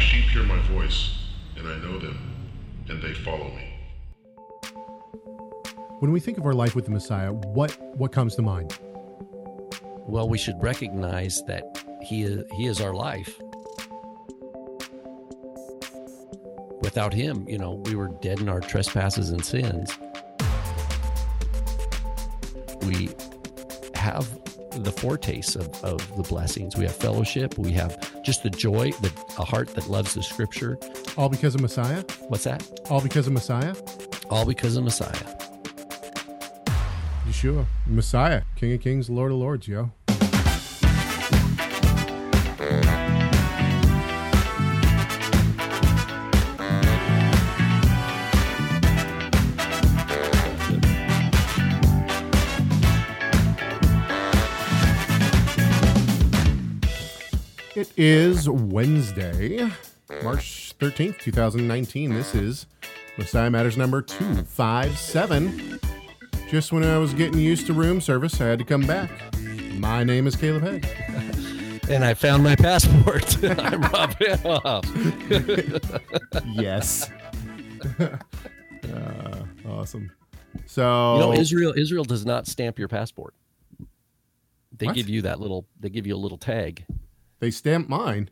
sheep 0.00 0.24
hear 0.24 0.42
my 0.42 0.60
voice, 0.62 1.10
and 1.56 1.68
I 1.68 1.76
know 1.78 1.98
them, 1.98 2.18
and 2.88 3.02
they 3.02 3.12
follow 3.12 3.50
me. 3.50 3.66
When 6.00 6.12
we 6.12 6.20
think 6.20 6.38
of 6.38 6.46
our 6.46 6.54
life 6.54 6.74
with 6.74 6.86
the 6.86 6.90
Messiah, 6.90 7.32
what 7.32 7.76
what 7.96 8.10
comes 8.10 8.34
to 8.36 8.42
mind? 8.42 8.78
Well, 10.06 10.28
we 10.28 10.38
should 10.38 10.60
recognize 10.62 11.42
that 11.44 11.84
he 12.02 12.22
is, 12.22 12.44
he 12.52 12.66
is 12.66 12.80
our 12.80 12.94
life. 12.94 13.38
Without 16.80 17.12
him, 17.12 17.46
you 17.48 17.58
know, 17.58 17.74
we 17.84 17.94
were 17.94 18.08
dead 18.22 18.40
in 18.40 18.48
our 18.48 18.60
trespasses 18.60 19.30
and 19.30 19.44
sins. 19.44 19.96
We 22.82 23.10
have 23.94 24.26
the 24.82 24.90
foretaste 24.90 25.56
of, 25.56 25.84
of 25.84 26.16
the 26.16 26.22
blessings. 26.22 26.76
We 26.76 26.84
have 26.84 26.96
fellowship. 26.96 27.58
We 27.58 27.72
have 27.72 28.09
just 28.30 28.44
the 28.44 28.50
joy, 28.50 28.92
the, 29.02 29.12
a 29.40 29.44
heart 29.44 29.74
that 29.74 29.88
loves 29.88 30.14
the 30.14 30.22
scripture. 30.22 30.78
All 31.16 31.28
because 31.28 31.56
of 31.56 31.60
Messiah? 31.60 32.04
What's 32.28 32.44
that? 32.44 32.62
All 32.88 33.00
because 33.00 33.26
of 33.26 33.32
Messiah? 33.32 33.74
All 34.30 34.46
because 34.46 34.76
of 34.76 34.84
Messiah. 34.84 35.26
Yeshua, 37.26 37.66
Messiah, 37.88 38.42
King 38.54 38.74
of 38.74 38.80
Kings, 38.82 39.10
Lord 39.10 39.32
of 39.32 39.38
Lords, 39.38 39.66
yo. 39.66 39.90
Is 58.02 58.48
Wednesday, 58.48 59.68
March 60.22 60.72
13th, 60.78 61.18
2019. 61.18 62.14
This 62.14 62.34
is 62.34 62.64
Messiah 63.18 63.50
Matters 63.50 63.76
number 63.76 64.00
257. 64.00 65.78
Just 66.48 66.72
when 66.72 66.82
I 66.82 66.96
was 66.96 67.12
getting 67.12 67.38
used 67.38 67.66
to 67.66 67.74
room 67.74 68.00
service, 68.00 68.40
I 68.40 68.46
had 68.46 68.58
to 68.58 68.64
come 68.64 68.86
back. 68.86 69.10
My 69.74 70.02
name 70.02 70.26
is 70.26 70.34
Caleb 70.34 70.62
Hegg. 70.62 70.86
And 71.90 72.02
I 72.02 72.14
found 72.14 72.42
my 72.42 72.56
passport. 72.56 73.36
I'm 73.44 73.82
Rob 73.82 74.14
Vanhoff. 74.14 74.86
Yes. 76.46 77.10
uh, 77.98 79.44
awesome. 79.68 80.10
So, 80.64 81.14
You 81.14 81.20
know, 81.20 81.32
Israel 81.34 81.74
Israel 81.76 82.04
does 82.04 82.24
not 82.24 82.46
stamp 82.46 82.78
your 82.78 82.88
passport. 82.88 83.34
They 84.72 84.86
What? 84.86 84.94
give 84.94 85.10
you 85.10 85.20
that 85.22 85.38
little 85.40 85.66
they 85.78 85.90
give 85.90 86.06
you 86.06 86.14
a 86.14 86.16
little 86.16 86.38
tag. 86.38 86.86
They 87.40 87.50
stamped 87.50 87.88
mine. 87.90 88.30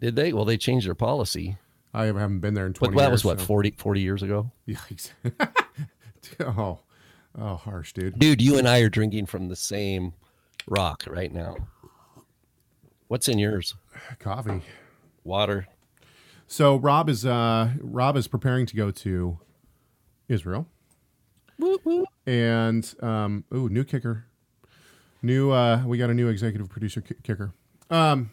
Did 0.00 0.16
they? 0.16 0.32
Well, 0.32 0.44
they 0.44 0.56
changed 0.56 0.86
their 0.86 0.94
policy. 0.94 1.56
I 1.94 2.06
haven't 2.06 2.40
been 2.40 2.54
there 2.54 2.66
in 2.66 2.72
20 2.72 2.90
But 2.90 2.94
20 2.94 2.96
that 3.04 3.10
years. 3.10 3.12
was 3.12 3.24
what, 3.24 3.40
so- 3.40 3.46
40, 3.46 3.70
40 3.78 4.00
years 4.00 4.22
ago? 4.22 4.50
Yikes. 4.68 5.10
oh, 6.40 6.80
oh, 7.38 7.54
harsh, 7.56 7.92
dude. 7.92 8.18
Dude, 8.18 8.42
you 8.42 8.58
and 8.58 8.66
I 8.68 8.80
are 8.80 8.88
drinking 8.88 9.26
from 9.26 9.48
the 9.48 9.56
same 9.56 10.14
rock 10.66 11.04
right 11.06 11.32
now. 11.32 11.56
What's 13.08 13.28
in 13.28 13.38
yours? 13.38 13.74
Coffee. 14.18 14.62
Water. 15.22 15.68
So 16.46 16.76
Rob 16.76 17.08
is 17.08 17.24
uh 17.24 17.70
Rob 17.80 18.16
is 18.16 18.26
preparing 18.28 18.66
to 18.66 18.76
go 18.76 18.90
to 18.90 19.38
Israel. 20.28 20.66
And 22.26 22.94
um 23.00 23.44
ooh, 23.54 23.68
new 23.68 23.84
kicker. 23.84 24.26
New 25.22 25.50
uh 25.52 25.82
we 25.86 25.96
got 25.98 26.10
a 26.10 26.14
new 26.14 26.28
executive 26.28 26.68
producer 26.68 27.00
ki- 27.00 27.14
kicker. 27.22 27.52
Um 27.94 28.30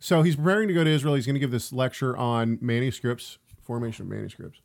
so 0.00 0.22
he's 0.22 0.36
preparing 0.36 0.68
to 0.68 0.74
go 0.74 0.84
to 0.84 0.90
Israel. 0.90 1.14
He's 1.14 1.26
going 1.26 1.34
to 1.34 1.40
give 1.40 1.50
this 1.50 1.72
lecture 1.72 2.16
on 2.16 2.58
manuscripts, 2.60 3.38
formation 3.62 4.06
of 4.06 4.10
manuscripts. 4.10 4.60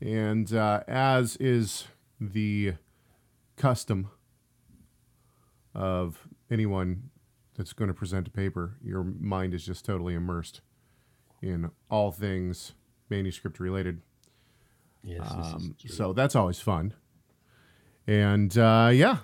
And 0.00 0.52
uh, 0.52 0.82
as 0.88 1.36
is 1.36 1.86
the 2.18 2.74
custom 3.56 4.10
of 5.74 6.26
anyone 6.50 7.10
that's 7.54 7.72
going 7.74 7.88
to 7.88 7.94
present 7.94 8.26
a 8.26 8.30
paper, 8.30 8.76
your 8.82 9.04
mind 9.04 9.52
is 9.52 9.64
just 9.64 9.84
totally 9.84 10.14
immersed 10.14 10.62
in 11.42 11.70
all 11.90 12.10
things 12.10 12.72
manuscript 13.10 13.60
related. 13.60 14.00
Yes. 15.02 15.30
Um, 15.30 15.76
so 15.86 16.12
that's 16.12 16.34
always 16.34 16.60
fun. 16.60 16.94
And 18.06 18.56
uh, 18.56 18.90
yeah, 18.92 19.18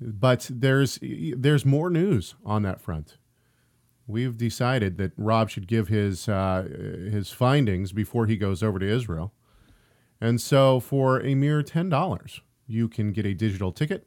but 0.00 0.48
there's 0.52 0.98
there's 1.02 1.64
more 1.64 1.90
news 1.90 2.34
on 2.44 2.62
that 2.62 2.80
front. 2.80 3.16
We've 4.06 4.36
decided 4.36 4.96
that 4.98 5.12
Rob 5.16 5.50
should 5.50 5.68
give 5.68 5.88
his 5.88 6.28
uh, 6.28 6.62
his 7.12 7.30
findings 7.30 7.92
before 7.92 8.26
he 8.26 8.36
goes 8.36 8.62
over 8.62 8.78
to 8.78 8.86
Israel, 8.86 9.32
and 10.20 10.40
so 10.40 10.80
for 10.80 11.20
a 11.20 11.34
mere 11.34 11.62
ten 11.62 11.88
dollars, 11.88 12.40
you 12.66 12.88
can 12.88 13.12
get 13.12 13.24
a 13.26 13.34
digital 13.34 13.72
ticket 13.72 14.06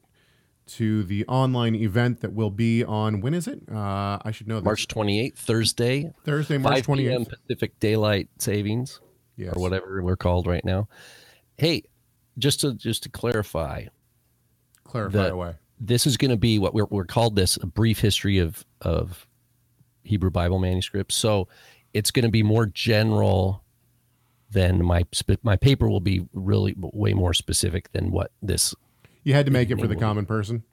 to 0.65 1.03
the 1.03 1.25
online 1.27 1.75
event 1.75 2.21
that 2.21 2.33
will 2.33 2.49
be 2.49 2.83
on 2.83 3.19
when 3.21 3.33
is 3.33 3.47
it? 3.47 3.59
Uh, 3.71 4.17
I 4.23 4.31
should 4.31 4.47
know 4.47 4.55
this. 4.55 4.63
March 4.65 4.87
28th, 4.87 5.35
Thursday, 5.37 6.11
Thursday, 6.23 6.57
March 6.57 6.75
5 6.77 6.83
twenty 6.85 7.03
p.m. 7.07 7.25
Pacific 7.25 7.77
Daylight 7.81 8.29
Savings 8.39 9.01
Yes. 9.35 9.53
or 9.55 9.61
whatever 9.61 10.01
we're 10.01 10.15
called 10.15 10.47
right 10.47 10.63
now. 10.63 10.87
Hey, 11.57 11.83
just 12.37 12.61
to 12.61 12.73
just 12.75 13.03
to 13.03 13.09
clarify, 13.09 13.85
Clarify 14.85 15.17
the- 15.17 15.33
away. 15.33 15.53
This 15.79 16.05
is 16.05 16.17
going 16.17 16.31
to 16.31 16.37
be 16.37 16.59
what 16.59 16.73
we're, 16.73 16.85
we're 16.85 17.05
called 17.05 17.35
this 17.35 17.57
a 17.57 17.65
brief 17.65 17.99
history 17.99 18.39
of 18.39 18.65
of 18.81 19.27
Hebrew 20.03 20.29
Bible 20.29 20.59
manuscripts. 20.59 21.15
So 21.15 21.47
it's 21.93 22.11
going 22.11 22.25
to 22.25 22.31
be 22.31 22.43
more 22.43 22.65
general 22.65 23.63
than 24.51 24.83
my 24.83 25.03
my 25.41 25.55
paper 25.55 25.89
will 25.89 25.99
be 25.99 26.25
really 26.33 26.75
way 26.77 27.13
more 27.13 27.33
specific 27.33 27.91
than 27.91 28.11
what 28.11 28.31
this. 28.41 28.75
You 29.23 29.33
had 29.33 29.45
to 29.45 29.51
make 29.51 29.71
it 29.71 29.79
for 29.79 29.87
the 29.87 29.95
common 29.95 30.25
person. 30.25 30.63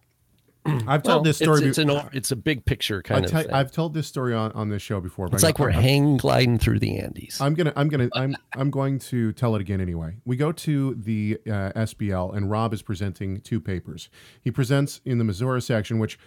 I've 0.66 0.86
Well, 0.86 1.16
told 1.16 1.24
this 1.26 1.38
story. 1.38 1.60
It's, 1.60 1.78
it's, 1.78 1.78
an, 1.78 2.08
it's 2.12 2.30
a 2.30 2.36
big 2.36 2.64
picture 2.64 3.02
kind 3.02 3.24
of. 3.24 3.46
I've 3.52 3.72
told 3.72 3.94
this 3.94 4.06
story 4.06 4.34
on, 4.34 4.52
on 4.52 4.68
this 4.68 4.82
show 4.82 5.00
before. 5.00 5.28
It's 5.32 5.42
like 5.42 5.58
we're 5.58 5.70
I'm- 5.70 5.82
hang 5.82 6.16
gliding 6.18 6.58
through 6.58 6.80
the 6.80 6.98
Andes. 6.98 7.40
I'm 7.40 7.54
gonna, 7.54 7.72
I'm 7.76 7.88
gonna, 7.88 8.08
I'm, 8.14 8.36
I'm 8.56 8.70
going 8.70 8.98
to 9.00 9.32
tell 9.32 9.54
it 9.56 9.60
again 9.60 9.80
anyway. 9.80 10.16
We 10.24 10.36
go 10.36 10.52
to 10.52 10.94
the 10.94 11.38
uh, 11.46 11.72
SBL, 11.76 12.36
and 12.36 12.50
Rob 12.50 12.74
is 12.74 12.82
presenting 12.82 13.40
two 13.40 13.60
papers. 13.60 14.10
He 14.42 14.50
presents 14.50 15.00
in 15.04 15.18
the 15.18 15.24
Missouri 15.24 15.62
section, 15.62 15.98
which 15.98 16.18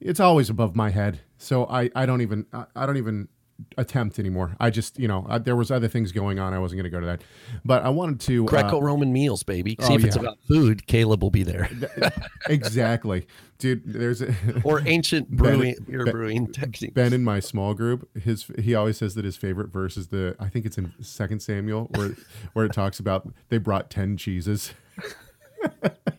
it's 0.00 0.20
always 0.20 0.48
above 0.48 0.76
my 0.76 0.90
head, 0.90 1.20
so 1.36 1.66
I, 1.66 1.90
I 1.94 2.06
don't 2.06 2.20
even, 2.22 2.46
I, 2.52 2.66
I 2.76 2.86
don't 2.86 2.96
even 2.96 3.28
attempt 3.76 4.18
anymore. 4.18 4.56
I 4.60 4.70
just, 4.70 4.98
you 4.98 5.08
know, 5.08 5.26
I, 5.28 5.38
there 5.38 5.56
was 5.56 5.70
other 5.70 5.88
things 5.88 6.12
going 6.12 6.38
on. 6.38 6.52
I 6.52 6.58
wasn't 6.58 6.78
going 6.78 6.90
to 6.90 6.90
go 6.90 7.00
to 7.00 7.06
that, 7.06 7.22
but 7.64 7.82
I 7.84 7.88
wanted 7.88 8.20
to. 8.20 8.44
uh, 8.44 8.48
Greco-Roman 8.48 9.12
meals, 9.12 9.42
baby. 9.42 9.76
See 9.80 9.92
oh, 9.92 9.96
if 9.96 10.04
it's 10.04 10.16
yeah. 10.16 10.22
about 10.22 10.38
food, 10.46 10.86
Caleb 10.86 11.22
will 11.22 11.30
be 11.30 11.42
there. 11.42 11.68
exactly, 12.48 13.26
dude. 13.58 13.82
There's 13.84 14.22
a, 14.22 14.34
or 14.64 14.82
ancient 14.86 15.30
Ben- 15.30 15.36
brewing, 15.36 15.76
beer 15.86 16.04
Ben- 16.04 16.12
brewing 16.12 16.52
techniques. 16.52 16.94
Ben 16.94 17.12
in 17.12 17.24
my 17.24 17.40
small 17.40 17.74
group, 17.74 18.08
his 18.16 18.46
he 18.58 18.74
always 18.74 18.98
says 18.98 19.14
that 19.14 19.24
his 19.24 19.36
favorite 19.36 19.72
verse 19.72 19.96
is 19.96 20.08
the 20.08 20.36
I 20.38 20.48
think 20.48 20.66
it's 20.66 20.78
in 20.78 20.92
Second 21.00 21.40
Samuel 21.40 21.88
where 21.94 22.16
where 22.52 22.64
it 22.64 22.72
talks 22.72 22.98
about 22.98 23.28
they 23.48 23.58
brought 23.58 23.90
ten 23.90 24.16
cheeses. 24.16 24.74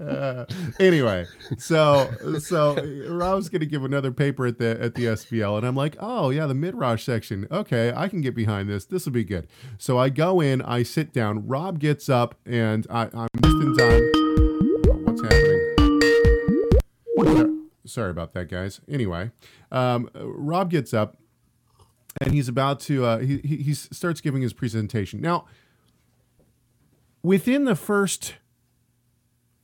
Uh, 0.00 0.44
anyway, 0.80 1.26
so 1.58 2.10
so 2.38 2.76
Rob's 3.08 3.48
gonna 3.48 3.66
give 3.66 3.84
another 3.84 4.10
paper 4.10 4.46
at 4.46 4.58
the 4.58 4.80
at 4.80 4.94
the 4.94 5.04
SBL, 5.04 5.58
and 5.58 5.66
I'm 5.66 5.76
like, 5.76 5.96
oh 6.00 6.30
yeah, 6.30 6.46
the 6.46 6.54
midrash 6.54 7.04
section. 7.04 7.46
Okay, 7.50 7.92
I 7.94 8.08
can 8.08 8.20
get 8.20 8.34
behind 8.34 8.68
this. 8.68 8.84
This 8.84 9.04
will 9.04 9.12
be 9.12 9.24
good. 9.24 9.48
So 9.76 9.98
I 9.98 10.08
go 10.08 10.40
in, 10.40 10.62
I 10.62 10.82
sit 10.82 11.12
down. 11.12 11.46
Rob 11.46 11.78
gets 11.78 12.08
up, 12.08 12.36
and 12.46 12.86
I, 12.88 13.08
I'm 13.12 13.28
just 13.42 13.56
in 13.56 13.76
time. 13.76 14.12
Oh, 14.88 15.00
what's 15.04 15.22
happening? 15.22 15.58
Sorry 17.84 18.10
about 18.10 18.32
that, 18.34 18.48
guys. 18.48 18.80
Anyway, 18.88 19.30
um, 19.72 20.10
Rob 20.14 20.70
gets 20.70 20.92
up 20.94 21.16
and 22.20 22.32
he's 22.32 22.48
about 22.48 22.80
to 22.80 23.04
uh, 23.04 23.18
he 23.18 23.38
he 23.38 23.74
starts 23.74 24.20
giving 24.20 24.42
his 24.42 24.52
presentation. 24.52 25.20
Now, 25.20 25.46
within 27.22 27.64
the 27.64 27.76
first 27.76 28.34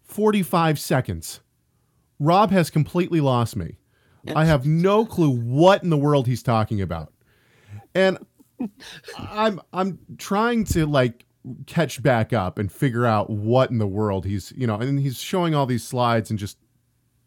forty-five 0.05 0.79
seconds, 0.79 1.41
Rob 2.19 2.51
has 2.51 2.71
completely 2.71 3.21
lost 3.21 3.57
me. 3.57 3.79
I 4.35 4.47
have 4.47 4.65
no 4.65 5.05
clue 5.05 5.31
what 5.31 5.83
in 5.83 5.91
the 5.91 5.99
world 5.99 6.27
he's 6.27 6.43
talking 6.43 6.81
about, 6.81 7.13
and 7.95 8.19
I'm 9.19 9.61
I'm 9.73 9.99
trying 10.19 10.65
to 10.67 10.87
like 10.87 11.27
catch 11.67 12.03
back 12.03 12.33
up 12.33 12.59
and 12.59 12.73
figure 12.73 13.05
out 13.05 13.29
what 13.29 13.71
in 13.71 13.77
the 13.79 13.87
world 13.87 14.25
he's 14.25 14.53
you 14.57 14.67
know, 14.67 14.77
and 14.77 14.99
he's 14.99 15.19
showing 15.21 15.55
all 15.55 15.67
these 15.67 15.85
slides 15.85 16.31
and 16.31 16.39
just 16.39 16.57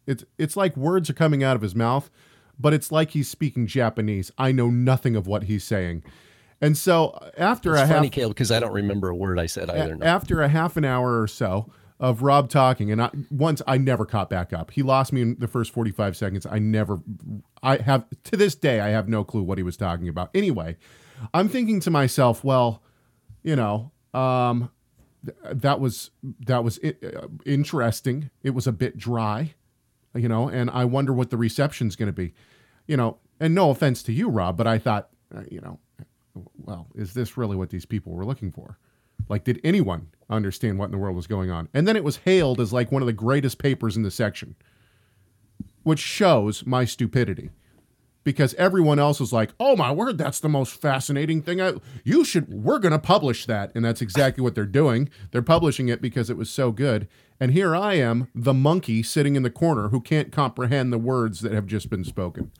it's 0.06 0.24
it's 0.38 0.56
like 0.56 0.76
words 0.76 1.08
are 1.08 1.14
coming 1.14 1.44
out 1.44 1.54
of 1.54 1.62
his 1.62 1.74
mouth, 1.76 2.10
but 2.58 2.74
it's 2.74 2.90
like 2.90 3.10
he's 3.12 3.28
speaking 3.28 3.66
Japanese. 3.68 4.32
I 4.36 4.50
know 4.50 4.68
nothing 4.70 5.14
of 5.14 5.26
what 5.28 5.44
he's 5.44 5.62
saying. 5.62 6.02
And 6.60 6.76
so 6.76 7.16
after 7.36 7.74
It's 7.74 7.82
a 7.82 7.86
funny, 7.86 8.08
half 8.08 8.12
Caleb, 8.12 8.34
because 8.34 8.50
I 8.50 8.58
don't 8.58 8.72
remember 8.72 9.08
a 9.08 9.14
word 9.14 9.38
I 9.38 9.46
said 9.46 9.70
either. 9.70 9.96
a- 10.00 10.04
after 10.04 10.42
a 10.42 10.48
half 10.48 10.76
an 10.76 10.84
hour 10.84 11.22
or 11.22 11.28
so, 11.28 11.70
of 12.00 12.22
Rob 12.22 12.48
talking, 12.48 12.92
and 12.92 13.02
I, 13.02 13.10
once 13.30 13.60
I 13.66 13.76
never 13.76 14.04
caught 14.06 14.30
back 14.30 14.52
up. 14.52 14.70
He 14.70 14.82
lost 14.82 15.12
me 15.12 15.22
in 15.22 15.36
the 15.38 15.48
first 15.48 15.72
45 15.72 16.16
seconds. 16.16 16.46
I 16.46 16.58
never, 16.58 17.00
I 17.62 17.78
have, 17.78 18.04
to 18.24 18.36
this 18.36 18.54
day, 18.54 18.80
I 18.80 18.88
have 18.88 19.08
no 19.08 19.24
clue 19.24 19.42
what 19.42 19.58
he 19.58 19.64
was 19.64 19.76
talking 19.76 20.08
about. 20.08 20.30
Anyway, 20.34 20.76
I'm 21.34 21.48
thinking 21.48 21.80
to 21.80 21.90
myself, 21.90 22.44
well, 22.44 22.82
you 23.42 23.56
know, 23.56 23.90
um, 24.14 24.70
th- 25.24 25.36
that 25.50 25.80
was, 25.80 26.10
that 26.46 26.62
was 26.62 26.78
uh, 26.84 26.92
interesting. 27.44 28.30
It 28.44 28.50
was 28.50 28.68
a 28.68 28.72
bit 28.72 28.96
dry, 28.96 29.54
you 30.14 30.28
know, 30.28 30.48
and 30.48 30.70
I 30.70 30.84
wonder 30.84 31.12
what 31.12 31.30
the 31.30 31.36
reception's 31.36 31.96
going 31.96 32.08
to 32.08 32.12
be, 32.12 32.32
you 32.86 32.96
know, 32.96 33.18
and 33.40 33.54
no 33.54 33.70
offense 33.70 34.04
to 34.04 34.12
you, 34.12 34.28
Rob, 34.28 34.56
but 34.56 34.68
I 34.68 34.78
thought, 34.78 35.08
uh, 35.34 35.42
you 35.50 35.60
know, 35.60 35.80
well, 36.56 36.86
is 36.94 37.14
this 37.14 37.36
really 37.36 37.56
what 37.56 37.70
these 37.70 37.86
people 37.86 38.12
were 38.12 38.24
looking 38.24 38.52
for? 38.52 38.78
Like, 39.28 39.44
did 39.44 39.60
anyone 39.62 40.08
understand 40.30 40.78
what 40.78 40.86
in 40.86 40.92
the 40.92 40.98
world 40.98 41.16
was 41.16 41.26
going 41.26 41.50
on? 41.50 41.68
And 41.72 41.86
then 41.86 41.96
it 41.96 42.04
was 42.04 42.18
hailed 42.18 42.60
as 42.60 42.72
like 42.72 42.92
one 42.92 43.02
of 43.02 43.06
the 43.06 43.12
greatest 43.12 43.58
papers 43.58 43.96
in 43.96 44.02
the 44.02 44.10
section, 44.10 44.56
which 45.82 46.00
shows 46.00 46.64
my 46.66 46.84
stupidity. 46.84 47.50
Because 48.24 48.52
everyone 48.54 48.98
else 48.98 49.20
was 49.20 49.32
like, 49.32 49.52
"Oh 49.58 49.74
my 49.74 49.90
word, 49.90 50.18
that's 50.18 50.40
the 50.40 50.50
most 50.50 50.78
fascinating 50.78 51.40
thing! 51.40 51.62
I 51.62 51.74
you 52.04 52.24
should 52.24 52.52
we're 52.52 52.80
going 52.80 52.92
to 52.92 52.98
publish 52.98 53.46
that." 53.46 53.72
And 53.74 53.82
that's 53.82 54.02
exactly 54.02 54.42
what 54.42 54.54
they're 54.54 54.66
doing. 54.66 55.08
They're 55.30 55.40
publishing 55.40 55.88
it 55.88 56.02
because 56.02 56.28
it 56.28 56.36
was 56.36 56.50
so 56.50 56.70
good. 56.70 57.08
And 57.40 57.52
here 57.52 57.74
I 57.74 57.94
am, 57.94 58.28
the 58.34 58.52
monkey 58.52 59.02
sitting 59.02 59.34
in 59.34 59.44
the 59.44 59.50
corner 59.50 59.88
who 59.88 60.02
can't 60.02 60.30
comprehend 60.30 60.92
the 60.92 60.98
words 60.98 61.40
that 61.40 61.52
have 61.52 61.64
just 61.64 61.88
been 61.88 62.04
spoken. 62.04 62.50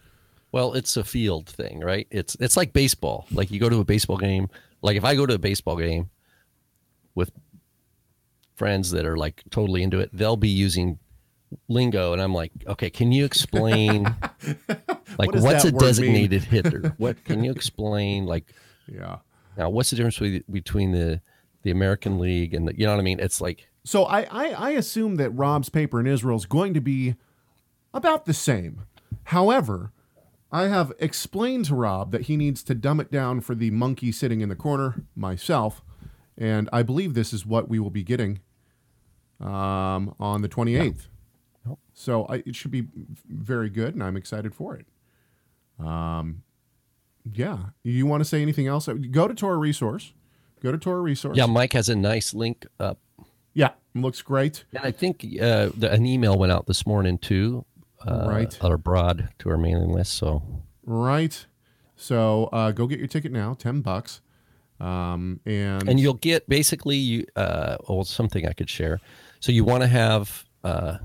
Well, 0.52 0.72
it's 0.72 0.96
a 0.96 1.04
field 1.04 1.46
thing, 1.46 1.81
right? 1.81 2.06
It's 2.11 2.34
it's 2.40 2.56
like 2.56 2.72
baseball. 2.72 3.26
Like 3.31 3.50
you 3.50 3.61
go 3.61 3.69
to 3.69 3.81
a 3.81 3.84
baseball 3.84 4.16
game. 4.16 4.49
Like 4.81 4.96
if 4.96 5.04
I 5.04 5.16
go 5.16 5.26
to 5.26 5.34
a 5.34 5.38
baseball 5.38 5.76
game 5.76 6.08
with 7.19 7.31
friends 8.55 8.91
that 8.93 9.05
are 9.06 9.17
like 9.17 9.43
totally 9.50 9.82
into 9.82 9.99
it, 10.00 10.11
they'll 10.12 10.37
be 10.37 10.49
using 10.49 10.99
lingo, 11.69 12.12
and 12.12 12.20
I'm 12.20 12.35
like, 12.35 12.53
okay, 12.67 12.91
can 12.91 13.12
you 13.12 13.25
explain 13.25 14.05
like 15.19 15.32
What 15.32 15.37
what's 15.37 15.65
a 15.65 15.69
word 15.69 15.73
mean? 15.73 15.79
designated 15.81 16.44
hitter? 16.44 16.94
What 16.99 17.23
can 17.25 17.44
you 17.44 17.50
explain? 17.50 18.26
Like 18.26 18.47
Yeah. 18.87 19.19
now, 19.56 19.70
what's 19.70 19.91
the 19.91 19.97
difference 19.97 20.19
be- 20.19 20.44
between 20.50 20.93
the 20.93 21.20
the 21.62 21.70
American 21.73 22.19
League 22.19 22.55
and 22.55 22.69
the, 22.69 22.79
you 22.79 22.87
know 22.87 22.93
what 22.93 23.00
I 23.00 23.05
mean? 23.05 23.19
It's 23.21 23.41
like 23.41 23.69
So 23.85 24.05
I, 24.05 24.21
I, 24.31 24.47
I 24.50 24.71
assume 24.71 25.17
that 25.17 25.31
Rob's 25.31 25.69
paper 25.69 25.99
in 26.00 26.06
Israel 26.06 26.37
is 26.37 26.47
going 26.47 26.73
to 26.75 26.81
be 26.81 27.17
about 27.93 28.26
the 28.26 28.35
same. 28.35 28.82
However, 29.25 29.93
I 30.53 30.69
have 30.69 30.93
explained 30.99 31.64
to 31.67 31.75
Rob 31.75 32.12
that 32.12 32.23
he 32.23 32.37
needs 32.37 32.62
to 32.64 32.75
dumb 32.75 33.00
it 33.00 33.11
down 33.11 33.41
for 33.41 33.55
the 33.55 33.71
monkey 33.71 34.12
sitting 34.12 34.41
in 34.41 34.49
the 34.49 34.56
corner, 34.56 35.05
myself, 35.17 35.82
and 36.38 36.69
I 36.73 36.82
believe 36.82 37.14
this 37.14 37.32
is 37.32 37.44
what 37.44 37.69
we 37.69 37.79
will 37.79 37.90
be 37.90 38.02
getting 38.05 38.40
um, 39.40 40.14
on 40.19 40.43
the 40.43 40.49
28th. 40.49 41.08
Yep. 41.67 41.79
So 41.93 42.25
I, 42.26 42.37
it 42.46 42.55
should 42.56 42.70
be 42.70 42.87
very 43.29 43.69
good, 43.70 43.94
and 43.94 44.02
I'm 44.02 44.17
excited 44.17 44.55
for 44.55 44.75
it. 44.76 44.87
Um, 45.85 46.43
yeah. 47.32 47.58
You 47.82 48.06
want 48.06 48.20
to 48.20 48.25
say 48.25 48.40
anything 48.43 48.67
else? 48.67 48.88
Go 49.11 49.29
to 49.29 49.35
Torah 49.35 49.56
Resource. 49.58 50.12
Go 50.62 50.73
to 50.73 50.79
Torah 50.79 51.00
Resource. 51.00 51.37
yeah, 51.37 51.46
Mike 51.46 51.73
has 51.75 51.88
a 51.88 51.94
nice 51.96 52.35
link 52.35 52.67
up 52.81 52.99
Yeah. 53.55 53.70
Looks 53.94 54.23
great. 54.23 54.64
And 54.73 54.85
I 54.85 54.90
think 54.90 55.25
uh, 55.40 55.70
the, 55.76 55.88
an 55.93 56.05
email 56.06 56.37
went 56.38 56.50
out 56.52 56.67
this 56.67 56.87
morning 56.87 57.19
too, 57.19 57.64
uh, 58.06 58.26
Right. 58.29 58.58
or 58.62 58.75
abroad 58.75 59.29
to 59.40 59.50
our 59.50 59.56
mailing 59.56 59.90
list. 59.93 60.14
So 60.14 60.43
Right. 60.85 61.46
So 61.94 62.44
uh, 62.52 62.73
go 62.73 62.87
get 62.87 62.99
your 62.99 63.08
ticket 63.08 63.31
now, 63.32 63.55
ten 63.55 63.81
bucks. 63.82 64.20
Um, 64.80 65.40
and 65.44 65.88
and 65.88 66.00
you'll 66.00 66.14
get 66.14 66.48
basically 66.48 67.26
uh, 67.34 67.76
well 67.88 68.04
something 68.04 68.46
I 68.46 68.52
could 68.52 68.70
share. 68.70 69.00
So 69.40 69.52
you 69.52 69.64
want 69.64 69.82
to 69.82 69.88
have 69.88 70.44
uh, 70.62 70.98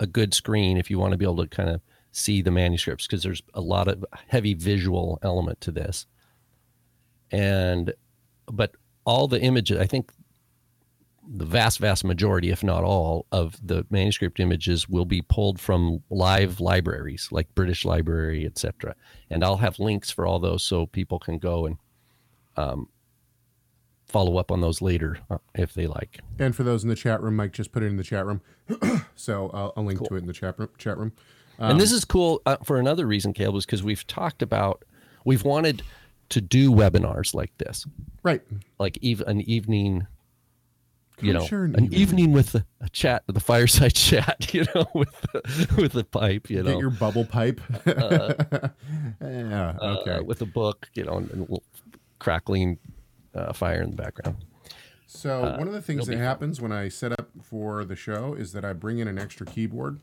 a 0.00 0.06
good 0.06 0.34
screen 0.34 0.76
if 0.76 0.90
you 0.90 0.98
want 0.98 1.12
to 1.12 1.18
be 1.18 1.24
able 1.24 1.44
to 1.44 1.46
kind 1.46 1.68
of 1.68 1.80
see 2.10 2.42
the 2.42 2.50
manuscripts 2.50 3.06
because 3.06 3.22
there's 3.22 3.42
a 3.54 3.60
lot 3.60 3.88
of 3.88 4.04
heavy 4.28 4.54
visual 4.54 5.18
element 5.22 5.60
to 5.62 5.70
this. 5.70 6.06
And 7.30 7.94
but 8.46 8.74
all 9.04 9.28
the 9.28 9.40
images, 9.40 9.78
I 9.78 9.86
think 9.86 10.10
the 11.28 11.44
vast 11.44 11.78
vast 11.78 12.04
majority 12.04 12.50
if 12.50 12.64
not 12.64 12.82
all 12.82 13.26
of 13.30 13.56
the 13.64 13.86
manuscript 13.90 14.40
images 14.40 14.88
will 14.88 15.04
be 15.04 15.22
pulled 15.22 15.60
from 15.60 16.02
live 16.10 16.58
libraries 16.58 17.28
like 17.30 17.54
british 17.54 17.84
library 17.84 18.44
etc 18.44 18.94
and 19.30 19.44
i'll 19.44 19.58
have 19.58 19.78
links 19.78 20.10
for 20.10 20.26
all 20.26 20.40
those 20.40 20.64
so 20.64 20.86
people 20.86 21.20
can 21.20 21.38
go 21.38 21.66
and 21.66 21.76
um, 22.56 22.88
follow 24.12 24.36
up 24.36 24.52
on 24.52 24.60
those 24.60 24.80
later 24.82 25.18
uh, 25.30 25.38
if 25.54 25.72
they 25.74 25.86
like 25.86 26.20
and 26.38 26.54
for 26.54 26.62
those 26.62 26.82
in 26.84 26.88
the 26.90 26.94
chat 26.94 27.22
room, 27.22 27.34
Mike 27.36 27.52
just 27.52 27.72
put 27.72 27.82
it 27.82 27.86
in 27.86 27.96
the 27.96 28.02
chat 28.04 28.24
room. 28.26 28.40
so 29.16 29.50
I'll, 29.54 29.72
I'll 29.76 29.84
link 29.84 30.02
to 30.06 30.14
it 30.14 30.18
in 30.18 30.26
the 30.26 30.32
chat 30.32 30.58
room. 30.58 30.68
Chat 30.78 30.98
room. 30.98 31.12
and 31.58 31.80
this 31.80 31.90
is 31.92 32.04
cool 32.04 32.40
uh, 32.46 32.56
for 32.64 32.78
another 32.78 33.06
reason 33.06 33.32
caleb 33.32 33.56
is 33.56 33.66
because 33.66 33.82
we've 33.82 34.06
talked 34.06 34.42
about 34.42 34.84
we've 35.24 35.44
wanted 35.44 35.82
to 36.28 36.40
do 36.40 36.70
webinars 36.70 37.34
like 37.34 37.56
this 37.58 37.86
Right. 38.22 38.42
like 38.78 38.98
eve- 39.02 39.22
an 39.26 39.40
evening 39.42 40.06
you 41.20 41.32
know 41.32 41.44
share 41.46 41.64
an 41.64 41.74
evening. 41.84 41.92
evening 42.00 42.32
with 42.32 42.54
a, 42.54 42.64
a 42.80 42.88
chat 42.88 43.22
the 43.26 43.38
fireside 43.40 43.94
chat 44.08 44.52
you 44.54 44.64
know 44.74 44.86
with 44.94 45.20
the, 45.32 45.74
with 45.80 45.94
a 45.94 46.04
pipe 46.04 46.48
you 46.50 46.62
know 46.62 46.72
Get 46.72 46.80
your 46.80 46.90
bubble 46.90 47.24
pipe. 47.24 47.60
yeah. 47.86 49.74
uh, 49.80 49.96
Okay. 50.00 50.20
with 50.20 50.40
a 50.42 50.46
book, 50.46 50.88
you 50.94 51.04
know, 51.04 51.18
and, 51.18 51.30
and 51.30 51.58
crackling 52.18 52.78
uh, 53.34 53.52
fire 53.52 53.82
in 53.82 53.90
the 53.90 53.96
background. 53.96 54.44
So 55.06 55.56
one 55.58 55.66
of 55.68 55.74
the 55.74 55.82
things 55.82 56.06
that 56.06 56.12
be 56.12 56.16
fun. 56.16 56.24
happens 56.24 56.60
when 56.60 56.72
I 56.72 56.88
set 56.88 57.12
up 57.12 57.28
for 57.42 57.84
the 57.84 57.96
show 57.96 58.34
is 58.34 58.52
that 58.52 58.64
I 58.64 58.72
bring 58.72 58.98
in 58.98 59.08
an 59.08 59.18
extra 59.18 59.44
keyboard 59.44 60.00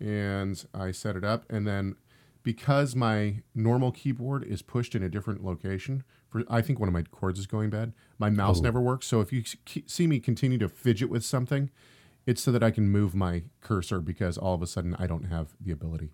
and 0.00 0.64
I 0.74 0.90
set 0.90 1.14
it 1.16 1.24
up 1.24 1.44
and 1.50 1.66
then 1.66 1.94
because 2.42 2.96
my 2.96 3.42
normal 3.54 3.92
keyboard 3.92 4.42
is 4.44 4.62
pushed 4.62 4.94
in 4.94 5.02
a 5.02 5.08
different 5.08 5.44
location 5.44 6.02
for 6.28 6.42
I 6.48 6.62
think 6.62 6.80
one 6.80 6.88
of 6.88 6.92
my 6.92 7.02
cords 7.02 7.38
is 7.38 7.46
going 7.46 7.70
bad. 7.70 7.92
My 8.18 8.30
mouse 8.30 8.58
Oh. 8.58 8.62
never 8.62 8.80
works. 8.80 9.06
So 9.06 9.20
if 9.20 9.32
you 9.32 9.42
see 9.86 10.06
me 10.06 10.18
continue 10.20 10.58
to 10.58 10.68
fidget 10.68 11.10
with 11.10 11.24
something, 11.24 11.70
it's 12.26 12.42
so 12.42 12.50
that 12.52 12.62
I 12.62 12.70
can 12.70 12.88
move 12.88 13.14
my 13.14 13.44
cursor 13.60 14.00
because 14.00 14.38
all 14.38 14.54
of 14.54 14.62
a 14.62 14.66
sudden 14.66 14.96
I 14.98 15.06
don't 15.06 15.24
have 15.24 15.54
the 15.60 15.70
ability. 15.72 16.10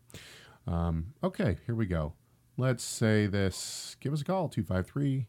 Um, 0.66 1.14
okay, 1.22 1.58
here 1.66 1.74
we 1.74 1.86
go. 1.86 2.14
Let's 2.56 2.82
say 2.82 3.26
this. 3.26 3.96
Give 4.00 4.12
us 4.12 4.20
a 4.22 4.24
call 4.24 4.48
253 4.48 5.26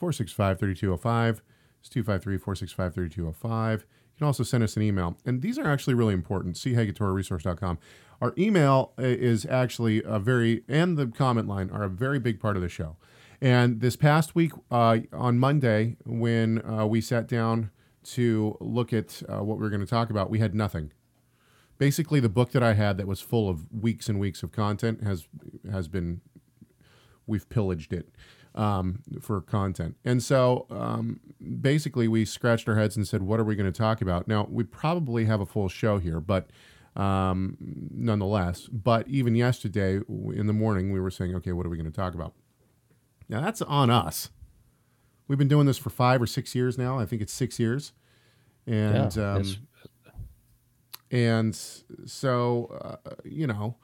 465 0.00 0.58
3205. 0.58 1.42
It's 1.80 1.88
253 1.90 2.38
465 2.38 2.94
3205. 2.94 3.80
You 3.80 3.86
can 4.18 4.26
also 4.26 4.42
send 4.42 4.64
us 4.64 4.76
an 4.76 4.82
email. 4.82 5.16
And 5.26 5.42
these 5.42 5.58
are 5.58 5.66
actually 5.66 5.94
really 5.94 6.14
important. 6.14 6.56
See 6.56 6.74
resource.com. 6.74 7.78
Our 8.20 8.34
email 8.36 8.92
uh, 8.98 9.02
is 9.02 9.46
actually 9.46 10.02
a 10.02 10.18
very, 10.18 10.62
and 10.68 10.96
the 10.96 11.06
comment 11.06 11.48
line 11.48 11.70
are 11.70 11.84
a 11.84 11.88
very 11.88 12.18
big 12.18 12.40
part 12.40 12.56
of 12.56 12.62
the 12.62 12.68
show. 12.68 12.96
And 13.42 13.80
this 13.80 13.96
past 13.96 14.34
week, 14.34 14.52
uh, 14.70 14.98
on 15.12 15.38
Monday, 15.38 15.96
when 16.04 16.62
uh, 16.66 16.86
we 16.86 17.00
sat 17.00 17.28
down 17.28 17.70
to 18.02 18.56
look 18.60 18.92
at 18.92 19.22
uh, 19.28 19.42
what 19.42 19.58
we 19.58 19.62
were 19.62 19.70
going 19.70 19.80
to 19.80 19.86
talk 19.86 20.10
about, 20.10 20.30
we 20.30 20.38
had 20.38 20.54
nothing 20.54 20.92
basically 21.80 22.20
the 22.20 22.28
book 22.28 22.52
that 22.52 22.62
I 22.62 22.74
had 22.74 22.98
that 22.98 23.06
was 23.06 23.22
full 23.22 23.48
of 23.48 23.72
weeks 23.72 24.10
and 24.10 24.20
weeks 24.20 24.42
of 24.42 24.52
content 24.52 25.02
has 25.02 25.26
has 25.72 25.88
been 25.88 26.20
we've 27.26 27.48
pillaged 27.48 27.94
it 27.94 28.10
um, 28.54 29.02
for 29.20 29.40
content, 29.40 29.96
and 30.04 30.22
so 30.22 30.66
um, 30.70 31.20
basically 31.60 32.08
we 32.08 32.24
scratched 32.24 32.68
our 32.68 32.76
heads 32.76 32.96
and 32.96 33.06
said, 33.06 33.22
"What 33.22 33.40
are 33.40 33.44
we 33.44 33.54
going 33.54 33.70
to 33.70 33.76
talk 33.76 34.00
about?" 34.00 34.26
Now 34.28 34.46
we 34.50 34.64
probably 34.64 35.26
have 35.26 35.40
a 35.40 35.46
full 35.46 35.68
show 35.68 35.98
here, 35.98 36.20
but 36.20 36.50
um, 36.96 37.56
nonetheless, 37.60 38.66
but 38.66 39.06
even 39.08 39.34
yesterday 39.34 40.00
in 40.08 40.46
the 40.46 40.52
morning 40.52 40.92
we 40.92 41.00
were 41.00 41.10
saying, 41.10 41.34
"Okay, 41.36 41.52
what 41.52 41.66
are 41.66 41.68
we 41.68 41.76
going 41.76 41.90
to 41.90 41.96
talk 41.96 42.14
about?" 42.14 42.34
Now 43.28 43.40
that's 43.40 43.62
on 43.62 43.90
us. 43.90 44.30
We've 45.28 45.38
been 45.38 45.48
doing 45.48 45.66
this 45.66 45.78
for 45.78 45.90
five 45.90 46.20
or 46.20 46.26
six 46.26 46.54
years 46.54 46.76
now. 46.76 46.98
I 46.98 47.06
think 47.06 47.22
it's 47.22 47.32
six 47.32 47.60
years, 47.60 47.92
and 48.66 49.14
Yeah, 49.14 49.34
um, 49.34 49.56
and 51.10 51.56
so 52.06 52.98
uh, 53.04 53.14
you 53.24 53.46
know 53.46 53.76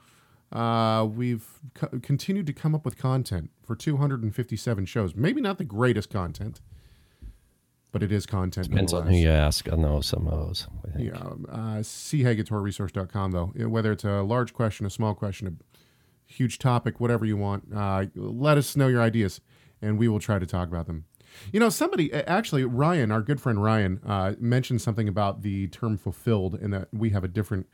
uh, 0.51 1.05
we've 1.09 1.45
co- 1.73 1.99
continued 2.01 2.45
to 2.47 2.53
come 2.53 2.73
up 2.73 2.85
with 2.85 2.97
content 2.97 3.49
for 3.65 3.75
257 3.75 4.85
shows 4.85 5.15
maybe 5.15 5.41
not 5.41 5.57
the 5.57 5.63
greatest 5.65 6.09
content 6.09 6.61
but 7.91 8.03
it 8.03 8.11
is 8.11 8.25
content 8.25 8.69
Depends 8.69 8.93
on 8.93 9.07
who 9.07 9.15
you 9.15 9.29
ask. 9.29 9.71
I 9.71 9.75
know 9.75 10.01
some 10.01 10.27
of 10.27 10.37
those. 10.37 10.67
I 10.85 10.91
think. 10.97 11.09
yeah 11.09 11.17
uh, 11.51 11.81
chegatorresource.com 11.81 13.31
though 13.31 13.45
whether 13.67 13.91
it's 13.91 14.03
a 14.03 14.21
large 14.21 14.53
question 14.53 14.85
a 14.85 14.89
small 14.89 15.13
question 15.13 15.47
a 15.47 16.31
huge 16.31 16.59
topic 16.59 16.99
whatever 16.99 17.25
you 17.25 17.37
want 17.37 17.65
uh, 17.75 18.05
let 18.15 18.57
us 18.57 18.75
know 18.75 18.87
your 18.87 19.01
ideas 19.01 19.41
and 19.81 19.97
we 19.97 20.07
will 20.07 20.19
try 20.19 20.39
to 20.39 20.45
talk 20.45 20.67
about 20.67 20.87
them 20.87 21.05
you 21.51 21.59
know 21.59 21.69
somebody 21.69 22.11
actually 22.13 22.63
ryan 22.65 23.11
our 23.11 23.21
good 23.21 23.39
friend 23.39 23.61
ryan 23.63 23.99
uh, 24.05 24.33
mentioned 24.39 24.81
something 24.81 25.07
about 25.07 25.41
the 25.41 25.67
term 25.67 25.97
fulfilled 25.97 26.55
and 26.55 26.73
that 26.73 26.87
we 26.93 27.09
have 27.11 27.23
a 27.23 27.27
different 27.27 27.67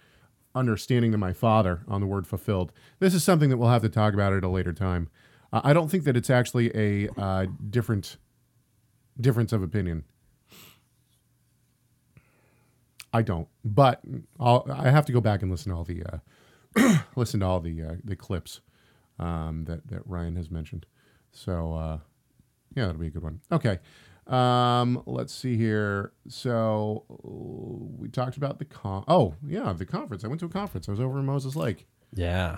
understanding 0.56 1.12
than 1.12 1.20
my 1.20 1.34
father 1.34 1.82
on 1.88 2.02
the 2.02 2.08
word 2.08 2.28
fulfilled 2.28 2.72
this 3.00 3.14
is 3.14 3.24
something 3.24 3.50
that 3.50 3.58
we'll 3.58 3.70
have 3.70 3.82
to 3.82 3.90
talk 3.90 4.14
about 4.14 4.34
at 4.34 4.44
a 4.44 4.50
later 4.50 4.74
time 4.74 5.10
uh, 5.52 5.62
i 5.64 5.74
don't 5.74 5.90
think 5.90 6.04
that 6.04 6.16
it's 6.16 6.30
actually 6.30 6.72
a 6.76 7.10
uh, 7.20 7.46
different 7.70 8.18
difference 9.20 9.52
of 9.52 9.62
opinion 9.64 10.04
I 13.14 13.22
don't, 13.22 13.48
but 13.64 14.02
I'll, 14.40 14.66
I 14.70 14.90
have 14.90 15.06
to 15.06 15.12
go 15.12 15.22
back 15.22 15.44
and 15.44 15.52
listen 15.52 15.72
to 15.72 15.78
all 15.78 15.84
the 15.84 16.04
uh, 16.04 16.98
listen 17.16 17.42
to 17.42 17.46
all 17.46 17.60
the 17.60 17.84
uh, 17.84 17.96
the 18.04 18.16
clips 18.16 18.62
um, 19.20 19.66
that 19.66 19.88
that 19.88 20.02
Ryan 20.08 20.36
has 20.36 20.50
mentioned. 20.50 20.88
So 21.32 21.76
uh, 21.76 21.98
yeah, 22.76 22.88
that'll 22.88 23.00
be 23.00 23.08
a 23.08 23.12
good 23.12 23.24
one. 23.24 23.42
Okay, 23.52 23.80
um, 24.28 25.04
let's 25.06 25.34
see 25.34 25.58
here. 25.58 26.14
So 26.28 27.04
we 27.10 28.08
talked 28.10 28.38
about 28.38 28.60
the 28.60 28.66
con. 28.66 29.04
Oh 29.08 29.36
yeah, 29.46 29.74
the 29.74 29.86
conference. 29.86 30.24
I 30.24 30.28
went 30.28 30.40
to 30.40 30.46
a 30.46 30.50
conference. 30.50 30.88
I 30.88 30.92
was 30.92 31.00
over 31.00 31.20
in 31.20 31.26
Moses 31.26 31.56
Lake. 31.56 31.88
Yeah. 32.14 32.58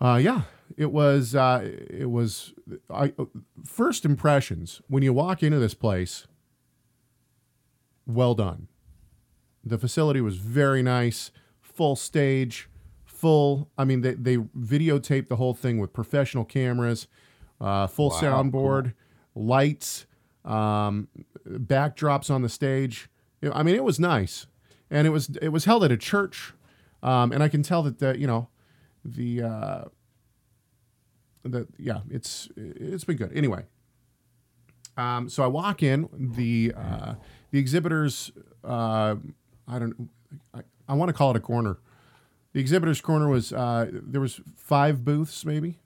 Uh, 0.00 0.20
yeah, 0.22 0.42
it 0.76 0.92
was. 0.92 1.34
Uh, 1.34 1.60
it 1.90 2.10
was. 2.10 2.52
I 2.88 3.12
first 3.64 4.04
impressions 4.04 4.80
when 4.88 5.02
you 5.02 5.12
walk 5.12 5.42
into 5.42 5.58
this 5.58 5.74
place. 5.74 6.26
Well 8.06 8.34
done. 8.34 8.68
The 9.64 9.76
facility 9.76 10.20
was 10.20 10.36
very 10.36 10.82
nice, 10.82 11.30
full 11.60 11.96
stage, 11.96 12.70
full. 13.04 13.68
I 13.76 13.84
mean, 13.84 14.02
they 14.02 14.14
they 14.14 14.36
videotaped 14.36 15.28
the 15.28 15.36
whole 15.36 15.54
thing 15.54 15.78
with 15.78 15.92
professional 15.92 16.44
cameras, 16.44 17.08
uh, 17.60 17.86
full 17.88 18.10
Wow, 18.10 18.20
soundboard, 18.20 18.94
lights, 19.38 20.06
um, 20.44 21.08
backdrops 21.46 22.30
on 22.30 22.42
the 22.42 22.48
stage. 22.48 23.08
I 23.52 23.62
mean, 23.62 23.74
it 23.74 23.84
was 23.84 24.00
nice, 24.00 24.46
and 24.90 25.06
it 25.06 25.10
was 25.10 25.30
it 25.40 25.50
was 25.50 25.64
held 25.64 25.84
at 25.84 25.92
a 25.92 25.96
church, 25.96 26.52
um, 27.02 27.32
and 27.32 27.42
I 27.42 27.48
can 27.48 27.62
tell 27.62 27.82
that 27.84 27.98
the 27.98 28.18
you 28.18 28.26
know 28.26 28.48
the 29.04 29.42
uh 29.42 29.84
the 31.44 31.66
yeah 31.78 32.00
it's 32.10 32.48
it's 32.56 33.04
been 33.04 33.16
good. 33.16 33.32
Anyway 33.34 33.64
um 34.98 35.28
so 35.28 35.42
i 35.42 35.46
walk 35.46 35.82
in 35.82 36.08
the 36.12 36.72
uh 36.76 37.14
the 37.50 37.58
exhibitors 37.58 38.32
uh 38.64 39.14
i 39.66 39.78
don't 39.78 40.10
i, 40.52 40.60
I 40.88 40.94
want 40.94 41.08
to 41.08 41.12
call 41.12 41.30
it 41.30 41.36
a 41.36 41.40
corner. 41.40 41.78
The 42.52 42.60
exhibitors 42.60 43.00
corner 43.00 43.28
was 43.28 43.52
uh 43.52 43.86
there 43.92 44.20
was 44.20 44.40
five 44.56 45.04
booths 45.04 45.44
maybe? 45.44 45.78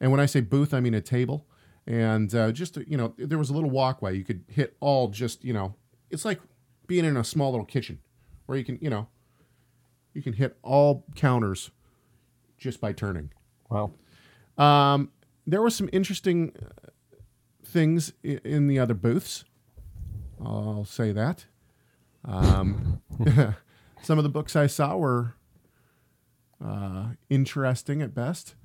And 0.00 0.10
when 0.10 0.20
i 0.20 0.26
say 0.26 0.40
booth 0.40 0.74
i 0.74 0.80
mean 0.80 0.94
a 0.94 1.00
table 1.00 1.46
and 1.88 2.32
uh 2.34 2.52
just 2.52 2.76
you 2.86 2.96
know 2.96 3.14
there 3.18 3.38
was 3.38 3.50
a 3.50 3.54
little 3.54 3.70
walkway 3.70 4.16
you 4.16 4.22
could 4.22 4.44
hit 4.46 4.76
all 4.78 5.08
just 5.08 5.44
you 5.44 5.52
know 5.52 5.74
it's 6.10 6.24
like 6.24 6.40
being 6.86 7.04
in 7.04 7.16
a 7.16 7.24
small 7.24 7.50
little 7.50 7.66
kitchen 7.66 7.98
where 8.46 8.56
you 8.56 8.64
can 8.64 8.78
you 8.80 8.90
know 8.90 9.08
you 10.18 10.22
can 10.22 10.32
hit 10.32 10.56
all 10.62 11.04
counters 11.14 11.70
just 12.58 12.80
by 12.80 12.92
turning. 12.92 13.30
Wow. 13.70 13.92
Um, 14.58 15.12
there 15.46 15.62
were 15.62 15.70
some 15.70 15.88
interesting 15.92 16.52
uh, 16.60 16.90
things 17.64 18.12
in 18.22 18.66
the 18.66 18.78
other 18.78 18.94
booths. 18.94 19.44
I'll 20.44 20.84
say 20.84 21.12
that. 21.12 21.46
Um, 22.24 23.00
some 24.02 24.18
of 24.18 24.24
the 24.24 24.28
books 24.28 24.56
I 24.56 24.66
saw 24.66 24.96
were 24.96 25.34
uh, 26.64 27.10
interesting 27.30 28.02
at 28.02 28.14
best. 28.14 28.56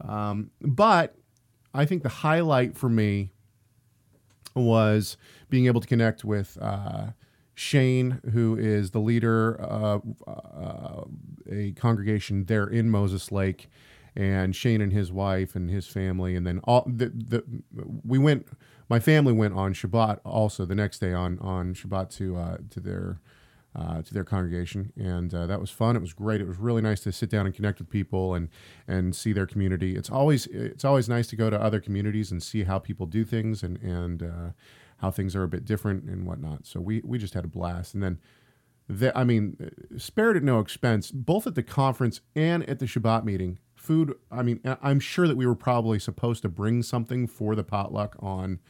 Um, 0.00 0.50
but 0.60 1.16
I 1.78 1.86
think 1.86 2.02
the 2.02 2.08
highlight 2.08 2.76
for 2.76 2.88
me 2.88 3.30
was 4.56 5.16
being 5.48 5.66
able 5.66 5.80
to 5.80 5.86
connect 5.86 6.24
with 6.24 6.58
uh, 6.60 7.10
Shane, 7.54 8.20
who 8.32 8.56
is 8.56 8.90
the 8.90 8.98
leader 8.98 9.54
of 9.54 10.02
uh, 10.26 11.04
a 11.48 11.70
congregation 11.72 12.46
there 12.46 12.66
in 12.66 12.90
Moses 12.90 13.30
Lake, 13.30 13.68
and 14.16 14.56
Shane 14.56 14.80
and 14.80 14.92
his 14.92 15.12
wife 15.12 15.54
and 15.54 15.70
his 15.70 15.86
family, 15.86 16.34
and 16.34 16.44
then 16.44 16.58
all 16.64 16.82
the, 16.84 17.12
the 17.14 17.44
we 18.04 18.18
went. 18.18 18.48
My 18.88 18.98
family 18.98 19.32
went 19.32 19.54
on 19.54 19.72
Shabbat 19.72 20.18
also 20.24 20.64
the 20.64 20.74
next 20.74 20.98
day 20.98 21.12
on 21.12 21.38
on 21.38 21.74
Shabbat 21.74 22.10
to 22.16 22.36
uh, 22.36 22.56
to 22.70 22.80
their 22.80 23.20
uh, 23.76 24.02
to 24.02 24.14
their 24.14 24.24
congregation, 24.24 24.92
and 24.96 25.32
uh, 25.34 25.46
that 25.46 25.60
was 25.60 25.70
fun. 25.70 25.94
It 25.94 26.00
was 26.00 26.12
great. 26.12 26.40
It 26.40 26.48
was 26.48 26.58
really 26.58 26.82
nice 26.82 27.00
to 27.00 27.12
sit 27.12 27.30
down 27.30 27.46
and 27.46 27.54
connect 27.54 27.78
with 27.78 27.90
people 27.90 28.34
and 28.34 28.48
and 28.86 29.14
see 29.14 29.32
their 29.32 29.46
community. 29.46 29.94
It's 29.94 30.10
always 30.10 30.46
it's 30.46 30.84
always 30.84 31.08
nice 31.08 31.26
to 31.28 31.36
go 31.36 31.50
to 31.50 31.60
other 31.60 31.80
communities 31.80 32.32
and 32.32 32.42
see 32.42 32.64
how 32.64 32.78
people 32.78 33.06
do 33.06 33.24
things 33.24 33.62
and 33.62 33.76
and 33.78 34.22
uh, 34.22 34.50
how 34.98 35.10
things 35.10 35.36
are 35.36 35.44
a 35.44 35.48
bit 35.48 35.64
different 35.64 36.04
and 36.04 36.26
whatnot. 36.26 36.66
So 36.66 36.80
we 36.80 37.02
we 37.04 37.18
just 37.18 37.34
had 37.34 37.44
a 37.44 37.48
blast, 37.48 37.94
and 37.94 38.02
then. 38.02 38.18
The, 38.90 39.12
I 39.14 39.22
mean, 39.22 39.70
spared 39.98 40.38
at 40.38 40.42
no 40.42 40.60
expense, 40.60 41.10
both 41.10 41.46
at 41.46 41.54
the 41.54 41.62
conference 41.62 42.22
and 42.34 42.66
at 42.66 42.78
the 42.78 42.86
Shabbat 42.86 43.22
meeting. 43.22 43.58
Food, 43.74 44.14
I 44.30 44.42
mean, 44.42 44.60
I'm 44.82 44.98
sure 44.98 45.28
that 45.28 45.36
we 45.36 45.44
were 45.44 45.54
probably 45.54 45.98
supposed 45.98 46.40
to 46.40 46.48
bring 46.48 46.82
something 46.82 47.26
for 47.26 47.54
the 47.54 47.62
potluck 47.62 48.16
on 48.18 48.60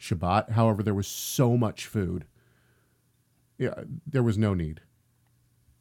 Shabbat. 0.00 0.50
However, 0.50 0.82
there 0.82 0.94
was 0.94 1.06
so 1.06 1.56
much 1.56 1.86
food. 1.86 2.24
Yeah, 3.58 3.74
there 4.06 4.22
was 4.22 4.38
no 4.38 4.54
need. 4.54 4.80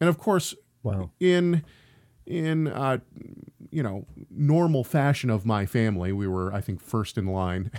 And 0.02 0.10
of 0.10 0.18
course, 0.18 0.56
Wow. 0.84 1.12
in 1.20 1.64
in 2.26 2.68
uh, 2.68 2.98
you 3.72 3.84
know 3.84 4.06
normal 4.30 4.84
fashion 4.84 5.30
of 5.30 5.46
my 5.46 5.66
family, 5.66 6.12
we 6.12 6.28
were 6.28 6.54
I 6.54 6.62
think 6.62 6.82
first 6.82 7.18
in 7.18 7.26
line. 7.28 7.72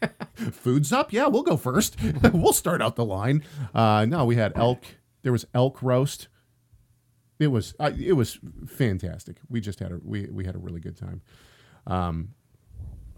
Food's 0.52 0.92
up, 0.92 1.12
yeah, 1.12 1.26
we'll 1.26 1.42
go 1.42 1.56
first. 1.56 1.96
we'll 2.32 2.52
start 2.52 2.80
out 2.80 2.94
the 2.96 3.04
line. 3.04 3.42
Uh, 3.74 4.04
no, 4.08 4.24
we 4.24 4.36
had 4.36 4.52
elk. 4.56 4.84
There 5.22 5.32
was 5.32 5.44
elk 5.54 5.82
roast. 5.82 6.28
It 7.40 7.48
was 7.48 7.74
uh, 7.80 7.90
it 7.98 8.12
was 8.12 8.38
fantastic. 8.66 9.38
We 9.48 9.60
just 9.60 9.80
had 9.80 9.92
a 9.92 10.00
we 10.02 10.26
we 10.26 10.44
had 10.44 10.54
a 10.54 10.58
really 10.58 10.80
good 10.80 10.96
time. 10.96 11.22
Um, 11.86 12.34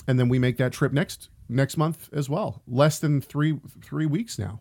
and 0.06 0.18
then 0.18 0.28
we 0.28 0.38
make 0.38 0.56
that 0.58 0.72
trip 0.72 0.92
next 0.92 1.28
next 1.48 1.76
month 1.76 2.08
as 2.12 2.28
well. 2.30 2.62
Less 2.66 2.98
than 2.98 3.20
three 3.20 3.58
three 3.82 4.06
weeks 4.06 4.38
now. 4.38 4.60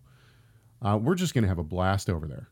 Uh, 0.82 0.98
we're 1.02 1.16
just 1.16 1.34
gonna 1.34 1.48
have 1.48 1.60
a 1.60 1.64
blast 1.64 2.10
over 2.10 2.28
there. 2.28 2.50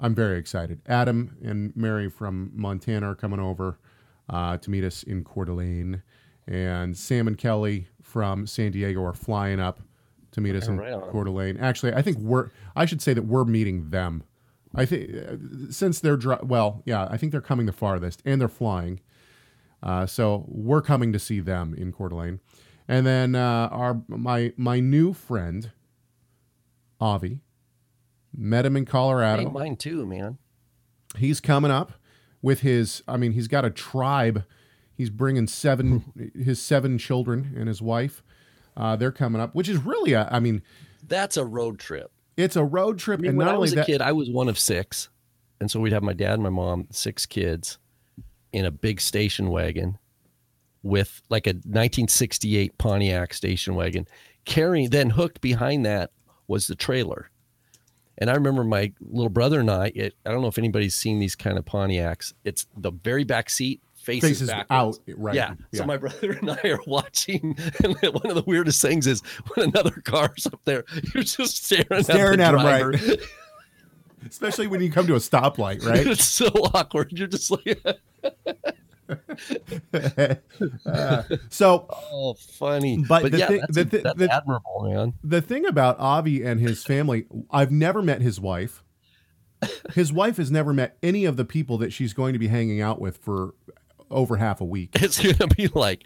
I'm 0.00 0.14
very 0.14 0.38
excited. 0.38 0.80
Adam 0.86 1.36
and 1.42 1.74
Mary 1.76 2.10
from 2.10 2.50
Montana 2.54 3.10
are 3.10 3.14
coming 3.14 3.40
over 3.40 3.78
uh, 4.28 4.56
to 4.58 4.70
meet 4.70 4.84
us 4.84 5.02
in 5.04 5.24
Coeur 5.24 5.44
d'Alene, 5.44 6.02
and 6.46 6.96
Sam 6.96 7.28
and 7.28 7.38
Kelly 7.38 7.88
from 8.02 8.46
San 8.46 8.72
Diego 8.72 9.02
are 9.04 9.14
flying 9.14 9.60
up 9.60 9.80
to 10.32 10.40
meet 10.40 10.54
us 10.56 10.66
in 10.66 10.78
Right. 10.78 11.00
Coeur 11.10 11.24
d'Alene. 11.24 11.56
Actually, 11.58 11.94
I 11.94 12.02
think 12.02 12.18
we're. 12.18 12.50
I 12.74 12.84
should 12.84 13.00
say 13.02 13.14
that 13.14 13.22
we're 13.22 13.44
meeting 13.44 13.90
them. 13.90 14.24
I 14.74 14.86
think 14.86 15.10
uh, 15.14 15.36
since 15.70 16.00
they're 16.00 16.16
dri- 16.16 16.38
well, 16.42 16.82
yeah, 16.86 17.06
I 17.10 17.16
think 17.16 17.32
they're 17.32 17.40
coming 17.40 17.66
the 17.66 17.72
farthest, 17.72 18.22
and 18.24 18.40
they're 18.40 18.48
flying. 18.48 19.00
Uh, 19.82 20.06
so 20.06 20.44
we're 20.48 20.80
coming 20.82 21.12
to 21.12 21.18
see 21.18 21.40
them 21.40 21.74
in 21.74 21.92
Coeur 21.92 22.08
d'Alene, 22.08 22.40
and 22.88 23.06
then 23.06 23.34
uh, 23.34 23.68
our 23.70 24.02
my 24.08 24.52
my 24.56 24.80
new 24.80 25.12
friend, 25.12 25.70
Avi, 27.00 27.40
met 28.36 28.64
him 28.66 28.76
in 28.76 28.84
Colorado 28.84 29.42
Hey, 29.44 29.48
mine 29.50 29.76
too, 29.76 30.06
man. 30.06 30.38
he's 31.16 31.40
coming 31.40 31.70
up 31.70 31.92
with 32.40 32.60
his 32.60 33.02
i 33.06 33.16
mean 33.16 33.32
he's 33.32 33.46
got 33.48 33.64
a 33.64 33.70
tribe 33.70 34.44
he's 34.96 35.10
bringing 35.10 35.46
seven 35.46 36.32
his 36.34 36.60
seven 36.60 36.98
children 36.98 37.54
and 37.56 37.68
his 37.68 37.80
wife 37.82 38.22
uh, 38.76 38.96
they're 38.96 39.12
coming 39.12 39.40
up 39.40 39.54
which 39.54 39.68
is 39.68 39.76
really 39.78 40.12
a, 40.14 40.26
i 40.32 40.40
mean 40.40 40.62
That's 41.06 41.36
a 41.36 41.44
road 41.44 41.78
trip. 41.78 42.10
it's 42.36 42.56
a 42.56 42.64
road 42.64 42.98
trip 42.98 43.20
I 43.20 43.22
mean, 43.22 43.28
and 43.30 43.38
when 43.38 43.44
not 43.46 43.52
I 43.52 43.56
only 43.56 43.64
was 43.66 43.72
a 43.74 43.76
that 43.76 43.86
kid, 43.86 44.00
I 44.02 44.12
was 44.12 44.30
one 44.30 44.48
of 44.48 44.58
six, 44.58 45.08
and 45.60 45.70
so 45.70 45.78
we'd 45.80 45.92
have 45.92 46.02
my 46.02 46.14
dad 46.14 46.34
and 46.34 46.42
my 46.42 46.48
mom, 46.48 46.88
six 46.90 47.26
kids, 47.26 47.78
in 48.52 48.64
a 48.64 48.70
big 48.70 49.00
station 49.00 49.48
wagon 49.50 49.98
with 50.82 51.20
like 51.28 51.46
a 51.46 51.50
1968 51.52 52.78
Pontiac 52.78 53.34
station 53.34 53.74
wagon, 53.74 54.06
carrying. 54.46 54.90
Then 54.90 55.10
hooked 55.10 55.40
behind 55.40 55.84
that 55.86 56.10
was 56.48 56.66
the 56.66 56.74
trailer, 56.74 57.30
and 58.18 58.30
I 58.30 58.34
remember 58.34 58.64
my 58.64 58.92
little 59.00 59.30
brother 59.30 59.60
and 59.60 59.70
I. 59.70 59.92
It, 59.94 60.14
I 60.26 60.30
don't 60.30 60.42
know 60.42 60.48
if 60.48 60.58
anybody's 60.58 60.94
seen 60.94 61.18
these 61.18 61.34
kind 61.34 61.58
of 61.58 61.64
Pontiacs. 61.64 62.34
It's 62.44 62.66
the 62.76 62.90
very 62.92 63.24
back 63.24 63.50
seat 63.50 63.80
faces, 63.94 64.40
faces 64.40 64.50
out 64.70 64.98
right 65.16 65.34
Yeah. 65.34 65.54
So 65.74 65.84
my 65.86 65.96
brother 65.96 66.32
and 66.32 66.50
I 66.50 66.68
are 66.68 66.80
watching, 66.86 67.56
and 67.82 67.96
one 68.02 68.26
of 68.30 68.34
the 68.34 68.44
weirdest 68.46 68.82
things 68.82 69.06
is 69.06 69.20
when 69.54 69.68
another 69.68 70.02
car's 70.04 70.46
up 70.46 70.60
there, 70.64 70.84
you're 71.14 71.22
just 71.24 71.64
staring, 71.64 72.02
Staring 72.04 72.40
at, 72.40 72.54
at 72.54 72.58
the 72.58 72.60
'em, 72.60 72.66
right. 72.66 72.92
driver. 72.96 73.22
especially 74.28 74.66
when 74.66 74.80
you 74.80 74.90
come 74.90 75.06
to 75.06 75.14
a 75.14 75.18
stoplight 75.18 75.84
right 75.84 76.06
it's 76.06 76.24
so 76.24 76.46
awkward. 76.74 77.12
You're 77.12 77.28
just 77.28 77.50
like, 77.50 77.84
Uh, 80.86 81.22
so 81.48 81.86
oh, 81.90 82.34
funny. 82.34 83.04
But 83.08 83.30
the 83.30 83.38
yeah, 83.38 83.46
thing- 83.46 83.60
that's, 83.68 83.90
the 83.90 83.98
that's 83.98 84.18
the- 84.18 84.32
admirable, 84.32 84.88
man. 84.90 85.14
the 85.24 85.40
thing 85.40 85.66
about 85.66 85.98
avi 85.98 86.42
and 86.42 86.60
his 86.60 86.84
family 86.84 87.26
i've 87.50 87.70
never 87.70 88.02
met 88.02 88.20
his 88.20 88.38
wife 88.40 88.84
his 89.94 90.12
wife 90.12 90.36
has 90.36 90.50
never 90.50 90.72
met 90.72 90.96
any 91.02 91.24
of 91.24 91.36
the 91.36 91.44
people 91.44 91.78
that 91.78 91.92
she's 91.92 92.12
going 92.12 92.32
to 92.32 92.38
be 92.38 92.48
hanging 92.48 92.80
out 92.80 93.00
with 93.00 93.16
for 93.18 93.54
over 94.10 94.36
half 94.36 94.60
a 94.60 94.64
week 94.64 94.90
It's 94.94 95.20
gonna 95.20 95.52
be 95.54 95.68
like 95.68 96.04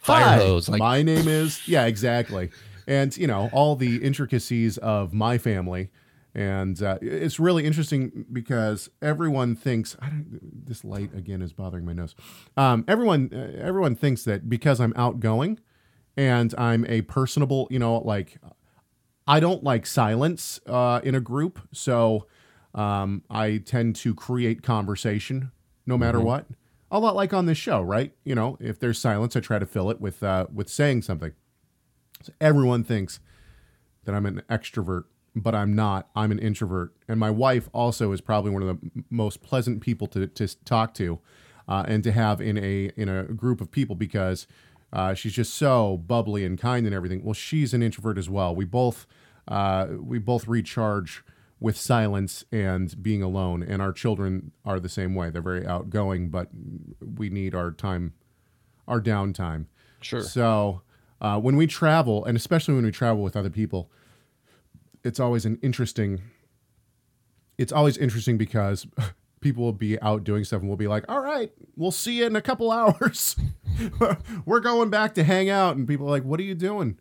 fire 0.00 0.38
hose. 0.38 0.68
Like, 0.68 0.78
my 0.78 1.02
name 1.02 1.28
is 1.28 1.66
yeah, 1.68 1.86
exactly, 1.86 2.50
and 2.86 3.16
you 3.16 3.26
know 3.26 3.50
all 3.52 3.76
the 3.76 3.96
intricacies 4.02 4.78
of 4.78 5.12
my 5.12 5.38
family, 5.38 5.90
and 6.36 6.80
uh, 6.82 6.98
it's 7.02 7.40
really 7.40 7.64
interesting 7.64 8.26
because 8.30 8.90
everyone 9.02 9.56
thinks 9.56 9.96
I 10.00 10.10
don't, 10.10 10.66
this 10.66 10.84
light 10.84 11.10
again 11.12 11.42
is 11.42 11.52
bothering 11.52 11.84
my 11.84 11.92
nose. 11.94 12.14
Um, 12.56 12.84
everyone, 12.86 13.30
uh, 13.32 13.58
everyone 13.60 13.96
thinks 13.96 14.22
that 14.24 14.48
because 14.48 14.80
I'm 14.80 14.92
outgoing 14.96 15.58
and 16.16 16.54
I'm 16.56 16.84
a 16.86 17.02
personable, 17.02 17.66
you 17.70 17.78
know, 17.80 17.98
like 17.98 18.38
I 19.26 19.40
don't 19.40 19.64
like 19.64 19.86
silence 19.86 20.60
uh, 20.66 21.00
in 21.02 21.14
a 21.16 21.20
group, 21.20 21.58
so 21.72 22.26
Um, 22.74 23.22
I 23.30 23.56
tend 23.64 23.96
to 24.04 24.14
create 24.14 24.62
conversation 24.62 25.50
no 25.86 25.96
matter 25.96 26.18
Mm-hmm. 26.18 26.26
what. 26.26 26.46
A 26.90 26.98
lot 27.00 27.16
like 27.16 27.32
on 27.32 27.46
this 27.46 27.56
show, 27.56 27.80
right? 27.80 28.12
You 28.22 28.34
know, 28.34 28.58
if 28.60 28.78
there's 28.78 28.98
silence, 28.98 29.34
I 29.34 29.40
try 29.40 29.58
to 29.58 29.64
fill 29.64 29.88
it 29.90 29.98
with 29.98 30.22
uh, 30.22 30.44
with 30.54 30.68
saying 30.68 31.02
something. 31.02 31.32
So 32.22 32.32
everyone 32.38 32.84
thinks 32.84 33.18
that 34.04 34.14
I'm 34.14 34.26
an 34.26 34.42
extrovert, 34.50 35.04
but 35.36 35.54
I'm 35.54 35.74
not. 35.74 36.08
I'm 36.16 36.32
an 36.32 36.38
introvert, 36.38 36.94
and 37.06 37.20
my 37.20 37.30
wife 37.30 37.68
also 37.74 38.12
is 38.12 38.22
probably 38.22 38.50
one 38.50 38.62
of 38.62 38.68
the 38.68 39.04
most 39.10 39.42
pleasant 39.42 39.82
people 39.82 40.06
to 40.08 40.26
to 40.26 40.64
talk 40.64 40.94
to, 40.94 41.20
uh, 41.68 41.84
and 41.86 42.02
to 42.02 42.10
have 42.10 42.40
in 42.40 42.56
a 42.56 42.90
in 42.96 43.10
a 43.10 43.24
group 43.24 43.60
of 43.60 43.70
people 43.70 43.94
because 43.94 44.46
uh, 44.94 45.12
she's 45.12 45.34
just 45.34 45.54
so 45.54 45.98
bubbly 45.98 46.44
and 46.44 46.58
kind 46.58 46.86
and 46.86 46.94
everything. 46.94 47.22
Well, 47.22 47.34
she's 47.34 47.74
an 47.74 47.82
introvert 47.82 48.16
as 48.16 48.30
well. 48.30 48.56
We 48.56 48.64
both 48.64 49.06
uh, 49.46 49.88
we 50.00 50.18
both 50.18 50.48
recharge 50.48 51.22
with 51.60 51.76
silence 51.76 52.44
and 52.50 53.02
being 53.02 53.22
alone, 53.22 53.62
and 53.62 53.82
our 53.82 53.92
children 53.92 54.52
are 54.64 54.80
the 54.80 54.88
same 54.88 55.14
way. 55.14 55.28
They're 55.28 55.42
very 55.42 55.66
outgoing, 55.66 56.30
but 56.30 56.48
we 57.00 57.28
need 57.28 57.54
our 57.54 57.70
time, 57.72 58.14
our 58.88 59.00
downtime. 59.02 59.66
Sure. 60.00 60.22
So 60.22 60.82
uh, 61.20 61.38
when 61.40 61.56
we 61.56 61.66
travel, 61.66 62.24
and 62.24 62.36
especially 62.36 62.74
when 62.74 62.84
we 62.84 62.90
travel 62.90 63.22
with 63.22 63.36
other 63.36 63.50
people, 63.50 63.90
it's 65.06 65.20
always 65.20 65.44
an 65.46 65.58
interesting. 65.62 66.20
It's 67.58 67.72
always 67.72 67.96
interesting 67.96 68.36
because 68.36 68.86
people 69.40 69.64
will 69.64 69.72
be 69.72 70.00
out 70.02 70.24
doing 70.24 70.44
stuff, 70.44 70.60
and 70.60 70.68
we'll 70.68 70.76
be 70.76 70.88
like, 70.88 71.04
"All 71.08 71.20
right, 71.20 71.52
we'll 71.76 71.90
see 71.92 72.18
you 72.18 72.26
in 72.26 72.36
a 72.36 72.42
couple 72.42 72.70
hours. 72.72 73.36
We're 74.46 74.60
going 74.60 74.90
back 74.90 75.14
to 75.14 75.24
hang 75.24 75.48
out," 75.48 75.76
and 75.76 75.86
people 75.88 76.06
are 76.06 76.10
like, 76.10 76.24
"What 76.24 76.40
are 76.40 76.44
you 76.44 76.54
doing?" 76.54 76.98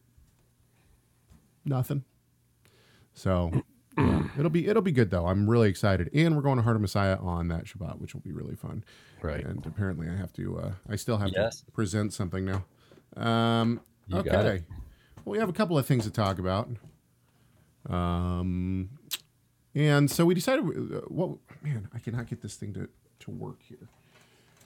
Nothing. 1.66 2.04
So 3.14 3.52
yeah, 3.98 4.24
it'll 4.38 4.50
be 4.52 4.68
it'll 4.68 4.82
be 4.82 4.92
good 4.92 5.10
though. 5.10 5.26
I'm 5.28 5.50
really 5.50 5.70
excited, 5.70 6.10
and 6.14 6.36
we're 6.36 6.42
going 6.42 6.58
to 6.58 6.64
Heart 6.64 6.76
of 6.76 6.82
Messiah 6.82 7.18
on 7.18 7.48
that 7.50 7.66
Shabbat, 7.66 8.00
which 8.00 8.14
will 8.14 8.22
be 8.22 8.32
really 8.32 8.56
fun. 8.56 8.84
Right. 9.22 9.44
And 9.44 9.66
apparently, 9.66 10.08
I 10.08 10.16
have 10.16 10.32
to. 10.34 10.58
Uh, 10.60 10.72
I 10.90 10.96
still 10.96 11.18
have 11.18 11.32
Yes. 11.36 11.62
to 11.62 11.72
present 11.72 12.14
something 12.14 12.46
now. 12.46 12.66
Um, 13.18 13.82
okay. 14.14 14.64
Well, 15.24 15.32
we 15.32 15.40
have 15.40 15.50
a 15.50 15.54
couple 15.54 15.78
of 15.78 15.86
things 15.88 16.04
to 16.06 16.12
talk 16.12 16.38
about. 16.38 16.70
Um, 17.90 18.90
and 19.74 20.10
so 20.10 20.26
we 20.26 20.34
decided. 20.34 20.66
Uh, 20.66 21.02
what 21.08 21.38
man, 21.62 21.90
I 21.94 22.00
cannot 22.00 22.28
get 22.28 22.42
this 22.42 22.56
thing 22.56 22.74
to 22.74 22.90
to 23.20 23.32
work 23.32 23.62
here. 23.68 23.88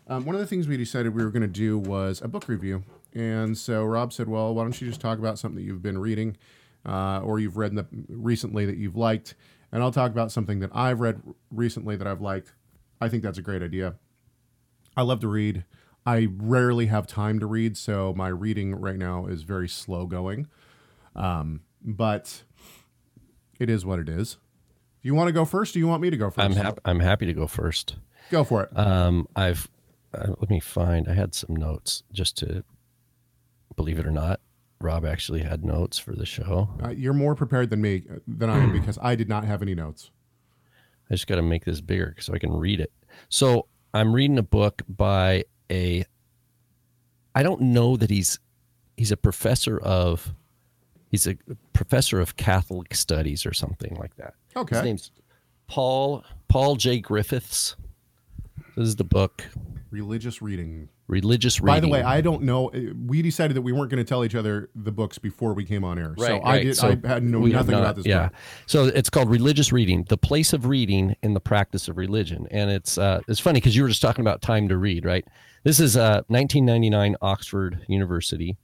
Um, 0.07 0.25
one 0.25 0.35
of 0.35 0.41
the 0.41 0.47
things 0.47 0.67
we 0.67 0.77
decided 0.77 1.13
we 1.13 1.23
were 1.23 1.29
going 1.29 1.41
to 1.41 1.47
do 1.47 1.77
was 1.77 2.21
a 2.21 2.27
book 2.27 2.47
review, 2.47 2.83
and 3.13 3.57
so 3.57 3.83
Rob 3.83 4.13
said, 4.13 4.27
"Well, 4.27 4.53
why 4.53 4.63
don't 4.63 4.79
you 4.79 4.87
just 4.87 5.01
talk 5.01 5.19
about 5.19 5.37
something 5.39 5.57
that 5.57 5.63
you've 5.63 5.81
been 5.81 5.97
reading, 5.97 6.37
uh, 6.85 7.21
or 7.23 7.39
you've 7.39 7.57
read 7.57 7.75
the, 7.75 7.85
recently 8.07 8.65
that 8.65 8.77
you've 8.77 8.95
liked, 8.95 9.35
and 9.71 9.83
I'll 9.83 9.91
talk 9.91 10.11
about 10.11 10.31
something 10.31 10.59
that 10.59 10.71
I've 10.73 10.99
read 10.99 11.21
recently 11.51 11.95
that 11.95 12.07
I've 12.07 12.21
liked. 12.21 12.53
I 13.01 13.09
think 13.09 13.23
that's 13.23 13.37
a 13.37 13.43
great 13.43 13.61
idea. 13.61 13.95
I 14.95 15.03
love 15.03 15.19
to 15.21 15.27
read. 15.27 15.65
I 16.05 16.27
rarely 16.37 16.87
have 16.87 17.07
time 17.07 17.39
to 17.39 17.45
read, 17.45 17.77
so 17.77 18.13
my 18.15 18.29
reading 18.29 18.75
right 18.75 18.97
now 18.97 19.27
is 19.27 19.43
very 19.43 19.67
slow 19.67 20.05
going. 20.05 20.47
Um, 21.15 21.61
but 21.83 22.43
it 23.59 23.69
is 23.69 23.85
what 23.85 23.99
it 23.99 24.09
is. 24.09 24.37
Do 25.01 25.07
you 25.07 25.15
want 25.15 25.27
to 25.27 25.33
go 25.33 25.45
first? 25.45 25.71
Or 25.71 25.73
do 25.73 25.79
you 25.79 25.87
want 25.87 26.01
me 26.01 26.09
to 26.09 26.17
go 26.17 26.29
1st 26.29 26.43
I'm 26.43 26.53
happy. 26.53 26.79
I'm 26.85 26.99
happy 26.99 27.25
to 27.25 27.33
go 27.33 27.47
first. 27.47 27.95
Go 28.31 28.43
for 28.43 28.63
it. 28.63 28.77
Um, 28.77 29.27
I've 29.35 29.69
uh, 30.13 30.33
let 30.39 30.49
me 30.49 30.59
find. 30.59 31.07
I 31.07 31.13
had 31.13 31.35
some 31.35 31.55
notes 31.55 32.03
just 32.11 32.37
to 32.37 32.63
believe 33.75 33.99
it 33.99 34.05
or 34.05 34.11
not. 34.11 34.39
Rob 34.81 35.05
actually 35.05 35.41
had 35.41 35.63
notes 35.63 35.97
for 35.97 36.15
the 36.15 36.25
show. 36.25 36.69
Uh, 36.83 36.89
you're 36.89 37.13
more 37.13 37.35
prepared 37.35 37.69
than 37.69 37.81
me 37.81 38.03
uh, 38.09 38.19
than 38.27 38.49
I 38.49 38.59
am 38.59 38.71
because 38.79 38.97
I 39.01 39.15
did 39.15 39.29
not 39.29 39.45
have 39.45 39.61
any 39.61 39.75
notes. 39.75 40.09
I 41.09 41.15
just 41.15 41.27
got 41.27 41.35
to 41.35 41.41
make 41.41 41.65
this 41.65 41.81
bigger 41.81 42.15
so 42.19 42.33
I 42.33 42.39
can 42.39 42.51
read 42.51 42.79
it. 42.79 42.91
So 43.29 43.67
I'm 43.93 44.13
reading 44.13 44.37
a 44.37 44.43
book 44.43 44.81
by 44.87 45.45
a. 45.71 46.05
I 47.35 47.43
don't 47.43 47.61
know 47.61 47.95
that 47.97 48.09
he's 48.09 48.39
he's 48.97 49.11
a 49.11 49.17
professor 49.17 49.79
of 49.79 50.33
he's 51.09 51.27
a 51.27 51.35
professor 51.73 52.19
of 52.19 52.37
Catholic 52.37 52.93
studies 52.95 53.45
or 53.45 53.53
something 53.53 53.95
like 53.95 54.15
that. 54.17 54.33
Okay. 54.55 54.75
His 54.75 54.83
name's 54.85 55.11
Paul 55.67 56.23
Paul 56.47 56.75
J 56.75 56.99
Griffiths. 56.99 57.75
This 58.75 58.87
is 58.89 58.95
the 58.95 59.03
book 59.03 59.45
Religious 59.91 60.39
reading. 60.41 60.87
Religious 61.07 61.59
Reading. 61.59 61.65
By 61.75 61.79
the 61.79 61.87
way, 61.87 62.03
I 62.03 62.21
don't 62.21 62.43
know. 62.43 62.69
We 63.07 63.23
decided 63.23 63.57
that 63.57 63.63
we 63.63 63.71
weren't 63.71 63.89
going 63.89 63.97
to 63.97 64.07
tell 64.07 64.23
each 64.23 64.35
other 64.35 64.69
the 64.75 64.91
books 64.91 65.17
before 65.17 65.55
we 65.55 65.65
came 65.65 65.83
on 65.83 65.97
air. 65.97 66.13
so 66.15 66.23
Right, 66.23 66.41
I 66.43 66.51
right. 66.57 66.63
did. 66.65 66.77
So 66.77 66.89
I 67.03 67.07
had 67.07 67.23
no, 67.23 67.39
nothing 67.39 67.71
not- 67.71 67.79
about 67.81 67.95
this 67.95 68.05
Yeah. 68.05 68.27
book. 68.27 68.33
So 68.67 68.85
it's 68.85 69.09
called 69.09 69.31
religious 69.31 69.71
reading, 69.71 70.05
the 70.07 70.17
place 70.17 70.53
of 70.53 70.67
reading 70.67 71.15
in 71.23 71.33
the 71.33 71.39
practice 71.39 71.87
of 71.87 71.97
religion, 71.97 72.47
and 72.51 72.69
it's 72.69 72.99
uh, 72.99 73.21
it's 73.27 73.39
funny 73.39 73.57
because 73.59 73.75
you 73.75 73.81
were 73.81 73.89
just 73.89 74.03
talking 74.03 74.21
about 74.21 74.43
time 74.43 74.67
to 74.69 74.77
read, 74.77 75.03
right? 75.05 75.25
This 75.63 75.79
is 75.79 75.97
uh, 75.97 76.21
1999 76.27 77.15
Oxford 77.23 77.83
University, 77.87 78.57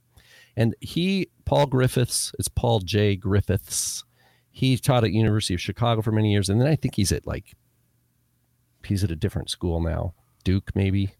and 0.56 0.74
he 0.80 1.28
Paul 1.44 1.66
Griffiths, 1.66 2.32
it's 2.38 2.48
Paul 2.48 2.80
J 2.80 3.16
Griffiths. 3.16 4.04
He 4.50 4.76
taught 4.78 5.04
at 5.04 5.12
University 5.12 5.54
of 5.54 5.60
Chicago 5.60 6.00
for 6.02 6.12
many 6.12 6.32
years, 6.32 6.48
and 6.48 6.60
then 6.60 6.68
I 6.68 6.76
think 6.76 6.94
he's 6.94 7.12
at 7.12 7.26
like 7.26 7.54
he's 8.84 9.04
at 9.04 9.10
a 9.10 9.16
different 9.16 9.50
school 9.50 9.80
now, 9.80 10.14
Duke 10.44 10.70
maybe. 10.74 11.14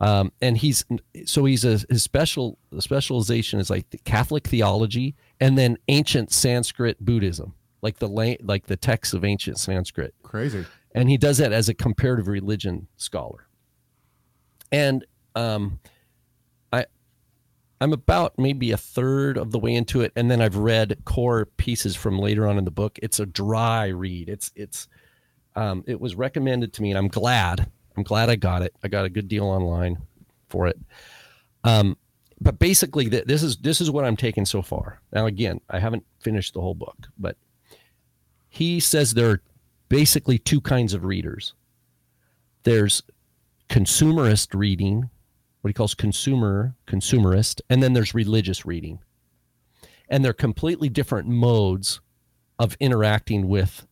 Um, 0.00 0.32
and 0.40 0.56
he's 0.56 0.84
so 1.24 1.44
he's 1.44 1.64
a 1.64 1.78
his 1.88 2.02
special 2.02 2.58
specialization 2.78 3.58
is 3.58 3.68
like 3.70 3.90
the 3.90 3.98
Catholic 3.98 4.46
theology 4.46 5.16
and 5.40 5.58
then 5.58 5.76
ancient 5.88 6.32
Sanskrit 6.32 7.04
Buddhism, 7.04 7.54
like 7.82 7.98
the 7.98 8.08
la- 8.08 8.36
like 8.42 8.66
the 8.66 8.76
texts 8.76 9.12
of 9.12 9.24
ancient 9.24 9.58
Sanskrit, 9.58 10.14
Crazy. 10.22 10.64
and 10.94 11.08
he 11.08 11.16
does 11.16 11.38
that 11.38 11.52
as 11.52 11.68
a 11.68 11.74
comparative 11.74 12.28
religion 12.28 12.86
scholar. 12.96 13.48
And 14.70 15.04
um, 15.34 15.80
I'm 17.80 17.92
about 17.92 18.38
maybe 18.38 18.72
a 18.72 18.76
third 18.76 19.38
of 19.38 19.52
the 19.52 19.58
way 19.58 19.74
into 19.74 20.00
it, 20.00 20.12
and 20.16 20.30
then 20.30 20.40
I've 20.40 20.56
read 20.56 20.98
core 21.04 21.46
pieces 21.46 21.94
from 21.94 22.18
later 22.18 22.46
on 22.46 22.58
in 22.58 22.64
the 22.64 22.70
book. 22.70 22.98
It's 23.02 23.20
a 23.20 23.26
dry 23.26 23.86
read. 23.86 24.28
It's 24.28 24.50
it's 24.56 24.88
um, 25.54 25.84
it 25.86 26.00
was 26.00 26.14
recommended 26.14 26.72
to 26.74 26.82
me, 26.82 26.90
and 26.90 26.98
I'm 26.98 27.08
glad. 27.08 27.70
I'm 27.96 28.02
glad 28.02 28.30
I 28.30 28.36
got 28.36 28.62
it. 28.62 28.74
I 28.82 28.88
got 28.88 29.04
a 29.04 29.10
good 29.10 29.28
deal 29.28 29.44
online 29.44 29.98
for 30.48 30.66
it. 30.66 30.78
Um, 31.64 31.96
but 32.40 32.58
basically, 32.58 33.10
th- 33.10 33.24
this 33.24 33.42
is 33.42 33.56
this 33.56 33.80
is 33.80 33.90
what 33.90 34.04
I'm 34.04 34.16
taking 34.16 34.44
so 34.44 34.62
far. 34.62 35.00
Now, 35.12 35.26
again, 35.26 35.60
I 35.70 35.78
haven't 35.78 36.04
finished 36.20 36.54
the 36.54 36.60
whole 36.60 36.74
book, 36.74 36.96
but 37.18 37.36
he 38.48 38.80
says 38.80 39.14
there 39.14 39.30
are 39.30 39.42
basically 39.88 40.38
two 40.38 40.60
kinds 40.60 40.94
of 40.94 41.04
readers. 41.04 41.54
There's 42.62 43.02
consumerist 43.68 44.54
reading, 44.54 45.10
what 45.68 45.70
he 45.70 45.74
calls 45.74 45.94
consumer 45.94 46.74
consumerist, 46.86 47.60
and 47.68 47.82
then 47.82 47.92
there's 47.92 48.14
religious 48.14 48.64
reading, 48.64 49.00
and 50.08 50.24
they're 50.24 50.32
completely 50.32 50.88
different 50.88 51.28
modes 51.28 52.00
of 52.58 52.74
interacting 52.80 53.48
with 53.48 53.86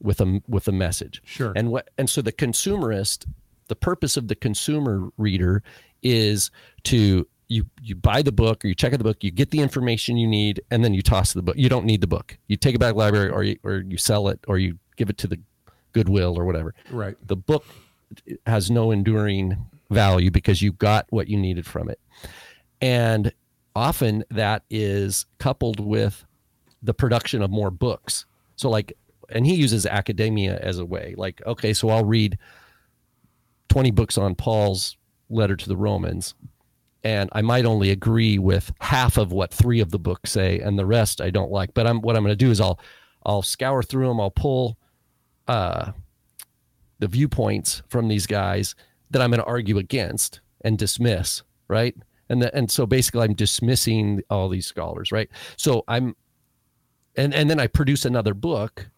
with 0.00 0.20
a 0.20 0.40
with 0.46 0.68
a 0.68 0.72
message. 0.72 1.20
Sure. 1.24 1.52
And 1.56 1.72
what 1.72 1.90
and 1.98 2.08
so 2.08 2.22
the 2.22 2.32
consumerist, 2.32 3.26
the 3.66 3.74
purpose 3.74 4.16
of 4.16 4.28
the 4.28 4.36
consumer 4.36 5.08
reader 5.18 5.64
is 6.04 6.52
to 6.84 7.26
you 7.48 7.66
you 7.80 7.96
buy 7.96 8.22
the 8.22 8.30
book 8.30 8.64
or 8.64 8.68
you 8.68 8.74
check 8.76 8.92
out 8.92 8.98
the 8.98 9.04
book, 9.04 9.24
you 9.24 9.32
get 9.32 9.50
the 9.50 9.58
information 9.58 10.16
you 10.16 10.28
need, 10.28 10.62
and 10.70 10.84
then 10.84 10.94
you 10.94 11.02
toss 11.02 11.32
the 11.32 11.42
book. 11.42 11.56
You 11.56 11.68
don't 11.68 11.84
need 11.84 12.00
the 12.00 12.06
book. 12.06 12.38
You 12.46 12.56
take 12.56 12.76
it 12.76 12.78
back 12.78 12.90
to 12.90 12.94
the 12.94 12.98
library 13.00 13.28
or 13.28 13.42
you 13.42 13.58
or 13.64 13.78
you 13.78 13.96
sell 13.96 14.28
it 14.28 14.38
or 14.46 14.56
you 14.56 14.78
give 14.94 15.10
it 15.10 15.18
to 15.18 15.26
the 15.26 15.40
Goodwill 15.90 16.38
or 16.38 16.44
whatever. 16.44 16.76
Right. 16.92 17.16
The 17.26 17.34
book 17.36 17.64
has 18.46 18.70
no 18.70 18.92
enduring 18.92 19.56
value 19.92 20.30
because 20.30 20.62
you 20.62 20.72
got 20.72 21.06
what 21.10 21.28
you 21.28 21.36
needed 21.36 21.66
from 21.66 21.88
it. 21.88 22.00
And 22.80 23.32
often 23.74 24.24
that 24.30 24.64
is 24.70 25.26
coupled 25.38 25.80
with 25.80 26.24
the 26.82 26.94
production 26.94 27.42
of 27.42 27.50
more 27.50 27.70
books. 27.70 28.26
So 28.56 28.68
like 28.70 28.92
and 29.28 29.46
he 29.46 29.54
uses 29.54 29.86
academia 29.86 30.58
as 30.58 30.78
a 30.78 30.84
way. 30.84 31.14
Like, 31.16 31.40
okay, 31.46 31.72
so 31.72 31.88
I'll 31.88 32.04
read 32.04 32.38
20 33.68 33.90
books 33.92 34.18
on 34.18 34.34
Paul's 34.34 34.96
letter 35.30 35.56
to 35.56 35.68
the 35.68 35.76
Romans 35.76 36.34
and 37.04 37.28
I 37.32 37.42
might 37.42 37.64
only 37.64 37.90
agree 37.90 38.38
with 38.38 38.72
half 38.80 39.16
of 39.16 39.32
what 39.32 39.52
three 39.52 39.80
of 39.80 39.90
the 39.90 39.98
books 39.98 40.30
say 40.30 40.60
and 40.60 40.78
the 40.78 40.86
rest 40.86 41.20
I 41.20 41.30
don't 41.30 41.50
like. 41.50 41.74
But 41.74 41.86
I'm 41.86 42.00
what 42.00 42.16
I'm 42.16 42.22
going 42.22 42.32
to 42.32 42.36
do 42.36 42.50
is 42.50 42.60
I'll 42.60 42.78
I'll 43.24 43.42
scour 43.42 43.82
through 43.82 44.08
them, 44.08 44.20
I'll 44.20 44.30
pull 44.30 44.78
uh 45.48 45.92
the 47.00 47.08
viewpoints 47.08 47.82
from 47.88 48.06
these 48.06 48.26
guys 48.26 48.76
that 49.12 49.22
I'm 49.22 49.30
going 49.30 49.40
to 49.40 49.46
argue 49.46 49.78
against 49.78 50.40
and 50.62 50.78
dismiss, 50.78 51.42
right? 51.68 51.94
And 52.28 52.42
the, 52.42 52.54
and 52.54 52.70
so 52.70 52.86
basically 52.86 53.22
I'm 53.22 53.34
dismissing 53.34 54.22
all 54.30 54.48
these 54.48 54.66
scholars, 54.66 55.12
right? 55.12 55.28
So 55.56 55.84
I'm 55.86 56.16
and 57.16 57.34
and 57.34 57.48
then 57.48 57.60
I 57.60 57.66
produce 57.66 58.04
another 58.04 58.34
book. 58.34 58.88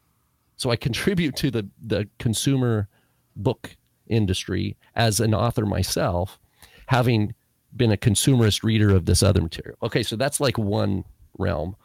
So 0.56 0.70
I 0.70 0.76
contribute 0.88 1.36
to 1.36 1.50
the 1.50 1.68
the 1.84 2.08
consumer 2.18 2.88
book 3.36 3.76
industry 4.06 4.76
as 4.94 5.20
an 5.20 5.34
author 5.34 5.66
myself, 5.66 6.38
having 6.86 7.34
been 7.74 7.90
a 7.90 7.96
consumerist 7.96 8.62
reader 8.62 8.94
of 8.94 9.06
this 9.06 9.22
other 9.22 9.42
material. 9.42 9.76
Okay, 9.82 10.04
so 10.04 10.14
that's 10.14 10.38
like 10.38 10.56
one 10.56 11.04
realm. 11.38 11.76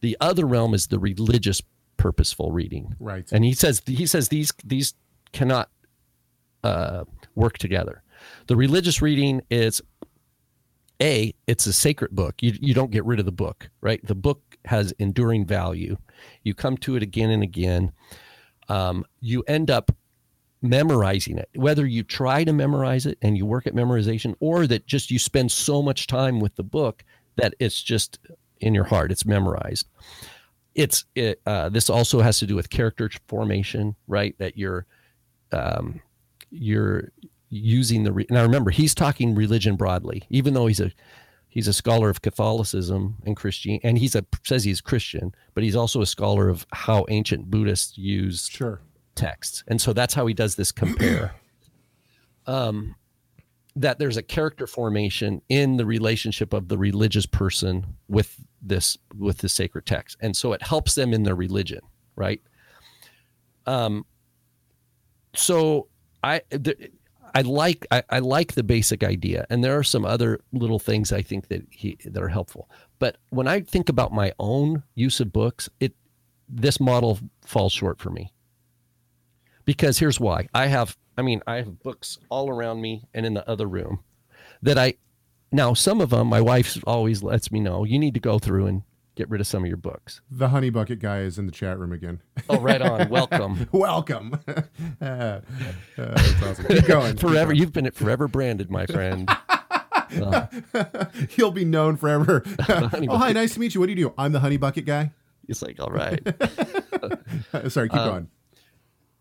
The 0.00 0.16
other 0.20 0.44
realm 0.44 0.74
is 0.74 0.88
the 0.88 0.98
religious 0.98 1.62
purposeful 1.96 2.50
reading. 2.50 2.94
Right. 2.98 3.26
And 3.30 3.44
he 3.44 3.52
says 3.52 3.82
he 3.86 4.06
says 4.06 4.28
these 4.28 4.52
these 4.64 4.94
cannot 5.32 5.70
uh, 6.64 7.04
work 7.36 7.58
together. 7.58 8.02
The 8.48 8.56
religious 8.56 9.00
reading 9.00 9.42
is 9.50 9.80
a 11.00 11.32
it's 11.46 11.66
a 11.66 11.72
sacred 11.72 12.12
book. 12.12 12.34
You 12.40 12.54
you 12.60 12.74
don't 12.74 12.90
get 12.90 13.04
rid 13.04 13.20
of 13.20 13.26
the 13.26 13.32
book, 13.32 13.70
right? 13.80 14.04
The 14.04 14.14
book 14.14 14.56
has 14.64 14.92
enduring 14.98 15.46
value. 15.46 15.96
You 16.42 16.54
come 16.54 16.76
to 16.78 16.96
it 16.96 17.02
again 17.02 17.30
and 17.30 17.42
again. 17.42 17.92
Um, 18.68 19.04
you 19.20 19.44
end 19.46 19.70
up 19.70 19.92
memorizing 20.62 21.38
it 21.38 21.48
whether 21.54 21.86
you 21.86 22.02
try 22.02 22.42
to 22.42 22.52
memorize 22.52 23.06
it 23.06 23.18
and 23.22 23.36
you 23.36 23.44
work 23.44 23.66
at 23.66 23.74
memorization 23.74 24.34
or 24.40 24.66
that 24.66 24.86
just 24.86 25.10
you 25.10 25.18
spend 25.18 25.52
so 25.52 25.82
much 25.82 26.06
time 26.06 26.40
with 26.40 26.54
the 26.56 26.62
book 26.62 27.04
that 27.36 27.54
it's 27.60 27.82
just 27.82 28.18
in 28.60 28.74
your 28.74 28.84
heart 28.84 29.12
it's 29.12 29.26
memorized 29.26 29.86
it's 30.74 31.04
it, 31.14 31.40
uh, 31.46 31.68
this 31.68 31.90
also 31.90 32.20
has 32.20 32.38
to 32.38 32.46
do 32.46 32.56
with 32.56 32.70
character 32.70 33.10
formation 33.28 33.94
right 34.08 34.34
that 34.38 34.56
you're 34.56 34.86
um, 35.52 36.00
you're 36.56 37.12
using 37.48 38.02
the 38.04 38.12
re- 38.12 38.26
now 38.30 38.42
remember 38.42 38.70
he's 38.70 38.94
talking 38.94 39.34
religion 39.34 39.76
broadly 39.76 40.22
even 40.30 40.52
though 40.54 40.66
he's 40.66 40.80
a 40.80 40.90
he's 41.48 41.68
a 41.68 41.72
scholar 41.72 42.08
of 42.10 42.20
catholicism 42.22 43.16
and 43.24 43.36
christian 43.36 43.78
and 43.82 43.98
he's 43.98 44.14
a 44.16 44.24
says 44.44 44.64
he's 44.64 44.80
christian 44.80 45.32
but 45.54 45.62
he's 45.62 45.76
also 45.76 46.00
a 46.02 46.06
scholar 46.06 46.48
of 46.48 46.66
how 46.72 47.06
ancient 47.08 47.50
buddhists 47.50 47.96
use 47.96 48.48
Sure. 48.48 48.80
texts. 49.14 49.64
And 49.68 49.80
so 49.80 49.92
that's 49.92 50.12
how 50.12 50.26
he 50.26 50.34
does 50.34 50.56
this 50.56 50.72
compare. 50.72 51.34
Um 52.46 52.94
that 53.74 53.98
there's 53.98 54.16
a 54.16 54.22
character 54.22 54.66
formation 54.66 55.42
in 55.48 55.76
the 55.76 55.84
relationship 55.84 56.52
of 56.54 56.68
the 56.68 56.78
religious 56.78 57.26
person 57.26 57.84
with 58.08 58.36
this 58.62 58.96
with 59.18 59.38
the 59.38 59.48
sacred 59.48 59.84
text. 59.84 60.16
And 60.20 60.36
so 60.36 60.52
it 60.52 60.62
helps 60.62 60.94
them 60.94 61.12
in 61.12 61.22
their 61.24 61.34
religion 61.34 61.80
right? 62.16 62.40
Um 63.66 64.04
so 65.34 65.88
i 66.26 66.40
i 67.34 67.40
like 67.42 67.86
I, 67.90 68.02
I 68.10 68.18
like 68.18 68.54
the 68.54 68.62
basic 68.62 69.04
idea 69.04 69.46
and 69.50 69.62
there 69.62 69.78
are 69.78 69.84
some 69.84 70.04
other 70.04 70.40
little 70.52 70.78
things 70.78 71.12
i 71.12 71.22
think 71.22 71.48
that 71.48 71.62
he 71.70 71.98
that 72.04 72.22
are 72.22 72.28
helpful. 72.28 72.68
But 72.98 73.16
when 73.30 73.46
i 73.46 73.60
think 73.60 73.88
about 73.88 74.12
my 74.12 74.32
own 74.38 74.82
use 74.94 75.20
of 75.20 75.32
books 75.32 75.68
it 75.80 75.94
this 76.48 76.78
model 76.80 77.18
falls 77.44 77.72
short 77.72 77.98
for 77.98 78.10
me. 78.10 78.32
Because 79.64 79.98
here's 79.98 80.20
why. 80.20 80.48
I 80.54 80.66
have 80.66 80.96
i 81.18 81.22
mean 81.22 81.42
i 81.46 81.56
have 81.56 81.82
books 81.82 82.18
all 82.28 82.48
around 82.50 82.80
me 82.80 83.04
and 83.14 83.26
in 83.26 83.34
the 83.34 83.48
other 83.48 83.66
room 83.66 84.00
that 84.62 84.78
i 84.78 84.94
now 85.52 85.74
some 85.74 86.00
of 86.00 86.10
them 86.10 86.26
my 86.26 86.40
wife 86.40 86.78
always 86.86 87.22
lets 87.22 87.50
me 87.50 87.60
know 87.60 87.84
you 87.84 87.98
need 87.98 88.14
to 88.14 88.20
go 88.20 88.38
through 88.38 88.66
and 88.66 88.82
get 89.16 89.28
rid 89.28 89.40
of 89.40 89.46
some 89.46 89.64
of 89.64 89.68
your 89.68 89.76
books 89.76 90.20
The 90.30 90.50
honey 90.50 90.70
bucket 90.70 91.00
guy 91.00 91.20
is 91.20 91.38
in 91.38 91.46
the 91.46 91.52
chat 91.52 91.78
room 91.78 91.92
again. 91.92 92.20
oh 92.48 92.60
right 92.60 92.80
on 92.80 93.08
welcome 93.10 93.68
Welcome. 93.72 94.38
Uh, 95.00 95.40
that's 95.96 96.42
awesome. 96.42 96.66
Keep 96.66 96.84
going. 96.86 97.12
Keep 97.12 97.20
forever 97.20 97.46
going. 97.52 97.56
you've 97.58 97.72
been 97.72 97.86
it 97.86 97.94
forever 97.94 98.28
branded 98.28 98.70
my 98.70 98.86
friend 98.86 99.28
Uh, 99.50 100.46
He'll 101.30 101.50
be 101.50 101.64
known 101.64 101.96
forever. 101.96 102.42
oh, 102.68 103.16
hi. 103.16 103.32
Nice 103.32 103.54
to 103.54 103.60
meet 103.60 103.74
you. 103.74 103.80
What 103.80 103.86
do 103.86 103.92
you 103.92 104.08
do? 104.08 104.14
I'm 104.16 104.30
the 104.32 104.40
honey 104.40 104.56
bucket 104.56 104.84
guy. 104.84 105.10
it's 105.48 105.62
like 105.62 105.80
all 105.80 105.90
right 105.90 106.20
Sorry. 107.68 107.88
Keep 107.88 107.98
Um, 107.98 108.08
going. 108.08 108.28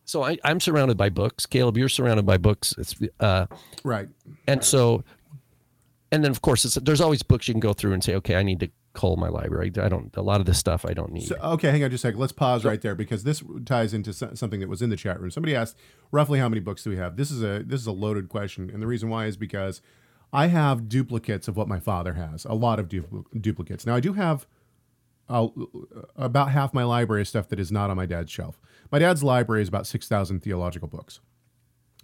so 0.06 0.24
I, 0.24 0.38
i'm 0.44 0.60
surrounded 0.60 0.98
by 0.98 1.10
books 1.10 1.46
caleb 1.46 1.78
you're 1.78 1.90
surrounded 1.90 2.26
by 2.26 2.38
books 2.38 2.74
it's 2.78 2.96
uh 3.20 3.46
Right. 3.84 4.08
and 4.48 4.64
so 4.64 5.04
and 6.12 6.24
then 6.24 6.32
of 6.32 6.42
course 6.42 6.64
it's, 6.66 6.76
there's 6.76 7.02
always 7.02 7.24
books 7.24 7.48
you 7.48 7.54
can 7.54 7.60
go 7.62 7.74
through 7.74 7.94
and 7.94 8.04
say 8.04 8.16
okay 8.16 8.36
i 8.36 8.44
need 8.44 8.60
to 8.60 8.70
cull 8.96 9.18
my 9.18 9.28
library 9.30 9.72
i 9.82 9.88
don't 9.90 10.16
a 10.16 10.22
lot 10.22 10.40
of 10.40 10.46
this 10.48 10.58
stuff 10.58 10.86
i 10.86 10.94
don't 10.94 11.12
need 11.12 11.28
So, 11.28 11.36
okay, 11.36 11.70
hang 11.70 11.84
on 11.84 11.92
just 11.92 12.04
a 12.04 12.08
second. 12.08 12.20
Let's 12.20 12.32
pause 12.32 12.66
right 12.66 12.82
there 12.82 12.96
because 12.96 13.24
this 13.24 13.44
ties 13.66 13.94
into 13.94 14.14
something 14.14 14.60
that 14.62 14.70
was 14.70 14.82
in 14.82 14.90
the 14.90 14.96
chat 14.96 15.20
room. 15.20 15.30
Somebody 15.32 15.56
asked 15.56 15.76
roughly 16.12 16.40
how 16.40 16.50
many 16.50 16.62
books 16.62 16.84
do 16.84 16.90
we 16.90 16.98
have. 16.98 17.18
This 17.18 17.30
is 17.30 17.44
a 17.44 17.64
this 17.64 17.82
is 17.82 17.88
a 17.88 17.92
loaded 17.92 18.30
question, 18.30 18.70
and 18.72 18.82
the 18.82 18.88
reason 18.88 19.10
why 19.10 19.26
is 19.26 19.38
because 19.38 19.82
I 20.34 20.48
have 20.48 20.90
duplicates 20.90 21.48
of 21.48 21.56
what 21.56 21.68
my 21.68 21.80
father 21.80 22.14
has. 22.14 22.46
A 22.46 22.54
lot 22.54 22.80
of 22.80 22.88
dupl- 22.90 23.26
duplicates. 23.40 23.86
Now 23.86 23.96
I 23.96 24.00
do 24.00 24.14
have 24.14 24.48
uh, 25.30 25.48
about 26.16 26.52
half 26.52 26.74
my 26.74 26.84
library 26.84 27.24
is 27.24 27.30
stuff 27.30 27.48
that 27.50 27.60
is 27.60 27.72
not 27.72 27.90
on 27.90 27.98
my 27.98 28.06
dad's 28.06 28.32
shelf. 28.32 28.60
My 28.92 29.00
dad's 29.00 29.24
library 29.24 29.62
is 29.62 29.68
about 29.68 29.88
six 29.88 30.08
thousand 30.08 30.42
theological 30.42 30.88
books. 30.88 31.20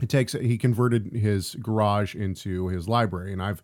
It 0.02 0.10
takes 0.10 0.34
he 0.34 0.58
converted 0.58 1.08
his 1.14 1.56
garage 1.56 2.16
into 2.16 2.68
his 2.70 2.88
library, 2.88 3.32
and 3.34 3.42
I've 3.42 3.62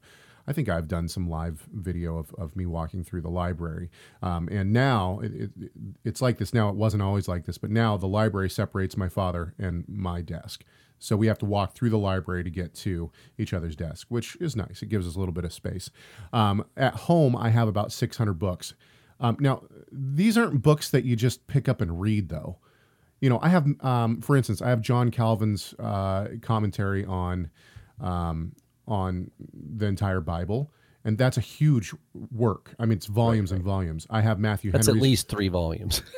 I 0.48 0.54
think 0.54 0.70
I've 0.70 0.88
done 0.88 1.08
some 1.08 1.30
live 1.30 1.68
video 1.74 2.18
of, 2.18 2.34
of 2.36 2.56
me 2.56 2.66
walking 2.66 3.04
through 3.04 3.22
the 3.22 3.30
library. 3.30 3.90
Um, 4.22 4.48
and 4.50 4.72
now 4.72 5.20
it, 5.22 5.52
it, 5.60 5.72
it's 6.04 6.22
like 6.22 6.38
this. 6.38 6.54
Now 6.54 6.70
it 6.70 6.76
wasn't 6.76 7.04
always 7.04 7.28
like 7.28 7.46
this, 7.46 7.58
but 7.58 7.70
now 7.70 7.98
the 7.98 8.08
library 8.08 8.50
separates 8.50 8.96
my 8.96 9.10
father 9.10 9.54
and 9.60 9.84
my 9.88 10.22
desk. 10.22 10.64
So 11.00 11.16
we 11.16 11.28
have 11.28 11.38
to 11.40 11.46
walk 11.46 11.76
through 11.76 11.92
the 11.92 11.98
library 11.98 12.44
to 12.44 12.50
get 12.50 12.74
to 12.76 13.12
each 13.38 13.54
other's 13.54 13.76
desk, 13.76 14.08
which 14.10 14.36
is 14.38 14.56
nice. 14.56 14.82
It 14.82 14.90
gives 14.90 15.08
us 15.08 15.16
a 15.16 15.20
little 15.20 15.34
bit 15.34 15.46
of 15.46 15.54
space. 15.54 15.92
Um, 16.34 16.66
at 16.76 16.96
home, 16.96 17.36
I 17.36 17.50
have 17.50 17.68
about 17.68 17.92
600 17.92 18.34
books. 18.34 18.74
Um, 19.20 19.38
now, 19.40 19.64
these 19.92 20.38
aren't 20.38 20.62
books 20.62 20.90
that 20.90 21.04
you 21.04 21.16
just 21.16 21.46
pick 21.48 21.68
up 21.70 21.82
and 21.82 22.00
read, 22.02 22.30
though 22.30 22.58
you 23.20 23.30
know, 23.30 23.40
I 23.42 23.50
have, 23.50 23.68
um, 23.84 24.22
for 24.22 24.38
instance, 24.38 24.62
I 24.62 24.70
have 24.70 24.82
John 24.82 25.12
Calvin's 25.12 25.74
uh, 25.80 26.28
commentary 26.42 27.06
on 27.06 27.50
um, 28.00 28.54
on 28.88 29.32
the 29.54 29.86
entire 29.86 30.22
Bible, 30.22 30.72
and 31.04 31.18
that's 31.18 31.38
a 31.38 31.42
huge 31.42 31.94
work. 32.32 32.76
I 32.80 32.86
mean, 32.86 32.98
it's 32.98 33.08
volumes 33.08 33.52
and 33.52 33.64
volumes. 33.64 34.08
I 34.10 34.22
have 34.22 34.40
Matthew 34.40 34.72
that's 34.72 34.88
at 34.88 34.96
least 34.96 35.28
three 35.28 35.50
volumes 35.50 36.02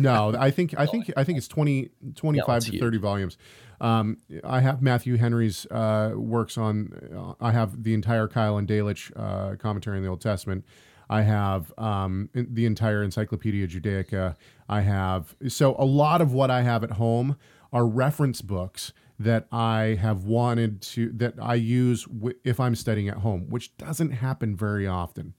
no, 0.00 0.34
I 0.38 0.50
think 0.50 0.74
I 0.78 0.86
think 0.86 1.12
I 1.16 1.24
think 1.24 1.38
it's 1.38 1.48
20, 1.48 1.90
25 2.14 2.56
it's 2.56 2.66
to 2.66 2.72
huge. 2.72 2.80
thirty 2.80 2.98
volumes. 2.98 3.36
Um, 3.80 4.18
I 4.42 4.60
have 4.60 4.82
Matthew 4.82 5.16
Henry's 5.16 5.66
uh, 5.66 6.12
works 6.14 6.56
on. 6.56 6.92
Uh, 7.14 7.34
I 7.44 7.52
have 7.52 7.82
the 7.82 7.94
entire 7.94 8.28
Keil 8.28 8.58
and 8.58 8.68
Delitzsch 8.68 9.12
uh, 9.16 9.56
commentary 9.56 9.96
on 9.96 10.02
the 10.02 10.08
Old 10.08 10.20
Testament. 10.20 10.64
I 11.10 11.22
have 11.22 11.72
um, 11.76 12.30
the 12.34 12.66
entire 12.66 13.02
Encyclopedia 13.02 13.66
Judaica. 13.66 14.36
I 14.68 14.80
have 14.80 15.34
so 15.48 15.76
a 15.78 15.84
lot 15.84 16.20
of 16.20 16.32
what 16.32 16.50
I 16.50 16.62
have 16.62 16.82
at 16.82 16.92
home 16.92 17.36
are 17.72 17.86
reference 17.86 18.40
books 18.40 18.92
that 19.18 19.46
I 19.52 19.98
have 20.00 20.24
wanted 20.24 20.82
to 20.82 21.10
that 21.14 21.34
I 21.40 21.54
use 21.54 22.04
w- 22.04 22.36
if 22.44 22.58
I'm 22.58 22.74
studying 22.74 23.08
at 23.08 23.18
home, 23.18 23.48
which 23.48 23.76
doesn't 23.76 24.10
happen 24.10 24.56
very 24.56 24.86
often. 24.86 25.34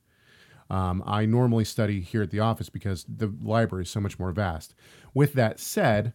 Um, 0.69 1.03
I 1.05 1.25
normally 1.25 1.65
study 1.65 2.01
here 2.01 2.23
at 2.23 2.31
the 2.31 2.39
office 2.39 2.69
because 2.69 3.05
the 3.07 3.31
library 3.43 3.83
is 3.83 3.89
so 3.89 3.99
much 3.99 4.17
more 4.17 4.31
vast. 4.31 4.73
With 5.13 5.33
that 5.33 5.59
said, 5.59 6.13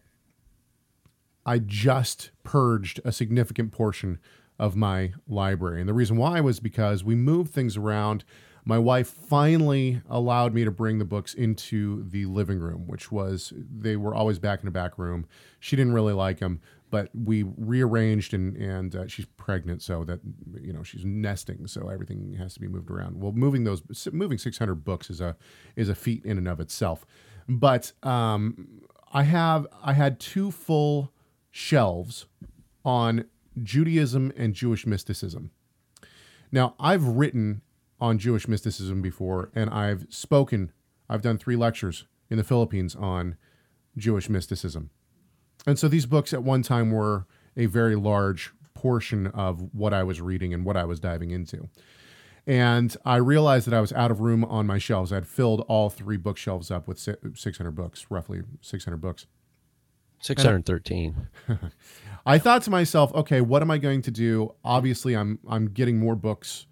I 1.45 1.59
just 1.59 2.31
purged 2.43 2.99
a 3.05 3.11
significant 3.11 3.71
portion 3.71 4.19
of 4.59 4.75
my 4.75 5.13
library. 5.27 5.79
And 5.79 5.89
the 5.89 5.93
reason 5.93 6.17
why 6.17 6.39
was 6.41 6.59
because 6.59 7.03
we 7.03 7.15
moved 7.15 7.51
things 7.51 7.77
around. 7.77 8.23
My 8.63 8.77
wife 8.77 9.07
finally 9.07 10.01
allowed 10.09 10.53
me 10.53 10.63
to 10.65 10.71
bring 10.71 10.99
the 10.99 11.05
books 11.05 11.33
into 11.33 12.03
the 12.03 12.25
living 12.25 12.59
room, 12.59 12.85
which 12.87 13.11
was, 13.11 13.53
they 13.55 13.95
were 13.95 14.13
always 14.13 14.39
back 14.39 14.59
in 14.59 14.65
the 14.65 14.71
back 14.71 14.97
room. 14.97 15.25
She 15.59 15.75
didn't 15.75 15.93
really 15.93 16.13
like 16.13 16.39
them, 16.39 16.61
but 16.91 17.09
we 17.13 17.43
rearranged 17.43 18.33
and, 18.33 18.55
and 18.57 18.95
uh, 18.95 19.07
she's 19.07 19.25
pregnant, 19.25 19.81
so 19.81 20.03
that, 20.03 20.19
you 20.61 20.73
know, 20.73 20.83
she's 20.83 21.05
nesting, 21.05 21.65
so 21.65 21.89
everything 21.89 22.35
has 22.37 22.53
to 22.53 22.59
be 22.59 22.67
moved 22.67 22.91
around. 22.91 23.19
Well, 23.19 23.31
moving 23.31 23.63
those, 23.63 23.81
moving 24.11 24.37
600 24.37 24.75
books 24.75 25.09
is 25.09 25.21
a, 25.21 25.35
is 25.75 25.89
a 25.89 25.95
feat 25.95 26.23
in 26.23 26.37
and 26.37 26.47
of 26.47 26.59
itself. 26.59 27.05
But 27.49 27.93
um, 28.03 28.67
I 29.11 29.23
have, 29.23 29.65
I 29.83 29.93
had 29.93 30.19
two 30.19 30.51
full 30.51 31.11
shelves 31.49 32.27
on 32.85 33.25
Judaism 33.61 34.31
and 34.37 34.53
Jewish 34.53 34.85
mysticism. 34.85 35.51
Now, 36.51 36.75
I've 36.79 37.05
written 37.05 37.61
on 38.01 38.17
Jewish 38.17 38.47
mysticism 38.47 39.01
before, 39.01 39.51
and 39.55 39.69
I've 39.69 40.07
spoken, 40.09 40.71
I've 41.07 41.21
done 41.21 41.37
three 41.37 41.55
lectures 41.55 42.05
in 42.29 42.37
the 42.37 42.43
Philippines 42.43 42.95
on 42.95 43.37
Jewish 43.95 44.27
mysticism. 44.27 44.89
And 45.67 45.77
so 45.77 45.87
these 45.87 46.07
books 46.07 46.33
at 46.33 46.43
one 46.43 46.63
time 46.63 46.91
were 46.91 47.27
a 47.55 47.67
very 47.67 47.95
large 47.95 48.51
portion 48.73 49.27
of 49.27 49.73
what 49.73 49.93
I 49.93 50.01
was 50.01 50.19
reading 50.19 50.53
and 50.53 50.65
what 50.65 50.75
I 50.75 50.85
was 50.85 50.99
diving 50.99 51.29
into. 51.29 51.69
And 52.47 52.97
I 53.05 53.17
realized 53.17 53.67
that 53.67 53.73
I 53.75 53.81
was 53.81 53.93
out 53.93 54.09
of 54.09 54.19
room 54.19 54.43
on 54.43 54.65
my 54.65 54.79
shelves. 54.79 55.13
I'd 55.13 55.27
filled 55.27 55.61
all 55.67 55.91
three 55.91 56.17
bookshelves 56.17 56.71
up 56.71 56.87
with 56.87 56.97
600 56.97 57.71
books, 57.71 58.07
roughly 58.09 58.41
600 58.61 58.97
books. 58.97 59.27
613 60.23 61.27
I 62.25 62.37
thought 62.37 62.61
to 62.63 62.69
myself, 62.69 63.13
okay, 63.13 63.41
what 63.41 63.61
am 63.61 63.71
I 63.71 63.79
going 63.79 64.03
to 64.03 64.11
do? 64.11 64.53
Obviously, 64.63 65.15
I'm 65.15 65.39
I'm 65.47 65.69
getting 65.69 65.97
more 65.97 66.15
books 66.15 66.67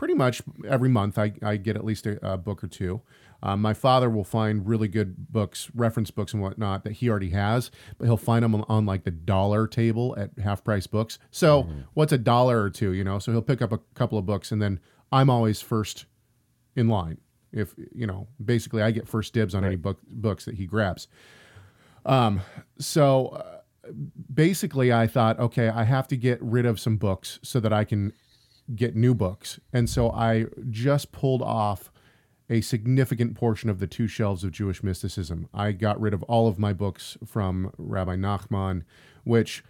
pretty 0.00 0.14
much 0.14 0.40
every 0.66 0.88
month. 0.88 1.18
I, 1.18 1.34
I 1.42 1.58
get 1.58 1.76
at 1.76 1.84
least 1.84 2.06
a, 2.06 2.32
a 2.32 2.38
book 2.38 2.64
or 2.64 2.68
two. 2.68 3.02
Um, 3.42 3.60
my 3.60 3.74
father 3.74 4.08
will 4.08 4.24
find 4.24 4.66
really 4.66 4.88
good 4.88 5.30
books, 5.30 5.70
reference 5.74 6.10
books 6.10 6.32
and 6.32 6.40
whatnot 6.40 6.84
that 6.84 6.94
he 6.94 7.10
already 7.10 7.28
has, 7.30 7.70
but 7.98 8.06
he'll 8.06 8.16
find 8.16 8.42
them 8.42 8.54
on, 8.54 8.64
on 8.66 8.86
like 8.86 9.04
the 9.04 9.10
dollar 9.10 9.66
table 9.66 10.14
at 10.16 10.30
half 10.42 10.64
price 10.64 10.86
books. 10.86 11.18
So 11.30 11.68
what's 11.92 12.14
a 12.14 12.18
dollar 12.18 12.62
or 12.62 12.70
two, 12.70 12.92
you 12.94 13.04
know? 13.04 13.18
So 13.18 13.30
he'll 13.30 13.42
pick 13.42 13.60
up 13.60 13.72
a 13.72 13.80
couple 13.92 14.16
of 14.16 14.24
books 14.24 14.50
and 14.50 14.62
then 14.62 14.80
I'm 15.12 15.28
always 15.28 15.60
first 15.60 16.06
in 16.74 16.88
line. 16.88 17.18
If 17.52 17.74
you 17.94 18.06
know, 18.06 18.26
basically, 18.42 18.80
I 18.80 18.92
get 18.92 19.06
first 19.06 19.34
dibs 19.34 19.54
on 19.54 19.66
any 19.66 19.76
book 19.76 19.98
books 20.08 20.46
that 20.46 20.54
he 20.54 20.64
grabs. 20.64 21.08
Um, 22.06 22.40
so 22.78 23.26
uh, 23.26 23.92
basically, 24.32 24.94
I 24.94 25.06
thought, 25.06 25.38
okay, 25.38 25.68
I 25.68 25.84
have 25.84 26.08
to 26.08 26.16
get 26.16 26.40
rid 26.40 26.64
of 26.64 26.80
some 26.80 26.96
books 26.96 27.38
so 27.42 27.60
that 27.60 27.72
I 27.72 27.84
can 27.84 28.14
get 28.74 28.96
new 28.96 29.14
books, 29.14 29.60
and 29.72 29.88
so 29.88 30.10
I 30.10 30.46
just 30.70 31.12
pulled 31.12 31.42
off 31.42 31.90
a 32.48 32.60
significant 32.60 33.36
portion 33.36 33.70
of 33.70 33.78
the 33.78 33.86
two 33.86 34.08
shelves 34.08 34.42
of 34.42 34.50
Jewish 34.50 34.82
mysticism. 34.82 35.48
I 35.54 35.72
got 35.72 36.00
rid 36.00 36.12
of 36.12 36.22
all 36.24 36.48
of 36.48 36.58
my 36.58 36.72
books 36.72 37.16
from 37.24 37.72
Rabbi 37.78 38.16
Nachman, 38.16 38.82
which 39.22 39.62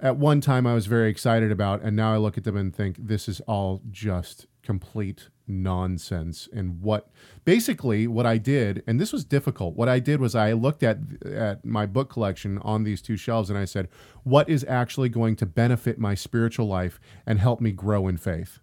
at 0.00 0.16
one 0.16 0.40
time 0.40 0.66
I 0.66 0.74
was 0.74 0.86
very 0.86 1.10
excited 1.10 1.52
about, 1.52 1.82
and 1.82 1.94
now 1.94 2.14
I 2.14 2.16
look 2.16 2.38
at 2.38 2.44
them 2.44 2.56
and 2.56 2.74
think 2.74 2.96
this 2.98 3.28
is 3.28 3.40
all 3.42 3.82
just 3.90 4.46
complete 4.62 5.28
nonsense. 5.48 6.48
And 6.52 6.80
what 6.82 7.10
basically 7.44 8.06
what 8.06 8.26
I 8.26 8.38
did, 8.38 8.82
and 8.86 9.00
this 9.00 9.12
was 9.12 9.24
difficult. 9.24 9.74
What 9.76 9.88
I 9.88 9.98
did 9.98 10.20
was 10.20 10.34
I 10.34 10.52
looked 10.52 10.82
at 10.82 10.98
at 11.24 11.64
my 11.64 11.86
book 11.86 12.10
collection 12.10 12.58
on 12.58 12.84
these 12.84 13.00
two 13.02 13.16
shelves, 13.16 13.50
and 13.50 13.58
I 13.58 13.64
said, 13.64 13.88
what 14.24 14.48
is 14.48 14.64
actually 14.68 15.08
going 15.08 15.36
to 15.36 15.46
benefit 15.46 15.98
my 15.98 16.14
spiritual 16.14 16.66
life 16.66 17.00
and 17.26 17.38
help 17.38 17.60
me 17.60 17.72
grow 17.72 18.06
in 18.08 18.16
faith? 18.18 18.60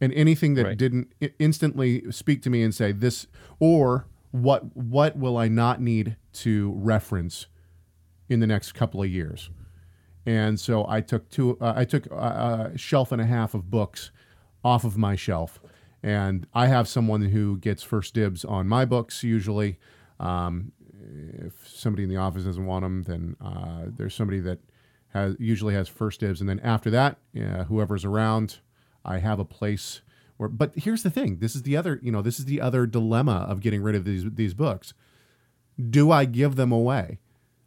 And 0.00 0.12
anything 0.14 0.54
that 0.54 0.64
Right. 0.64 0.78
didn't 0.78 1.12
instantly 1.38 2.10
speak 2.10 2.40
to 2.42 2.50
me 2.50 2.62
and 2.62 2.74
say 2.74 2.92
this, 2.92 3.26
or 3.58 4.06
what 4.30 4.74
what 4.76 5.16
will 5.16 5.36
I 5.36 5.48
not 5.48 5.80
need 5.80 6.16
to 6.32 6.72
reference 6.76 7.46
in 8.28 8.40
the 8.40 8.46
next 8.46 8.72
couple 8.72 9.02
of 9.02 9.08
years? 9.10 9.50
and 10.26 10.60
so 10.60 10.84
I 10.86 11.00
took 11.00 11.30
two. 11.30 11.56
Uh, 11.60 11.72
I 11.74 11.84
took 11.86 12.06
a, 12.06 12.70
a 12.74 12.78
shelf 12.78 13.10
and 13.10 13.20
a 13.22 13.24
half 13.26 13.54
of 13.54 13.70
books 13.70 14.10
off 14.62 14.84
of 14.84 14.98
my 14.98 15.16
shelf, 15.16 15.58
and 16.02 16.46
I 16.54 16.66
have 16.66 16.88
someone 16.88 17.22
who 17.22 17.58
gets 17.58 17.82
first 17.82 18.14
dibs 18.14 18.44
on 18.44 18.66
my 18.68 18.84
books 18.84 19.22
usually. 19.22 19.78
Um, 20.18 20.72
if 21.38 21.66
somebody 21.66 22.04
in 22.04 22.08
the 22.08 22.16
office 22.16 22.44
doesn't 22.44 22.66
want 22.66 22.84
them, 22.84 23.02
then 23.02 23.36
uh, 23.40 23.84
there's 23.86 24.14
somebody 24.14 24.40
that 24.40 24.58
has 25.12 25.34
usually 25.38 25.74
has 25.74 25.88
first 25.88 26.20
dibs, 26.20 26.40
and 26.40 26.48
then 26.48 26.60
after 26.60 26.90
that, 26.90 27.16
uh, 27.36 27.64
whoever's 27.64 28.04
around, 28.04 28.58
I 29.04 29.18
have 29.18 29.38
a 29.38 29.44
place 29.44 30.02
where. 30.36 30.48
But 30.48 30.72
here's 30.76 31.02
the 31.02 31.10
thing: 31.10 31.38
this 31.38 31.56
is 31.56 31.62
the 31.62 31.76
other. 31.76 31.98
You 32.02 32.12
know, 32.12 32.22
this 32.22 32.38
is 32.38 32.44
the 32.44 32.60
other 32.60 32.86
dilemma 32.86 33.46
of 33.48 33.60
getting 33.60 33.82
rid 33.82 33.94
of 33.94 34.04
these 34.04 34.24
these 34.32 34.54
books. 34.54 34.94
Do 35.88 36.10
I 36.10 36.26
give 36.26 36.56
them 36.56 36.70
away? 36.70 37.18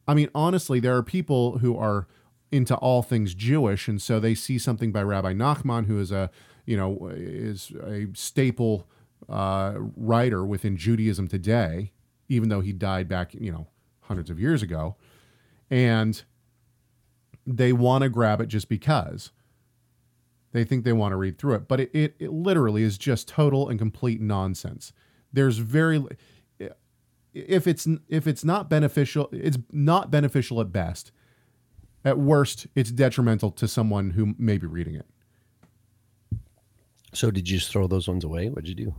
I 0.08 0.14
mean, 0.14 0.30
honestly, 0.36 0.80
there 0.80 0.96
are 0.96 1.04
people 1.04 1.60
who 1.60 1.78
are 1.78 2.08
into 2.52 2.76
all 2.76 3.02
things 3.02 3.34
Jewish, 3.34 3.88
and 3.88 4.02
so 4.02 4.20
they 4.20 4.36
see 4.36 4.60
something 4.60 4.92
by 4.92 5.02
Rabbi 5.02 5.34
Nachman, 5.34 5.88
who 5.88 6.00
is 6.00 6.12
a 6.12 6.30
you 6.66 6.78
know 6.78 7.10
is 7.14 7.72
a 7.84 8.08
staple 8.14 8.88
uh, 9.30 9.74
writer 9.96 10.46
within 10.46 10.78
Judaism 10.78 11.28
today, 11.28 11.92
even 12.30 12.50
though 12.50 12.62
he 12.62 12.74
died 12.74 13.08
back 13.08 13.34
you 13.34 13.52
know 13.52 13.68
hundreds 14.02 14.30
of 14.30 14.40
years 14.40 14.62
ago, 14.62 14.96
and 15.70 16.24
they 17.46 17.74
want 17.74 18.04
to 18.04 18.10
grab 18.10 18.40
it 18.42 18.48
just 18.48 18.70
because 18.70 19.32
they 20.54 20.64
think 20.64 20.86
they 20.86 20.94
want 20.94 21.12
to 21.12 21.18
read 21.18 21.38
through 21.38 21.56
it, 21.56 21.68
but 21.68 21.80
it, 21.80 21.90
it, 21.94 22.16
it 22.20 22.32
literally 22.32 22.84
is 22.84 22.98
just 22.98 23.28
total 23.28 23.68
and 23.68 23.80
complete 23.80 24.22
nonsense. 24.22 24.94
There's 25.34 25.58
very 25.58 26.06
if 27.34 27.68
it's 27.68 27.88
if 28.08 28.28
it's 28.28 28.44
not 28.44 28.70
beneficial, 28.70 29.30
it's 29.32 29.58
not 29.72 30.12
beneficial 30.12 30.62
at 30.62 30.72
best. 30.72 31.12
At 32.06 32.20
worst, 32.20 32.68
it's 32.76 32.92
detrimental 32.92 33.52
to 33.52 33.68
someone 33.68 34.12
who 34.12 34.36
may 34.38 34.58
be 34.58 34.68
reading 34.68 34.96
it. 34.96 35.06
So 37.14 37.32
did 37.32 37.50
you 37.50 37.58
just 37.58 37.72
throw 37.72 37.88
those 37.88 38.08
ones 38.08 38.24
away? 38.24 38.50
What'd 38.50 38.68
you 38.68 38.76
do? 38.76 38.96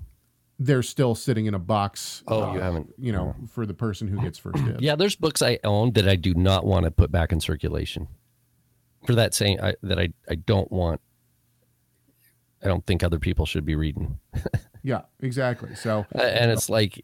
They're 0.58 0.82
still 0.82 1.14
sitting 1.14 1.46
in 1.46 1.54
a 1.54 1.58
box. 1.58 2.22
Oh, 2.28 2.54
you 2.54 2.60
haven't. 2.60 2.94
You 2.96 3.12
know, 3.12 3.34
for 3.50 3.66
the 3.66 3.74
person 3.74 4.06
who 4.08 4.20
gets 4.20 4.38
first 4.38 4.64
dibs. 4.64 4.80
Yeah, 4.80 4.94
there's 4.94 5.16
books 5.16 5.42
I 5.42 5.58
own 5.64 5.92
that 5.94 6.08
I 6.08 6.14
do 6.16 6.32
not 6.34 6.64
want 6.64 6.84
to 6.84 6.90
put 6.90 7.10
back 7.10 7.32
in 7.32 7.40
circulation. 7.40 8.06
For 9.04 9.14
that 9.16 9.34
saying 9.34 9.60
I, 9.60 9.74
that 9.82 9.98
I, 9.98 10.10
I 10.28 10.36
don't 10.36 10.70
want. 10.70 11.00
I 12.62 12.68
don't 12.68 12.86
think 12.86 13.02
other 13.02 13.18
people 13.18 13.44
should 13.46 13.64
be 13.66 13.74
reading. 13.74 14.18
Yeah, 14.86 15.00
exactly. 15.20 15.74
So 15.74 16.04
Uh, 16.14 16.20
and 16.20 16.50
it's 16.50 16.68
like, 16.68 17.02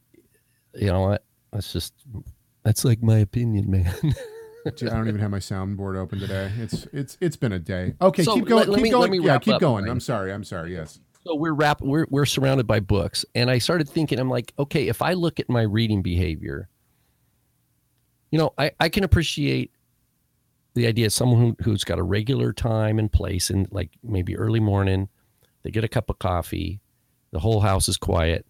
you 0.74 0.88
know 0.88 1.00
what? 1.00 1.24
That's 1.50 1.72
just 1.72 1.94
that's 2.62 2.84
like 2.84 3.02
my 3.02 3.16
opinion, 3.16 3.70
man. 3.70 3.94
I 4.66 4.70
don't 4.70 5.08
even 5.08 5.20
have 5.20 5.30
my 5.30 5.38
soundboard 5.38 5.96
open 5.96 6.18
today. 6.18 6.50
It's 6.58 6.86
it's 6.92 7.16
it's 7.20 7.36
been 7.36 7.52
a 7.52 7.58
day. 7.58 7.94
Okay, 8.00 8.22
So 8.22 8.34
keep 8.34 8.46
going. 8.46 8.58
let- 8.60 8.68
let 8.68 8.76
keep 8.76 8.82
me- 8.84 8.90
going. 8.90 9.00
let 9.02 9.10
me 9.10 9.24
yeah, 9.24 9.38
keep 9.38 9.54
up 9.54 9.60
going. 9.60 9.84
mine. 9.84 9.90
I'm 9.92 10.00
sorry. 10.00 10.32
I'm 10.32 10.44
sorry. 10.44 10.72
Yes. 10.74 11.00
so 11.24 11.34
we're 11.34 11.52
wrap 11.52 11.80
we're 11.80 12.06
we're 12.10 12.26
surrounded 12.26 12.66
by 12.66 12.80
books, 12.80 13.24
and 13.34 13.50
I 13.50 13.58
started 13.58 13.88
thinking, 13.88 14.18
I'm 14.18 14.30
like, 14.30 14.52
okay, 14.58 14.88
if 14.88 15.00
I 15.02 15.12
look 15.14 15.40
at 15.40 15.48
my 15.48 15.62
reading 15.62 16.02
behavior, 16.02 16.68
you 18.30 18.38
know, 18.38 18.52
I 18.58 18.70
I 18.80 18.88
can 18.88 19.04
appreciate 19.04 19.72
the 20.74 20.86
idea 20.86 21.06
of 21.06 21.12
someone 21.12 21.40
who, 21.40 21.56
who's 21.64 21.82
got 21.82 21.98
a 21.98 22.02
regular 22.02 22.52
time 22.52 22.98
and 22.98 23.10
place, 23.12 23.50
and 23.50 23.66
like 23.72 23.90
maybe 24.02 24.36
early 24.36 24.60
morning, 24.60 25.08
they 25.62 25.70
get 25.70 25.82
a 25.84 25.88
cup 25.88 26.08
of 26.10 26.18
coffee, 26.18 26.80
the 27.32 27.40
whole 27.40 27.60
house 27.60 27.88
is 27.88 27.96
quiet, 27.96 28.46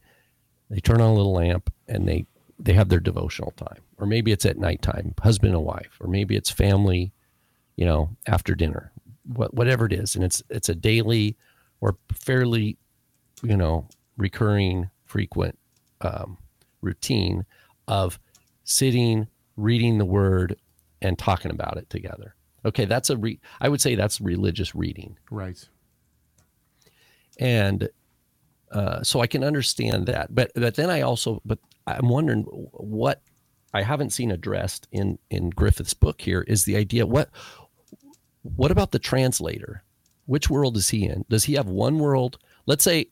they 0.69 0.81
turn 0.81 1.01
on 1.01 1.11
a 1.11 1.15
little 1.15 1.33
lamp, 1.33 1.73
and 1.89 2.07
they 2.07 2.27
they 2.63 2.73
have 2.75 2.89
their 2.91 3.01
devotional 3.01 3.53
time, 3.53 3.81
or 3.99 4.07
maybe 4.07 4.33
it's 4.33 4.45
at 4.47 4.59
nighttime, 4.59 5.15
husband 5.23 5.55
and 5.55 5.65
wife, 5.65 5.97
or 6.01 6.07
maybe 6.09 6.37
it's 6.37 6.51
family, 6.51 7.13
you 7.77 7.85
know, 7.87 8.11
after 8.27 8.55
dinner, 8.55 8.93
what, 9.25 9.55
whatever 9.55 9.87
it 9.87 9.93
is, 9.93 10.15
and 10.15 10.25
it's 10.25 10.43
it's 10.51 10.69
a 10.69 10.75
daily 10.75 11.37
or 11.81 11.97
fairly, 12.13 12.77
you 13.43 13.57
know, 13.57 13.89
recurring, 14.17 14.91
frequent 15.07 15.59
um, 16.03 16.37
routine 16.83 17.47
of 17.89 18.19
sitting, 18.65 19.27
reading 19.57 19.99
the 19.99 20.05
word, 20.05 20.57
and 21.01 21.19
talking 21.19 21.51
about 21.51 21.77
it 21.79 21.89
together. 21.91 22.35
Okay, 22.65 22.85
that's 22.85 23.09
a 23.09 23.17
re- 23.17 23.41
I 23.61 23.69
would 23.71 23.81
say 23.81 23.95
that's 23.95 24.21
religious 24.21 24.75
reading, 24.75 25.17
Right. 25.31 25.67
and 27.39 27.89
uh, 28.71 29.03
so 29.03 29.21
I 29.21 29.27
can 29.27 29.43
understand 29.43 30.07
that. 30.07 30.35
But 30.35 30.53
but 30.55 30.75
then 30.75 30.91
I 30.91 31.01
also 31.01 31.41
but 31.45 31.59
I'm 31.87 32.09
wondering 32.09 32.43
what 32.43 33.23
I 33.73 33.83
haven't 33.83 34.11
seen 34.11 34.31
addressed 34.31 34.89
in 34.93 35.19
in 35.31 35.51
Griffith's 35.51 35.95
book 35.95 36.21
here 36.21 36.43
is 36.43 36.65
the 36.65 36.77
idea 36.77 37.07
what 37.07 37.31
what 38.43 38.71
about 38.71 38.91
the 38.91 38.99
translator? 38.99 39.83
Which 40.27 40.51
world 40.51 40.77
is 40.77 40.89
he 40.89 41.07
in? 41.07 41.25
Does 41.29 41.45
he 41.45 41.55
have 41.55 41.67
one 41.67 41.99
world? 41.99 42.39
Let's 42.67 42.85
say 42.85 43.07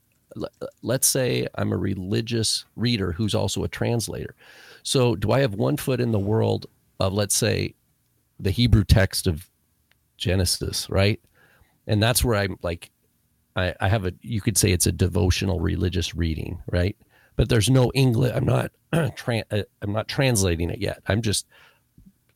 let's 0.82 1.06
say 1.06 1.46
I'm 1.54 1.72
a 1.72 1.76
religious 1.76 2.64
reader 2.76 3.12
who's 3.12 3.34
also 3.34 3.64
a 3.64 3.68
translator. 3.68 4.34
So 4.82 5.16
do 5.16 5.32
I 5.32 5.40
have 5.40 5.54
one 5.54 5.76
foot 5.76 6.00
in 6.00 6.12
the 6.12 6.18
world 6.18 6.66
of 7.00 7.12
let's 7.12 7.34
say 7.34 7.74
the 8.38 8.50
Hebrew 8.50 8.84
text 8.84 9.26
of 9.26 9.48
Genesis, 10.16 10.88
right? 10.90 11.20
And 11.86 12.02
that's 12.02 12.24
where 12.24 12.36
I'm 12.36 12.58
like 12.62 12.90
I, 13.56 13.74
I 13.80 13.88
have 13.88 14.04
a 14.04 14.12
you 14.22 14.40
could 14.40 14.58
say 14.58 14.70
it's 14.72 14.86
a 14.86 14.92
devotional 14.92 15.60
religious 15.60 16.14
reading, 16.14 16.62
right? 16.70 16.96
But 17.38 17.48
there's 17.48 17.70
no 17.70 17.92
English. 17.94 18.32
I'm 18.34 18.44
not 18.44 18.72
tran 18.92 19.44
uh, 19.52 19.62
I'm 19.80 19.92
not 19.92 20.08
translating 20.08 20.70
it 20.70 20.80
yet. 20.80 21.00
I'm 21.06 21.22
just 21.22 21.46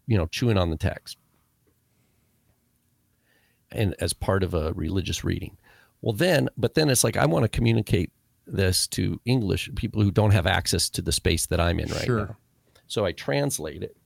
you 0.07 0.17
know 0.17 0.27
chewing 0.27 0.57
on 0.57 0.71
the 0.71 0.77
text, 0.77 1.19
and 3.73 3.97
as 3.99 4.12
part 4.12 4.45
of 4.45 4.55
a 4.55 4.73
religious 4.75 5.25
reading. 5.25 5.59
Well, 6.03 6.12
then, 6.12 6.49
but 6.57 6.75
then 6.75 6.88
it's 6.88 7.03
like 7.03 7.17
I 7.17 7.27
want 7.27 7.43
to 7.43 7.49
communicate 7.49 8.12
this 8.47 8.87
to 8.88 9.21
English 9.25 9.71
people 9.75 10.03
who 10.03 10.12
don't 10.12 10.31
have 10.31 10.47
access 10.47 10.88
to 10.91 11.03
the 11.03 11.12
space 11.12 11.47
that 11.47 11.61
I'm 11.61 11.81
in 11.81 11.91
right 11.91 12.05
Sure. 12.05 12.27
now. 12.27 12.37
So 12.87 13.05
I 13.05 13.11
translate 13.11 13.83
it, 13.83 13.97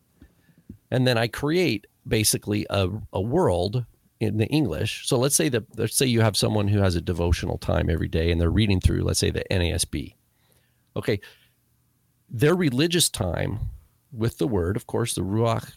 and 0.90 1.06
then 1.06 1.18
I 1.18 1.28
create 1.28 1.86
basically 2.08 2.66
a, 2.70 2.88
a 3.12 3.20
world 3.20 3.84
in 4.18 4.38
the 4.38 4.46
English. 4.46 5.06
So 5.06 5.18
let's 5.18 5.36
say 5.36 5.50
that 5.50 5.64
let's 5.78 5.94
say 5.94 6.06
you 6.06 6.22
have 6.22 6.38
someone 6.38 6.68
who 6.68 6.78
has 6.80 6.94
a 6.94 7.02
devotional 7.02 7.58
time 7.58 7.90
every 7.90 8.08
day 8.08 8.30
and 8.32 8.40
they're 8.40 8.48
reading 8.48 8.80
through, 8.80 9.02
let's 9.02 9.20
say 9.20 9.30
the 9.30 9.44
NASB. 9.50 10.14
Okay, 10.96 11.20
their 12.28 12.54
religious 12.54 13.08
time 13.08 13.58
with 14.12 14.38
the 14.38 14.48
Word, 14.48 14.76
of 14.76 14.86
course, 14.86 15.14
the 15.14 15.22
Ruach. 15.22 15.70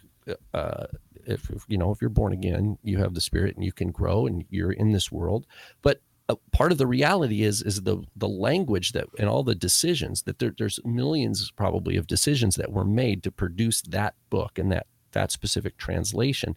Uh, 0.53 0.85
if, 1.25 1.49
if 1.49 1.65
you 1.67 1.77
know 1.77 1.91
if 1.91 2.01
you're 2.01 2.09
born 2.09 2.33
again, 2.33 2.77
you 2.83 2.97
have 2.97 3.13
the 3.13 3.21
Spirit 3.21 3.55
and 3.55 3.65
you 3.65 3.71
can 3.71 3.91
grow 3.91 4.25
and 4.25 4.45
you're 4.49 4.71
in 4.71 4.91
this 4.91 5.11
world. 5.11 5.45
But 5.81 6.01
uh, 6.29 6.35
part 6.51 6.71
of 6.71 6.77
the 6.77 6.87
reality 6.87 7.43
is 7.43 7.61
is 7.61 7.81
the 7.81 7.97
the 8.15 8.27
language 8.27 8.91
that 8.93 9.07
and 9.17 9.27
all 9.27 9.43
the 9.43 9.55
decisions 9.55 10.23
that 10.23 10.39
there, 10.39 10.53
there's 10.57 10.79
millions 10.85 11.51
probably 11.51 11.97
of 11.97 12.07
decisions 12.07 12.55
that 12.55 12.71
were 12.71 12.85
made 12.85 13.23
to 13.23 13.31
produce 13.31 13.81
that 13.81 14.13
book 14.29 14.57
and 14.59 14.71
that 14.71 14.85
that 15.11 15.31
specific 15.31 15.77
translation 15.77 16.55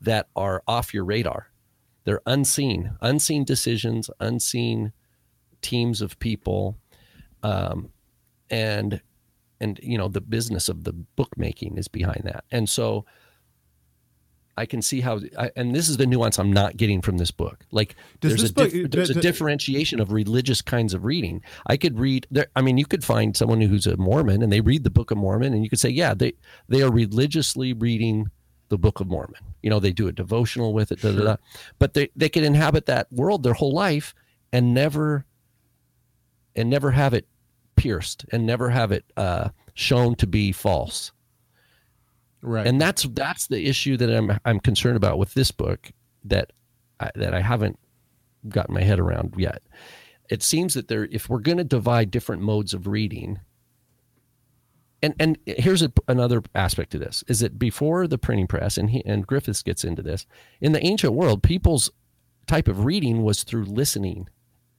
that 0.00 0.28
are 0.34 0.62
off 0.66 0.92
your 0.92 1.04
radar. 1.04 1.52
They're 2.04 2.22
unseen, 2.26 2.96
unseen 3.00 3.44
decisions, 3.44 4.10
unseen 4.18 4.92
teams 5.60 6.02
of 6.02 6.18
people, 6.18 6.76
um, 7.44 7.90
and 8.52 9.00
and 9.60 9.80
you 9.82 9.98
know 9.98 10.06
the 10.08 10.20
business 10.20 10.68
of 10.68 10.84
the 10.84 10.92
bookmaking 10.92 11.76
is 11.78 11.88
behind 11.88 12.22
that. 12.24 12.44
And 12.52 12.68
so, 12.68 13.04
I 14.56 14.66
can 14.66 14.82
see 14.82 15.00
how, 15.00 15.18
I, 15.38 15.50
and 15.56 15.74
this 15.74 15.88
is 15.88 15.96
the 15.96 16.06
nuance 16.06 16.38
I'm 16.38 16.52
not 16.52 16.76
getting 16.76 17.00
from 17.00 17.16
this 17.16 17.30
book. 17.30 17.64
Like, 17.70 17.96
Does 18.20 18.36
there's 18.36 18.50
a 18.50 18.52
book- 18.52 18.70
dif- 18.70 18.90
there's 18.90 19.08
the- 19.08 19.18
a 19.18 19.22
differentiation 19.22 19.98
of 19.98 20.12
religious 20.12 20.60
kinds 20.60 20.92
of 20.92 21.04
reading. 21.04 21.42
I 21.66 21.76
could 21.78 21.98
read 21.98 22.26
there. 22.30 22.48
I 22.54 22.60
mean, 22.60 22.76
you 22.76 22.84
could 22.84 23.02
find 23.02 23.34
someone 23.36 23.60
who's 23.62 23.86
a 23.86 23.96
Mormon 23.96 24.42
and 24.42 24.52
they 24.52 24.60
read 24.60 24.84
the 24.84 24.90
Book 24.90 25.10
of 25.10 25.16
Mormon, 25.18 25.54
and 25.54 25.64
you 25.64 25.70
could 25.70 25.80
say, 25.80 25.88
yeah, 25.88 26.12
they 26.12 26.34
they 26.68 26.82
are 26.82 26.92
religiously 26.92 27.72
reading 27.72 28.26
the 28.68 28.76
Book 28.78 29.00
of 29.00 29.06
Mormon. 29.06 29.40
You 29.62 29.70
know, 29.70 29.80
they 29.80 29.92
do 29.92 30.08
a 30.08 30.12
devotional 30.12 30.74
with 30.74 30.92
it, 30.92 31.00
da, 31.00 31.12
da, 31.12 31.22
da. 31.24 31.36
but 31.78 31.94
they 31.94 32.10
they 32.14 32.28
can 32.28 32.44
inhabit 32.44 32.86
that 32.86 33.10
world 33.12 33.42
their 33.44 33.54
whole 33.54 33.72
life 33.72 34.12
and 34.52 34.74
never 34.74 35.24
and 36.54 36.68
never 36.68 36.90
have 36.90 37.14
it 37.14 37.26
pierced 37.76 38.24
and 38.32 38.46
never 38.46 38.70
have 38.70 38.92
it 38.92 39.04
uh, 39.16 39.48
shown 39.74 40.14
to 40.16 40.26
be 40.26 40.52
false 40.52 41.12
Right. 42.44 42.66
and 42.66 42.80
that's 42.80 43.04
that's 43.04 43.46
the 43.46 43.66
issue 43.68 43.96
that 43.98 44.10
I'm 44.10 44.36
I'm 44.44 44.58
concerned 44.58 44.96
about 44.96 45.16
with 45.16 45.32
this 45.34 45.52
book 45.52 45.92
that 46.24 46.52
I, 46.98 47.10
that 47.14 47.34
I 47.34 47.40
haven't 47.40 47.78
gotten 48.48 48.74
my 48.74 48.82
head 48.82 48.98
around 48.98 49.34
yet. 49.36 49.62
It 50.28 50.42
seems 50.42 50.74
that 50.74 50.88
there, 50.88 51.04
if 51.12 51.28
we're 51.28 51.38
going 51.38 51.58
to 51.58 51.64
divide 51.64 52.10
different 52.10 52.42
modes 52.42 52.74
of 52.74 52.88
reading, 52.88 53.38
and 55.02 55.14
and 55.20 55.38
here's 55.46 55.82
a, 55.82 55.92
another 56.08 56.42
aspect 56.54 56.90
to 56.92 56.98
this 56.98 57.22
is 57.28 57.40
that 57.40 57.58
before 57.60 58.08
the 58.08 58.18
printing 58.18 58.48
press, 58.48 58.76
and 58.76 58.90
he, 58.90 59.04
and 59.06 59.26
Griffiths 59.26 59.62
gets 59.62 59.84
into 59.84 60.02
this 60.02 60.26
in 60.60 60.72
the 60.72 60.84
ancient 60.84 61.12
world, 61.12 61.42
people's 61.44 61.90
type 62.48 62.66
of 62.66 62.84
reading 62.84 63.22
was 63.22 63.44
through 63.44 63.64
listening 63.66 64.28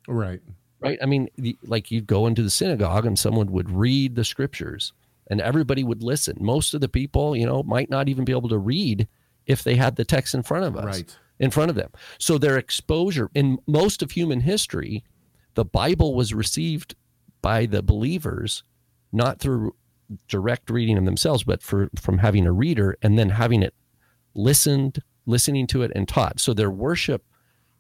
right. 0.08 0.42
Right? 0.84 1.00
I 1.02 1.06
mean, 1.06 1.30
like 1.64 1.92
you'd 1.92 2.08
go 2.08 2.28
into 2.28 2.44
the 2.44 2.50
synagogue 2.50 3.06
and 3.06 3.18
someone 3.18 3.52
would 3.52 3.70
read 3.70 4.16
the 4.16 4.26
scriptures 4.26 4.94
and 5.28 5.40
everybody 5.42 5.84
would 5.84 6.04
listen. 6.04 6.38
Most 6.40 6.74
of 6.74 6.82
the 6.82 6.90
people, 6.90 7.36
you 7.36 7.46
know, 7.46 7.64
might 7.64 7.90
not 7.90 8.10
even 8.10 8.26
be 8.26 8.32
able 8.34 8.50
to 8.50 8.58
read 8.58 9.08
if 9.46 9.64
they 9.64 9.76
had 9.76 9.96
the 9.96 10.06
text 10.06 10.34
in 10.34 10.44
front 10.44 10.66
of 10.66 10.76
us, 10.78 10.86
Right. 10.86 11.18
in 11.40 11.50
front 11.52 11.70
of 11.70 11.76
them. 11.76 11.90
So 12.18 12.38
their 12.38 12.58
exposure 12.58 13.30
in 13.34 13.58
most 13.68 14.02
of 14.02 14.12
human 14.12 14.42
history, 14.42 15.04
the 15.56 15.66
Bible 15.66 16.14
was 16.16 16.34
received 16.34 16.96
by 17.42 17.66
the 17.66 17.82
believers 17.82 18.64
not 19.12 19.40
through 19.40 19.76
direct 20.28 20.70
reading 20.70 20.98
of 20.98 21.06
themselves, 21.06 21.44
but 21.44 21.62
for 21.62 21.90
from 21.96 22.18
having 22.20 22.46
a 22.46 22.52
reader 22.52 22.98
and 23.02 23.18
then 23.18 23.30
having 23.30 23.64
it 23.64 23.74
listened, 24.36 25.02
listening 25.26 25.68
to 25.68 25.82
it 25.84 25.92
and 25.96 26.08
taught. 26.08 26.40
So 26.40 26.54
their 26.54 26.72
worship 26.72 27.24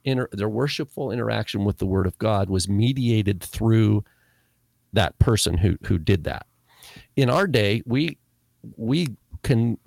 inter, 0.05 0.27
their 0.31 0.49
worshipful 0.49 1.11
interaction 1.11 1.65
with 1.65 1.77
the 1.77 1.85
word 1.85 2.05
of 2.07 2.17
God 2.17 2.49
was 2.49 2.67
mediated 2.69 3.41
through 3.41 4.03
that 4.93 5.17
person 5.19 5.57
who 5.57 5.77
who 5.85 5.97
did 5.97 6.23
that. 6.25 6.45
In 7.15 7.29
our 7.29 7.47
day, 7.47 7.81
we 7.85 8.17
we 8.77 9.15
can 9.43 9.77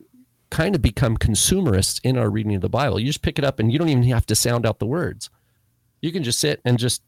kind 0.50 0.74
of 0.74 0.82
become 0.82 1.16
consumerists 1.16 1.98
in 2.04 2.16
our 2.16 2.30
reading 2.30 2.54
of 2.54 2.60
the 2.62 2.68
Bible. 2.68 3.00
You 3.00 3.06
just 3.06 3.22
pick 3.22 3.38
it 3.38 3.44
up 3.44 3.58
and 3.58 3.72
you 3.72 3.78
don't 3.78 3.88
even 3.88 4.04
have 4.04 4.26
to 4.26 4.34
sound 4.36 4.64
out 4.66 4.78
the 4.78 4.86
words. 4.86 5.28
You 6.02 6.12
can 6.12 6.22
just 6.22 6.38
sit 6.38 6.60
and 6.64 6.78
just 6.78 7.02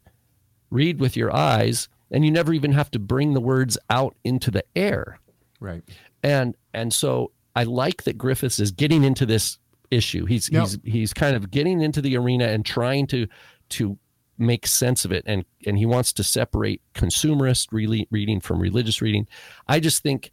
read 0.71 0.99
with 1.01 1.17
your 1.17 1.35
eyes 1.35 1.89
and 2.11 2.25
you 2.25 2.31
never 2.31 2.53
even 2.53 2.73
have 2.73 2.91
to 2.93 2.99
bring 2.99 3.35
the 3.35 3.41
words 3.41 3.79
out 3.91 4.17
into 4.25 4.51
the 4.51 4.65
air 4.75 5.19
Right. 5.61 5.83
and 6.23 6.55
and 6.75 6.93
so 6.93 7.33
I 7.57 7.65
like 7.65 8.05
that 8.05 8.19
Griffiths 8.19 8.59
is 8.61 8.71
getting 8.71 9.03
into 9.05 9.25
this 9.27 9.59
issue. 9.91 10.25
He's 10.27 10.47
he's 10.47 10.79
he's 10.85 11.13
kind 11.15 11.35
of 11.37 11.51
getting 11.51 11.81
into 11.81 12.01
the 12.01 12.17
arena 12.17 12.47
and 12.47 12.65
trying 12.65 13.07
to 13.09 13.27
to 13.71 13.99
make 14.37 14.67
sense 14.67 15.05
of 15.05 15.13
it, 15.13 15.25
and 15.27 15.45
and 15.67 15.79
he 15.79 15.87
wants 15.87 16.13
to 16.15 16.25
separate 16.25 16.81
consumerist 16.95 17.69
really 17.73 18.07
reading 18.11 18.41
from 18.41 18.61
religious 18.61 19.01
reading. 19.03 19.27
I 19.67 19.81
just 19.81 20.03
think 20.03 20.31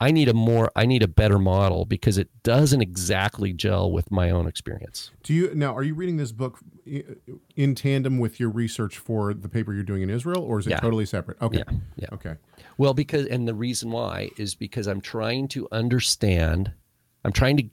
I 0.00 0.10
need 0.12 0.28
a 0.28 0.34
more 0.34 0.70
I 0.76 0.86
need 0.86 1.02
a 1.02 1.08
better 1.08 1.38
model 1.38 1.84
because 1.84 2.18
it 2.18 2.28
doesn't 2.42 2.82
exactly 2.82 3.52
gel 3.52 3.90
with 3.90 4.10
my 4.10 4.30
own 4.30 4.46
experience. 4.46 5.10
Do 5.22 5.34
you 5.34 5.54
now? 5.54 5.74
Are 5.74 5.82
you 5.82 5.94
reading 5.94 6.18
this 6.18 6.30
book 6.30 6.58
in 7.56 7.74
tandem 7.74 8.18
with 8.18 8.38
your 8.38 8.50
research 8.50 8.98
for 8.98 9.34
the 9.34 9.48
paper 9.48 9.72
you're 9.74 9.82
doing 9.82 10.02
in 10.02 10.10
Israel, 10.10 10.42
or 10.42 10.58
is 10.58 10.66
it 10.66 10.70
Yeah. 10.70 10.80
totally 10.80 11.06
separate? 11.06 11.40
Okay. 11.42 11.58
Yeah, 11.66 11.76
yeah. 11.96 12.08
Okay. 12.12 12.34
Well, 12.76 12.94
because 12.94 13.26
and 13.26 13.48
the 13.48 13.54
reason 13.54 13.90
why 13.90 14.30
is 14.36 14.54
because 14.54 14.86
I'm 14.86 15.00
trying 15.00 15.48
to 15.48 15.66
understand. 15.72 16.72
I'm 17.24 17.32
trying 17.32 17.56
to 17.56 17.64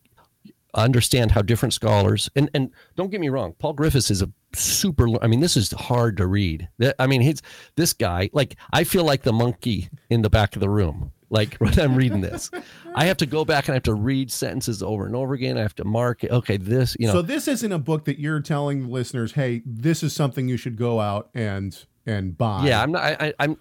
understand 0.83 1.31
how 1.31 1.41
different 1.41 1.73
scholars 1.73 2.29
and 2.35 2.49
and 2.53 2.71
don't 2.95 3.11
get 3.11 3.21
me 3.21 3.29
wrong, 3.29 3.53
Paul 3.59 3.73
Griffiths 3.73 4.11
is 4.11 4.21
a 4.21 4.29
super. 4.53 5.07
I 5.21 5.27
mean, 5.27 5.39
this 5.39 5.57
is 5.57 5.71
hard 5.71 6.17
to 6.17 6.27
read. 6.27 6.67
I 6.99 7.07
mean, 7.07 7.21
he's 7.21 7.41
this 7.75 7.93
guy. 7.93 8.29
Like, 8.33 8.55
I 8.73 8.83
feel 8.83 9.03
like 9.03 9.23
the 9.23 9.33
monkey 9.33 9.89
in 10.09 10.21
the 10.21 10.29
back 10.29 10.55
of 10.55 10.59
the 10.59 10.69
room. 10.69 11.11
Like 11.29 11.55
when 11.57 11.77
I'm 11.79 11.95
reading 11.95 12.21
this, 12.21 12.51
I 12.93 13.05
have 13.05 13.17
to 13.17 13.25
go 13.25 13.45
back 13.45 13.67
and 13.67 13.73
I 13.73 13.75
have 13.75 13.83
to 13.83 13.93
read 13.93 14.31
sentences 14.31 14.83
over 14.83 15.05
and 15.05 15.15
over 15.15 15.33
again. 15.33 15.57
I 15.57 15.61
have 15.61 15.75
to 15.75 15.83
mark 15.83 16.23
it. 16.23 16.31
Okay, 16.31 16.57
this 16.57 16.95
you 16.99 17.07
know. 17.07 17.13
So 17.13 17.21
this 17.21 17.47
isn't 17.47 17.71
a 17.71 17.79
book 17.79 18.05
that 18.05 18.19
you're 18.19 18.39
telling 18.41 18.83
the 18.83 18.89
listeners, 18.89 19.33
"Hey, 19.33 19.61
this 19.65 20.03
is 20.03 20.13
something 20.13 20.47
you 20.47 20.57
should 20.57 20.77
go 20.77 20.99
out 20.99 21.29
and 21.33 21.77
and 22.05 22.37
buy." 22.37 22.65
Yeah, 22.65 22.81
I'm 22.81 22.91
not. 22.91 23.03
I, 23.03 23.17
I, 23.19 23.33
I'm. 23.39 23.57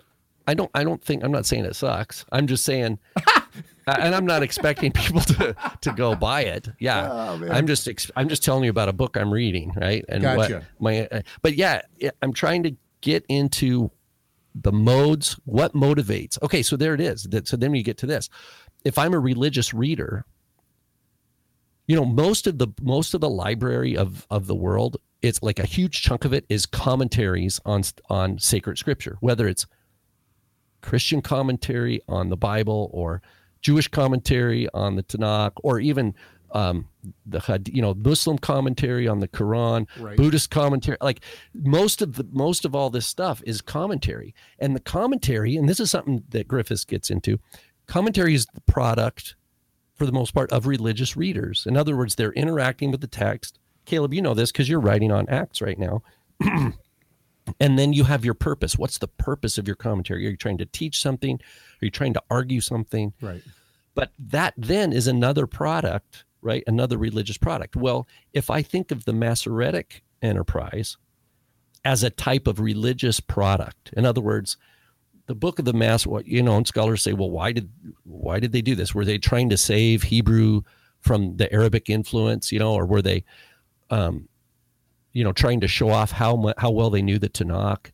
I 0.46 0.55
don't. 0.55 0.70
I 0.74 0.85
don't 0.85 1.03
think. 1.03 1.24
I'm 1.24 1.33
not 1.33 1.46
saying 1.46 1.64
it 1.64 1.74
sucks. 1.74 2.27
I'm 2.31 2.46
just 2.46 2.64
saying, 2.64 2.98
and 3.87 4.14
I'm 4.14 4.27
not 4.27 4.42
expecting 4.42 4.92
people 5.03 5.20
to 5.23 5.55
to 5.83 5.92
go 5.92 6.14
buy 6.14 6.42
it. 6.42 6.68
Yeah, 6.79 7.09
Oh. 7.11 7.49
I'm 7.51 7.66
just. 7.66 7.88
I'm 8.16 8.29
just 8.29 8.44
telling 8.44 8.64
you 8.64 8.70
about 8.70 8.88
a 8.88 8.92
book 8.92 9.16
I'm 9.16 9.33
reading, 9.33 9.73
right? 9.77 10.05
And 10.09 10.23
Gotcha. 10.23 10.55
what 10.55 10.64
my. 10.81 11.07
Uh, 11.07 11.23
but 11.42 11.57
yeah, 11.57 11.83
yeah, 11.99 12.11
I'm 12.23 12.33
trying 12.33 12.62
to 12.64 12.77
get 13.01 13.25
into 13.29 13.90
the 14.55 14.73
modes. 14.73 15.38
What 15.44 15.75
motivates? 15.75 16.40
Okay, 16.42 16.62
so 16.62 16.77
there 16.77 16.94
it 16.94 17.01
is. 17.01 17.25
That, 17.25 17.49
so 17.49 17.57
then 17.57 17.73
we 17.73 17.83
get 17.83 17.99
to 17.99 18.07
this. 18.07 18.29
If 18.85 18.99
I'm 18.99 19.14
a 19.14 19.18
religious 19.18 19.73
reader, 19.75 20.25
you 21.87 21.97
know, 21.97 22.05
most 22.05 22.47
of 22.47 22.59
the 22.59 22.68
most 22.81 23.14
of 23.14 23.20
the 23.20 23.31
library 23.31 23.97
of 23.97 24.27
of 24.31 24.47
the 24.47 24.55
world, 24.55 24.97
it's 25.23 25.42
like 25.42 25.59
a 25.59 25.66
huge 25.66 26.03
chunk 26.03 26.25
of 26.25 26.33
it 26.33 26.44
is 26.49 26.66
commentaries 26.66 27.61
on 27.64 27.83
on 28.09 28.38
sacred 28.38 28.79
scripture, 28.79 29.16
whether 29.20 29.47
it's 29.47 29.66
Christian 30.83 31.23
commentary 31.23 32.01
on 32.09 32.29
the 32.29 32.37
Bible 32.37 32.90
or 32.92 33.23
Jewish 33.64 33.88
commentary 33.88 34.68
on 34.74 34.94
the 34.94 35.03
Tanakh 35.03 35.53
or 35.62 35.81
even 35.81 36.14
um, 36.53 36.87
the 37.27 37.61
you 37.72 37.83
know 37.83 37.94
Muslim 37.94 38.38
commentary 38.38 39.09
on 39.09 39.18
the 39.18 39.27
Quran, 39.27 39.88
Right. 39.98 40.16
Buddhist 40.16 40.50
commentary. 40.50 40.98
Like 41.00 41.20
most 41.53 42.00
of 42.00 42.14
the 42.14 42.29
most 42.31 42.64
of 42.64 42.77
all 42.77 42.90
this 42.90 43.07
stuff 43.07 43.42
is 43.44 43.61
commentary, 43.61 44.35
and 44.61 44.77
the 44.77 44.81
commentary, 44.81 45.57
and 45.57 45.68
this 45.68 45.81
is 45.81 45.90
something 45.90 46.22
that 46.29 46.46
Griffiths 46.46 46.85
gets 46.85 47.11
into. 47.11 47.40
Commentary 47.87 48.35
is 48.35 48.46
the 48.55 48.61
product, 48.61 49.35
for 49.94 50.07
the 50.07 50.12
most 50.12 50.33
part, 50.33 50.53
of 50.53 50.66
religious 50.66 51.16
readers. 51.16 51.66
In 51.66 51.77
other 51.77 51.96
words, 51.96 52.14
they're 52.14 52.33
interacting 52.33 52.90
with 52.92 53.00
the 53.00 53.09
text. 53.09 53.59
Caleb, 53.85 54.14
you 54.14 54.22
know 54.22 54.35
this 54.35 54.53
because 54.53 54.68
you're 54.68 54.81
writing 54.81 55.11
on 55.11 55.29
Acts 55.29 55.61
right 55.61 55.79
now. 55.79 56.03
and 57.61 57.79
then 57.79 57.92
you 57.92 58.05
have 58.05 58.24
your 58.24 58.35
purpose. 58.35 58.79
What's 58.79 58.98
the 58.98 59.09
purpose 59.09 59.59
of 59.59 59.66
your 59.66 59.77
commentary? 59.77 60.27
Are 60.27 60.31
you 60.31 60.37
trying 60.37 60.59
to 60.59 60.66
teach 60.66 61.00
something? 61.00 61.40
Are 61.85 61.87
you 61.87 61.90
trying 61.90 62.14
to 62.14 62.23
argue 62.31 62.62
something? 62.62 63.12
Right. 63.20 63.42
But 63.94 64.11
that 64.18 64.55
then 64.57 64.94
is 64.94 65.07
another 65.07 65.47
product, 65.47 66.25
right? 66.40 66.64
Another 66.66 66.97
religious 66.97 67.37
product. 67.37 67.77
Well, 67.77 68.09
if 68.33 68.49
I 68.49 68.62
think 68.62 68.90
of 68.90 69.05
the 69.05 69.12
Masoretic 69.12 70.03
enterprise 70.23 70.97
as 71.85 72.03
a 72.03 72.09
type 72.09 72.47
of 72.47 72.59
religious 72.59 73.20
product, 73.20 73.92
in 73.94 74.07
other 74.07 74.23
words, 74.23 74.57
the 75.27 75.35
book 75.35 75.59
of 75.59 75.66
the 75.66 75.75
mass, 75.75 76.07
what 76.07 76.27
you 76.27 76.42
know, 76.42 76.57
and 76.57 76.66
scholars 76.66 77.03
say, 77.03 77.12
well, 77.12 77.31
why 77.31 77.53
did 77.53 77.68
why 78.05 78.40
did 78.40 78.53
they 78.53 78.62
do 78.62 78.75
this? 78.75 78.94
Were 78.94 79.05
they 79.05 79.18
trying 79.18 79.51
to 79.51 79.59
save 79.59 80.05
Hebrew 80.05 80.62
from 81.01 81.37
the 81.37 81.53
Arabic 81.53 81.90
influence, 81.90 82.51
you 82.51 82.59
know, 82.59 82.73
or 82.73 82.87
were 82.87 83.03
they, 83.03 83.25
um, 83.90 84.27
you 85.12 85.23
know, 85.23 85.33
trying 85.33 85.61
to 85.61 85.68
show 85.68 85.90
off 85.90 86.12
how 86.12 86.55
how 86.57 86.70
well 86.70 86.88
they 86.88 87.03
knew 87.03 87.18
the 87.18 87.29
Tanakh? 87.29 87.90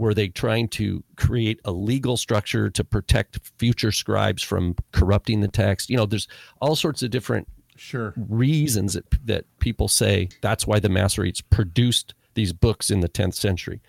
Were 0.00 0.14
they 0.14 0.28
trying 0.28 0.68
to 0.68 1.04
create 1.16 1.60
a 1.66 1.72
legal 1.72 2.16
structure 2.16 2.70
to 2.70 2.82
protect 2.82 3.38
future 3.58 3.92
scribes 3.92 4.42
from 4.42 4.74
corrupting 4.92 5.40
the 5.40 5.48
text? 5.48 5.90
You 5.90 5.98
know, 5.98 6.06
there's 6.06 6.26
all 6.62 6.74
sorts 6.74 7.02
of 7.02 7.10
different 7.10 7.46
Sure. 7.76 8.14
reasons 8.16 8.94
that, 8.94 9.04
that 9.26 9.44
people 9.58 9.88
say 9.88 10.30
that's 10.40 10.66
why 10.66 10.80
the 10.80 10.88
Masoretes 10.88 11.42
produced 11.50 12.14
these 12.32 12.54
books 12.54 12.90
in 12.90 13.00
the 13.00 13.10
10th 13.10 13.34
century. 13.34 13.82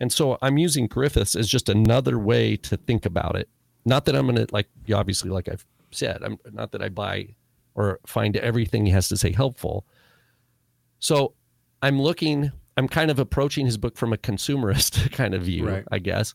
And 0.00 0.12
so 0.12 0.36
I'm 0.42 0.58
using 0.58 0.88
Griffiths 0.88 1.36
as 1.36 1.48
just 1.48 1.68
another 1.68 2.18
way 2.18 2.56
to 2.56 2.76
think 2.76 3.06
about 3.06 3.36
it. 3.36 3.48
Not 3.84 4.04
that 4.06 4.16
I'm 4.16 4.26
going 4.26 4.44
to, 4.44 4.48
like, 4.52 4.66
obviously, 4.92 5.30
like 5.30 5.48
I've 5.48 5.64
said, 5.92 6.24
I'm 6.24 6.40
not 6.52 6.72
that 6.72 6.82
I 6.82 6.88
buy 6.88 7.36
or 7.76 8.00
find 8.04 8.36
everything 8.36 8.84
he 8.84 8.90
has 8.90 9.08
to 9.10 9.16
say 9.16 9.30
helpful. 9.30 9.86
So 10.98 11.34
I'm 11.82 12.02
looking, 12.02 12.50
I'm 12.76 12.88
kind 12.88 13.10
of 13.10 13.18
approaching 13.18 13.66
his 13.66 13.76
book 13.78 13.96
from 13.96 14.12
a 14.12 14.16
consumerist 14.18 15.10
kind 15.12 15.34
of 15.34 15.42
view, 15.42 15.66
Right. 15.68 15.84
I 15.90 15.98
guess. 15.98 16.34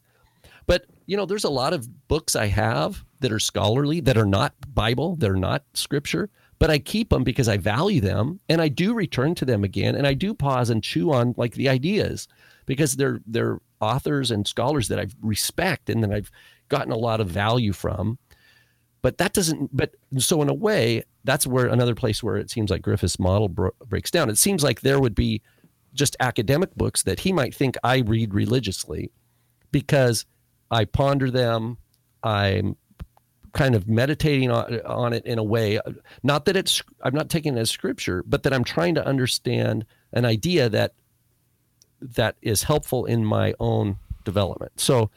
But, 0.68 0.86
you 1.06 1.18
know, 1.18 1.26
there's 1.26 1.44
a 1.44 1.50
lot 1.50 1.74
of 1.74 2.08
books 2.08 2.36
I 2.36 2.48
have 2.48 3.04
that 3.20 3.32
are 3.32 3.40
scholarly, 3.40 4.00
that 4.02 4.18
are 4.18 4.26
not 4.26 4.54
Bible, 4.74 5.16
they're 5.18 5.36
not 5.36 5.64
scripture, 5.74 6.30
but 6.60 6.70
I 6.70 6.78
keep 6.80 7.10
them 7.10 7.24
because 7.24 7.48
I 7.50 7.58
value 7.58 8.02
them 8.02 8.40
and 8.48 8.62
I 8.62 8.68
do 8.68 8.94
return 8.94 9.34
to 9.36 9.46
them 9.46 9.64
again 9.64 9.96
and 9.96 10.06
I 10.06 10.14
do 10.14 10.34
pause 10.34 10.70
and 10.70 10.84
chew 10.84 11.12
on 11.12 11.34
like 11.38 11.54
the 11.56 11.68
ideas 11.70 12.28
because 12.68 12.96
they're 12.96 13.20
they're 13.26 13.60
authors 13.82 14.30
and 14.30 14.48
scholars 14.48 14.88
that 14.90 15.00
I 15.00 15.08
respect 15.22 15.90
and 15.90 16.04
that 16.04 16.12
I've 16.12 16.30
gotten 16.70 16.92
a 16.92 16.98
lot 16.98 17.20
of 17.20 17.28
value 17.28 17.74
from. 17.74 18.20
but 19.02 19.18
that 19.18 19.34
doesn't. 19.34 19.76
But 19.76 19.96
so 20.20 20.42
in 20.44 20.50
a 20.50 20.54
way, 20.54 21.04
that's 21.24 21.48
where 21.48 21.66
another 21.66 21.96
place 21.96 22.22
where 22.22 22.38
it 22.38 22.52
seems 22.52 22.70
like 22.70 22.84
Griffiths' 22.84 23.18
model 23.20 23.50
bro- 23.50 23.72
breaks 23.88 24.12
down. 24.12 24.30
It 24.30 24.38
seems 24.38 24.64
like 24.64 24.82
there 24.82 25.00
would 25.00 25.16
be 25.16 25.42
just 25.94 26.16
academic 26.20 26.76
books 26.76 27.04
that 27.04 27.22
he 27.22 27.34
might 27.34 27.54
think 27.54 27.76
I 27.84 27.98
read 28.00 28.34
religiously 28.34 29.12
because 29.72 30.26
I 30.70 30.86
ponder 30.86 31.30
them. 31.30 31.78
I'm 32.24 32.78
kind 33.54 33.76
of 33.76 33.88
meditating 33.88 34.50
on, 34.52 34.80
on 34.82 35.14
it 35.14 35.26
in 35.26 35.38
a 35.38 35.44
way. 35.44 35.80
Not 36.24 36.46
that 36.46 36.56
it's, 36.56 36.82
I'm 37.02 37.14
not 37.14 37.30
taking 37.30 37.58
it 37.58 37.60
as 37.60 37.70
scripture, 37.70 38.24
but 38.26 38.44
that 38.44 38.54
I'm 38.54 38.64
trying 38.64 38.96
to 38.96 39.06
understand 39.06 39.86
an 40.14 40.26
idea 40.26 40.70
that 40.70 40.94
that 42.02 42.36
is 42.42 42.64
helpful 42.64 43.06
in 43.06 43.26
my 43.26 43.54
own 43.60 43.98
development. 44.24 44.80
So, 44.80 45.12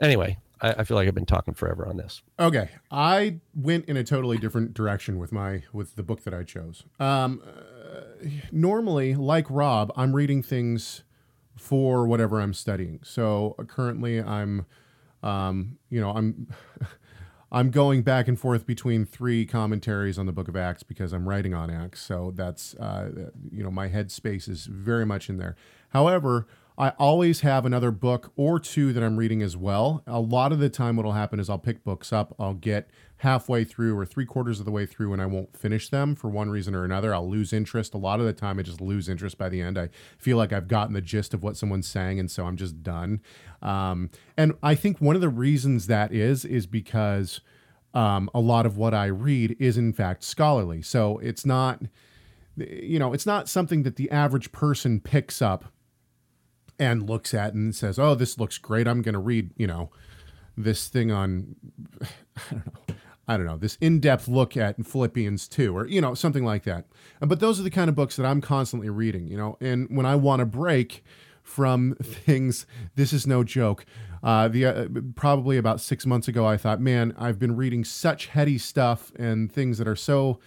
anyway, 0.00 0.38
I, 0.60 0.74
I 0.78 0.84
feel 0.84 0.96
like 0.96 1.08
I've 1.08 1.14
been 1.14 1.26
talking 1.26 1.54
forever 1.54 1.86
on 1.86 1.96
this. 1.96 2.22
Okay, 2.38 2.70
I 2.90 3.40
went 3.54 3.86
in 3.86 3.96
a 3.96 4.04
totally 4.04 4.38
different 4.38 4.72
direction 4.74 5.18
with 5.18 5.32
my 5.32 5.62
with 5.72 5.96
the 5.96 6.02
book 6.02 6.22
that 6.24 6.32
I 6.32 6.44
chose. 6.44 6.84
Um, 6.98 7.42
uh, 7.44 7.60
normally, 8.50 9.14
like 9.14 9.46
Rob, 9.48 9.92
I'm 9.96 10.14
reading 10.14 10.42
things 10.42 11.02
for 11.56 12.06
whatever 12.06 12.40
I'm 12.40 12.54
studying. 12.54 13.00
So 13.02 13.54
uh, 13.58 13.64
currently, 13.64 14.20
I'm, 14.20 14.66
um, 15.22 15.78
you 15.90 16.00
know, 16.00 16.10
I'm. 16.10 16.48
I'm 17.54 17.70
going 17.70 18.00
back 18.00 18.28
and 18.28 18.40
forth 18.40 18.64
between 18.64 19.04
three 19.04 19.44
commentaries 19.44 20.18
on 20.18 20.24
the 20.24 20.32
Book 20.32 20.48
of 20.48 20.56
Acts 20.56 20.82
because 20.82 21.12
I'm 21.12 21.28
writing 21.28 21.52
on 21.52 21.68
Acts. 21.68 22.00
So 22.00 22.32
that's, 22.34 22.74
uh, 22.76 23.28
you 23.50 23.62
know, 23.62 23.70
my 23.70 23.90
headspace 23.90 24.48
is 24.48 24.64
very 24.64 25.04
much 25.04 25.28
in 25.28 25.36
there. 25.36 25.54
However, 25.90 26.46
I 26.78 26.90
always 26.98 27.40
have 27.40 27.66
another 27.66 27.90
book 27.90 28.32
or 28.36 28.58
two 28.58 28.94
that 28.94 29.02
I'm 29.02 29.18
reading 29.18 29.42
as 29.42 29.56
well. 29.56 30.02
A 30.06 30.18
lot 30.18 30.52
of 30.52 30.60
the 30.60 30.70
time, 30.70 30.96
what 30.96 31.04
will 31.04 31.12
happen 31.12 31.38
is 31.38 31.50
I'll 31.50 31.58
pick 31.58 31.84
books 31.84 32.10
up, 32.10 32.34
I'll 32.38 32.54
get 32.54 32.88
halfway 33.22 33.62
through 33.62 33.96
or 33.96 34.04
three 34.04 34.26
quarters 34.26 34.58
of 34.58 34.64
the 34.66 34.72
way 34.72 34.84
through, 34.84 35.12
and 35.12 35.22
I 35.22 35.26
won't 35.26 35.56
finish 35.56 35.88
them 35.88 36.16
for 36.16 36.28
one 36.28 36.50
reason 36.50 36.74
or 36.74 36.84
another. 36.84 37.14
I'll 37.14 37.30
lose 37.30 37.52
interest. 37.52 37.94
A 37.94 37.98
lot 37.98 38.18
of 38.18 38.26
the 38.26 38.32
time, 38.32 38.58
I 38.58 38.62
just 38.62 38.80
lose 38.80 39.08
interest 39.08 39.38
by 39.38 39.48
the 39.48 39.60
end. 39.60 39.78
I 39.78 39.90
feel 40.18 40.36
like 40.36 40.52
I've 40.52 40.66
gotten 40.66 40.92
the 40.92 41.00
gist 41.00 41.32
of 41.32 41.40
what 41.40 41.56
someone's 41.56 41.86
saying, 41.86 42.18
and 42.18 42.28
so 42.28 42.46
I'm 42.46 42.56
just 42.56 42.82
done. 42.82 43.20
Um, 43.62 44.10
and 44.36 44.54
I 44.60 44.74
think 44.74 45.00
one 45.00 45.14
of 45.14 45.20
the 45.20 45.28
reasons 45.28 45.86
that 45.86 46.12
is, 46.12 46.44
is 46.44 46.66
because 46.66 47.40
um, 47.94 48.28
a 48.34 48.40
lot 48.40 48.66
of 48.66 48.76
what 48.76 48.92
I 48.92 49.06
read 49.06 49.54
is, 49.60 49.78
in 49.78 49.92
fact, 49.92 50.24
scholarly. 50.24 50.82
So 50.82 51.18
it's 51.18 51.46
not, 51.46 51.80
you 52.56 52.98
know, 52.98 53.12
it's 53.12 53.26
not 53.26 53.48
something 53.48 53.84
that 53.84 53.94
the 53.94 54.10
average 54.10 54.50
person 54.50 54.98
picks 54.98 55.40
up 55.40 55.66
and 56.76 57.08
looks 57.08 57.34
at 57.34 57.54
and 57.54 57.72
says, 57.72 58.00
"Oh, 58.00 58.16
this 58.16 58.36
looks 58.36 58.58
great. 58.58 58.88
I'm 58.88 59.00
going 59.00 59.12
to 59.12 59.20
read, 59.20 59.50
you 59.56 59.68
know, 59.68 59.90
this 60.56 60.88
thing 60.88 61.12
on 61.12 61.54
I 62.36 62.50
don't 62.50 62.66
know. 62.66 62.94
I 63.28 63.36
don't 63.36 63.46
know, 63.46 63.56
this 63.56 63.78
in-depth 63.80 64.28
look 64.28 64.56
at 64.56 64.84
Philippians 64.84 65.48
2 65.48 65.76
or 65.76 65.86
you 65.86 66.00
know, 66.00 66.14
something 66.14 66.44
like 66.44 66.64
that." 66.64 66.86
But 67.20 67.40
those 67.40 67.60
are 67.60 67.62
the 67.62 67.70
kind 67.70 67.88
of 67.88 67.94
books 67.94 68.16
that 68.16 68.26
I'm 68.26 68.40
constantly 68.40 68.90
reading, 68.90 69.28
you 69.28 69.36
know. 69.36 69.56
And 69.60 69.88
when 69.90 70.06
I 70.06 70.16
want 70.16 70.42
a 70.42 70.46
break 70.46 71.04
from 71.42 71.94
things, 72.02 72.66
this 72.94 73.12
is 73.12 73.26
no 73.26 73.44
joke. 73.44 73.84
Uh, 74.22 74.48
the 74.48 74.64
uh, 74.64 74.86
probably 75.16 75.56
about 75.56 75.80
6 75.80 76.06
months 76.06 76.28
ago 76.28 76.46
I 76.46 76.56
thought, 76.56 76.80
"Man, 76.80 77.14
I've 77.18 77.38
been 77.38 77.56
reading 77.56 77.84
such 77.84 78.26
heady 78.26 78.58
stuff 78.58 79.12
and 79.16 79.50
things 79.50 79.78
that 79.78 79.88
are 79.88 79.96
so 79.96 80.38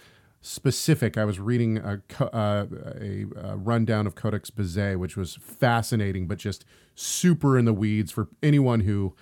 specific. 0.46 1.18
I 1.18 1.24
was 1.24 1.40
reading 1.40 1.78
a, 1.78 2.00
uh, 2.20 2.66
a, 3.00 3.26
a, 3.36 3.56
rundown 3.56 4.06
of 4.06 4.14
Codex 4.14 4.48
Bezae, 4.48 4.96
which 4.96 5.16
was 5.16 5.34
fascinating, 5.42 6.28
but 6.28 6.38
just 6.38 6.64
super 6.94 7.58
in 7.58 7.64
the 7.64 7.72
weeds 7.72 8.12
for 8.12 8.28
anyone 8.44 8.80
who, 8.80 9.14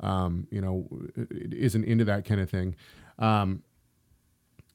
um, 0.00 0.46
you 0.50 0.60
know, 0.60 0.88
isn't 1.30 1.84
into 1.84 2.04
that 2.04 2.24
kind 2.24 2.40
of 2.40 2.50
thing. 2.50 2.76
Um, 3.18 3.62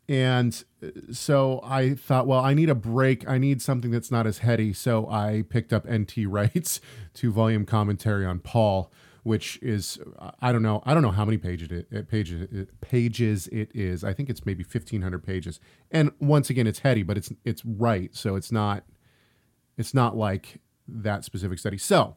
and 0.07 0.63
so 1.11 1.61
I 1.63 1.95
thought, 1.95 2.27
well, 2.27 2.39
I 2.39 2.53
need 2.53 2.69
a 2.69 2.75
break. 2.75 3.27
I 3.27 3.39
need 3.39 3.61
something 3.61 3.89
that's 3.89 4.11
not 4.11 4.27
as 4.27 4.39
heady. 4.39 4.71
So 4.71 5.09
I 5.09 5.43
picked 5.49 5.73
up 5.73 5.85
N.T. 5.89 6.27
Wright's 6.27 6.79
two 7.13 7.31
volume 7.31 7.65
commentary 7.65 8.25
on 8.25 8.39
Paul 8.39 8.91
which 9.25 9.57
is 9.63 9.97
I 10.39 10.51
don't 10.51 10.61
know 10.61 10.83
I 10.85 10.93
don't 10.93 11.01
know 11.01 11.09
how 11.09 11.25
many 11.25 11.39
pages 11.39 11.71
it, 11.71 12.07
pages 12.07 12.67
pages 12.79 13.47
it 13.47 13.71
is. 13.73 14.03
I 14.03 14.13
think 14.13 14.29
it's 14.29 14.45
maybe 14.45 14.61
fifteen 14.63 15.01
hundred 15.01 15.25
pages. 15.25 15.59
And 15.89 16.11
once 16.19 16.51
again, 16.51 16.67
it's 16.67 16.77
heady, 16.79 17.01
but 17.01 17.17
it's 17.17 17.33
it's 17.43 17.65
right, 17.65 18.15
so 18.15 18.35
it's 18.35 18.51
not 18.51 18.83
it's 19.77 19.95
not 19.95 20.15
like 20.15 20.61
that 20.87 21.25
specific 21.25 21.57
study. 21.57 21.79
So, 21.79 22.15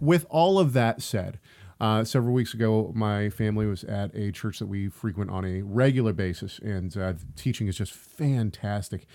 with 0.00 0.24
all 0.30 0.58
of 0.58 0.72
that 0.72 1.02
said. 1.02 1.38
Uh, 1.80 2.02
several 2.02 2.34
weeks 2.34 2.54
ago, 2.54 2.92
my 2.94 3.30
family 3.30 3.66
was 3.66 3.84
at 3.84 4.14
a 4.14 4.32
church 4.32 4.58
that 4.58 4.66
we 4.66 4.88
frequent 4.88 5.30
on 5.30 5.44
a 5.44 5.62
regular 5.62 6.12
basis, 6.12 6.58
and 6.58 6.96
uh, 6.96 7.12
the 7.12 7.24
teaching 7.36 7.68
is 7.68 7.76
just 7.76 7.92
fantastic. 7.92 9.06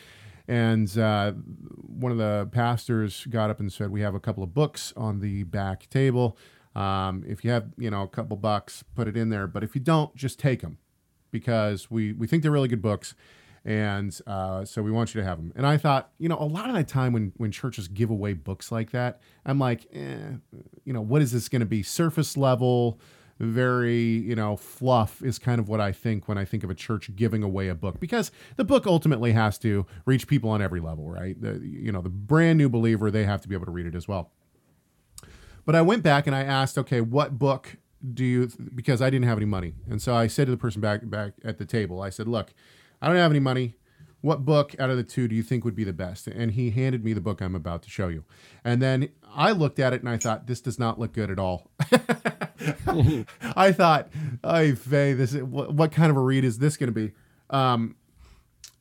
And 0.47 0.97
uh, 0.97 1.31
one 1.31 2.11
of 2.11 2.17
the 2.17 2.49
pastors 2.51 3.25
got 3.29 3.49
up 3.49 3.59
and 3.59 3.71
said, 3.71 3.91
We 3.91 4.01
have 4.01 4.15
a 4.15 4.19
couple 4.19 4.43
of 4.43 4.53
books 4.53 4.93
on 4.95 5.19
the 5.19 5.43
back 5.43 5.89
table. 5.89 6.37
Um, 6.75 7.23
if 7.27 7.43
you 7.43 7.51
have, 7.51 7.67
you 7.77 7.89
know, 7.89 8.01
a 8.01 8.07
couple 8.07 8.35
bucks, 8.37 8.83
put 8.95 9.07
it 9.07 9.15
in 9.15 9.29
there. 9.29 9.47
But 9.47 9.63
if 9.63 9.75
you 9.75 9.81
don't, 9.81 10.15
just 10.15 10.39
take 10.39 10.61
them 10.61 10.79
because 11.31 11.89
we, 11.89 12.13
we 12.13 12.27
think 12.27 12.43
they're 12.43 12.51
really 12.51 12.67
good 12.67 12.81
books. 12.81 13.15
And 13.65 14.17
uh, 14.27 14.65
so 14.65 14.81
we 14.81 14.91
want 14.91 15.15
you 15.15 15.21
to 15.21 15.27
have 15.27 15.37
them. 15.37 15.53
And 15.55 15.65
I 15.65 15.77
thought, 15.77 16.11
you 16.17 16.27
know, 16.27 16.37
a 16.37 16.43
lot 16.43 16.69
of 16.69 16.75
the 16.75 16.83
time 16.83 17.13
when, 17.13 17.31
when 17.37 17.51
churches 17.51 17.87
give 17.87 18.09
away 18.09 18.33
books 18.33 18.71
like 18.71 18.91
that, 18.91 19.21
I'm 19.45 19.57
like, 19.57 19.87
eh, 19.93 20.33
you 20.83 20.91
know, 20.91 21.01
what 21.01 21.21
is 21.21 21.31
this 21.31 21.47
going 21.47 21.61
to 21.61 21.65
be? 21.65 21.81
Surface 21.81 22.35
level, 22.35 22.99
very, 23.39 24.01
you 24.01 24.35
know, 24.35 24.57
fluff 24.57 25.21
is 25.23 25.39
kind 25.39 25.59
of 25.59 25.69
what 25.69 25.79
I 25.79 25.93
think 25.93 26.27
when 26.27 26.37
I 26.37 26.43
think 26.43 26.65
of 26.65 26.69
a 26.69 26.75
church 26.75 27.15
giving 27.15 27.41
away 27.41 27.69
a 27.69 27.75
book 27.75 28.01
because 28.01 28.31
the 28.57 28.65
book 28.65 28.85
ultimately 28.85 29.31
has 29.31 29.57
to 29.59 29.85
reach 30.05 30.27
people 30.27 30.49
on 30.49 30.61
every 30.61 30.81
level, 30.81 31.09
right? 31.09 31.39
The, 31.41 31.59
you 31.63 31.91
know, 31.91 32.01
the 32.01 32.09
brand 32.09 32.57
new 32.57 32.67
believer, 32.67 33.09
they 33.09 33.23
have 33.23 33.41
to 33.41 33.47
be 33.47 33.55
able 33.55 33.65
to 33.65 33.71
read 33.71 33.85
it 33.85 33.95
as 33.95 34.09
well. 34.09 34.31
But 35.65 35.75
I 35.75 35.81
went 35.81 36.03
back 36.03 36.27
and 36.27 36.35
I 36.35 36.43
asked, 36.43 36.77
okay, 36.77 36.99
what 36.99 37.39
book 37.39 37.77
do 38.13 38.25
you? 38.25 38.49
Because 38.75 39.01
I 39.01 39.09
didn't 39.09 39.27
have 39.27 39.37
any 39.37 39.45
money, 39.45 39.73
and 39.89 40.01
so 40.01 40.13
I 40.13 40.27
said 40.27 40.47
to 40.47 40.51
the 40.51 40.57
person 40.57 40.81
back 40.81 41.09
back 41.09 41.33
at 41.45 41.57
the 41.57 41.65
table, 41.65 42.01
I 42.01 42.09
said, 42.09 42.27
look, 42.27 42.53
I 43.03 43.07
don't 43.07 43.17
have 43.17 43.31
any 43.31 43.41
money. 43.41 43.75
What 44.21 44.45
book 44.45 44.73
out 44.79 44.89
of 44.89 44.95
the 44.95 45.03
two 45.03 45.27
do 45.27 45.35
you 45.35 45.43
think 45.43 45.65
would 45.65 45.75
be 45.75 45.83
the 45.83 45.91
best? 45.91 46.27
And 46.27 46.53
he 46.53 46.71
handed 46.71 47.03
me 47.03 47.11
the 47.11 47.19
book 47.19 47.41
I'm 47.41 47.53
about 47.53 47.83
to 47.83 47.89
show 47.89 48.07
you. 48.07 48.23
And 48.63 48.81
then 48.81 49.09
I 49.35 49.51
looked 49.51 49.77
at 49.77 49.91
it 49.91 49.99
and 49.99 50.09
I 50.09 50.15
thought, 50.15 50.47
this 50.47 50.61
does 50.61 50.79
not 50.79 50.97
look 50.97 51.11
good 51.11 51.29
at 51.29 51.37
all. 51.37 51.69
I 53.57 53.73
thought, 53.73 54.07
"Hey, 54.41 54.73
Faye, 54.75 55.11
this 55.11 55.33
is, 55.33 55.43
what, 55.43 55.73
what, 55.73 55.91
kind 55.91 56.09
of 56.09 56.15
a 56.15 56.21
read 56.21 56.45
is 56.45 56.59
this 56.59 56.77
going 56.77 56.93
to 56.93 56.93
be?" 56.93 57.11
Um, 57.49 57.97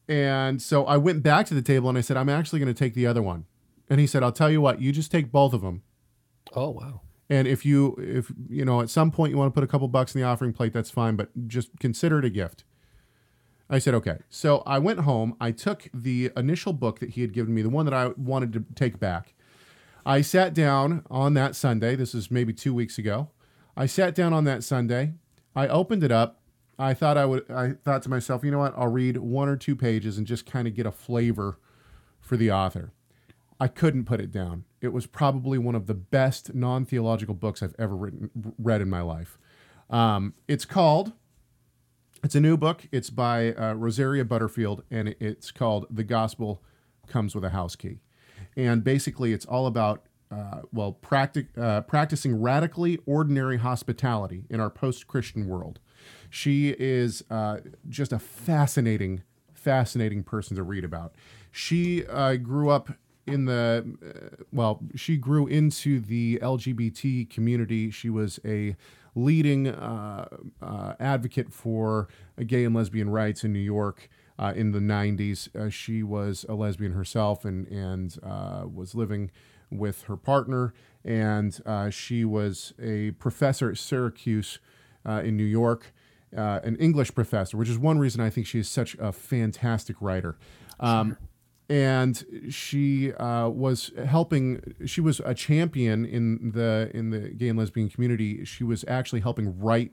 and 0.08 0.62
so 0.62 0.84
I 0.84 0.98
went 0.98 1.24
back 1.24 1.46
to 1.46 1.54
the 1.54 1.62
table 1.62 1.88
and 1.88 1.98
I 1.98 2.02
said, 2.02 2.16
"I'm 2.16 2.28
actually 2.28 2.60
going 2.60 2.72
to 2.72 2.78
take 2.78 2.94
the 2.94 3.08
other 3.08 3.22
one." 3.22 3.46
And 3.90 3.98
he 3.98 4.06
said, 4.06 4.22
"I'll 4.22 4.30
tell 4.30 4.52
you 4.52 4.60
what, 4.60 4.80
you 4.80 4.92
just 4.92 5.10
take 5.10 5.32
both 5.32 5.52
of 5.52 5.62
them." 5.62 5.82
Oh 6.54 6.70
wow. 6.70 7.00
And 7.28 7.48
if 7.48 7.64
you 7.64 7.96
if 7.98 8.30
you 8.48 8.64
know 8.64 8.80
at 8.80 8.90
some 8.90 9.10
point 9.10 9.32
you 9.32 9.38
want 9.38 9.52
to 9.52 9.54
put 9.54 9.64
a 9.64 9.66
couple 9.68 9.88
bucks 9.88 10.14
in 10.14 10.20
the 10.20 10.26
offering 10.26 10.52
plate, 10.52 10.72
that's 10.72 10.90
fine, 10.90 11.16
but 11.16 11.30
just 11.48 11.70
consider 11.80 12.20
it 12.20 12.24
a 12.24 12.30
gift. 12.30 12.64
I 13.72 13.78
said, 13.78 13.94
okay. 13.94 14.18
So 14.28 14.62
I 14.66 14.78
went 14.78 15.00
home. 15.00 15.34
I 15.40 15.50
took 15.50 15.88
the 15.94 16.30
initial 16.36 16.74
book 16.74 17.00
that 17.00 17.10
he 17.10 17.22
had 17.22 17.32
given 17.32 17.54
me, 17.54 17.62
the 17.62 17.70
one 17.70 17.86
that 17.86 17.94
I 17.94 18.08
wanted 18.18 18.52
to 18.52 18.64
take 18.74 19.00
back. 19.00 19.32
I 20.04 20.20
sat 20.20 20.52
down 20.52 21.04
on 21.10 21.32
that 21.34 21.56
Sunday. 21.56 21.96
This 21.96 22.14
is 22.14 22.30
maybe 22.30 22.52
two 22.52 22.74
weeks 22.74 22.98
ago. 22.98 23.30
I 23.74 23.86
sat 23.86 24.14
down 24.14 24.34
on 24.34 24.44
that 24.44 24.62
Sunday. 24.62 25.14
I 25.56 25.68
opened 25.68 26.04
it 26.04 26.12
up. 26.12 26.42
I 26.78 26.92
thought 26.92 27.16
I 27.16 27.24
would. 27.24 27.50
I 27.50 27.74
thought 27.82 28.02
to 28.02 28.10
myself, 28.10 28.44
you 28.44 28.50
know 28.50 28.58
what? 28.58 28.74
I'll 28.76 28.88
read 28.88 29.16
one 29.16 29.48
or 29.48 29.56
two 29.56 29.76
pages 29.76 30.18
and 30.18 30.26
just 30.26 30.44
kind 30.44 30.68
of 30.68 30.74
get 30.74 30.84
a 30.84 30.92
flavor 30.92 31.58
for 32.20 32.36
the 32.36 32.50
author. 32.50 32.92
I 33.60 33.68
couldn't 33.68 34.04
put 34.04 34.20
it 34.20 34.32
down. 34.32 34.64
It 34.80 34.92
was 34.92 35.06
probably 35.06 35.56
one 35.56 35.76
of 35.76 35.86
the 35.86 35.94
best 35.94 36.54
non 36.54 36.84
theological 36.84 37.34
books 37.34 37.62
I've 37.62 37.76
ever 37.78 37.94
written, 37.94 38.30
read 38.58 38.80
in 38.80 38.90
my 38.90 39.00
life. 39.00 39.38
Um, 39.88 40.34
it's 40.48 40.64
called, 40.64 41.12
it's 42.22 42.34
a 42.34 42.40
new 42.40 42.56
book. 42.56 42.86
It's 42.92 43.10
by 43.10 43.52
uh, 43.52 43.74
Rosaria 43.74 44.24
Butterfield, 44.24 44.84
and 44.90 45.14
it's 45.18 45.50
called 45.50 45.86
The 45.90 46.04
Gospel 46.04 46.62
Comes 47.08 47.34
with 47.34 47.44
a 47.44 47.50
House 47.50 47.74
Key. 47.74 47.98
And 48.56 48.84
basically, 48.84 49.32
it's 49.32 49.44
all 49.44 49.66
about, 49.66 50.06
uh, 50.30 50.62
well, 50.72 50.92
practic- 50.92 51.56
uh, 51.58 51.80
practicing 51.82 52.40
radically 52.40 53.00
ordinary 53.06 53.58
hospitality 53.58 54.44
in 54.50 54.60
our 54.60 54.70
post 54.70 55.06
Christian 55.06 55.48
world. 55.48 55.80
She 56.30 56.70
is 56.78 57.24
uh, 57.30 57.58
just 57.88 58.12
a 58.12 58.18
fascinating, 58.18 59.22
fascinating 59.52 60.22
person 60.22 60.56
to 60.56 60.62
read 60.62 60.84
about. 60.84 61.14
She 61.50 62.06
uh, 62.06 62.36
grew 62.36 62.70
up 62.70 62.90
in 63.26 63.44
the 63.44 63.84
uh, 64.04 64.42
well, 64.52 64.80
she 64.94 65.16
grew 65.16 65.46
into 65.46 66.00
the 66.00 66.38
LGBT 66.42 67.30
community. 67.30 67.90
She 67.90 68.10
was 68.10 68.40
a 68.44 68.76
leading 69.14 69.68
uh, 69.68 70.26
uh, 70.62 70.94
advocate 70.98 71.52
for 71.52 72.08
gay 72.46 72.64
and 72.64 72.74
lesbian 72.74 73.10
rights 73.10 73.44
in 73.44 73.52
New 73.52 73.58
York 73.58 74.08
uh, 74.38 74.52
in 74.56 74.72
the 74.72 74.78
90s. 74.78 75.54
Uh, 75.54 75.68
she 75.68 76.02
was 76.02 76.46
a 76.48 76.54
lesbian 76.54 76.92
herself 76.92 77.44
and 77.44 77.66
and 77.68 78.18
uh, 78.22 78.64
was 78.72 78.94
living 78.94 79.30
with 79.70 80.02
her 80.02 80.16
partner, 80.16 80.74
and 81.04 81.60
she 81.90 82.24
was 82.24 82.74
a 82.80 83.12
professor 83.12 83.70
at 83.70 83.78
Syracuse 83.78 84.58
in 85.06 85.36
New 85.36 85.44
York 85.44 85.92
an 86.34 86.76
English 86.76 87.14
professor, 87.14 87.56
which 87.56 87.68
is 87.68 87.78
one 87.78 87.98
reason 87.98 88.20
I 88.20 88.30
think 88.30 88.46
she 88.46 88.58
is 88.58 88.68
such 88.68 88.94
a 88.98 89.12
fantastic 89.12 89.96
writer. 90.00 90.36
Um, 90.80 91.16
and 91.72 92.50
she 92.50 93.14
uh, 93.14 93.48
was 93.48 93.92
helping. 94.04 94.74
She 94.84 95.00
was 95.00 95.22
a 95.24 95.32
champion 95.32 96.04
in 96.04 96.52
the 96.52 96.90
in 96.92 97.08
the 97.08 97.30
gay 97.30 97.48
and 97.48 97.58
lesbian 97.58 97.88
community. 97.88 98.44
She 98.44 98.62
was 98.62 98.84
actually 98.86 99.20
helping 99.20 99.58
write 99.58 99.92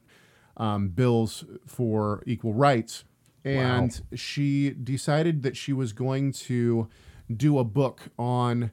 um, 0.57 0.89
bills 0.89 1.45
for 1.65 2.21
equal 2.25 2.53
rights, 2.53 3.05
and 3.45 4.01
she 4.13 4.71
decided 4.71 5.41
that 5.43 5.55
she 5.55 5.71
was 5.71 5.93
going 5.93 6.33
to 6.33 6.89
do 7.33 7.57
a 7.57 7.63
book 7.63 8.09
on 8.19 8.71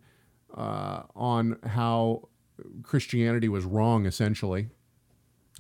uh, 0.52 1.02
on 1.14 1.60
how 1.64 2.28
Christianity 2.82 3.48
was 3.48 3.64
wrong, 3.64 4.04
essentially. 4.04 4.70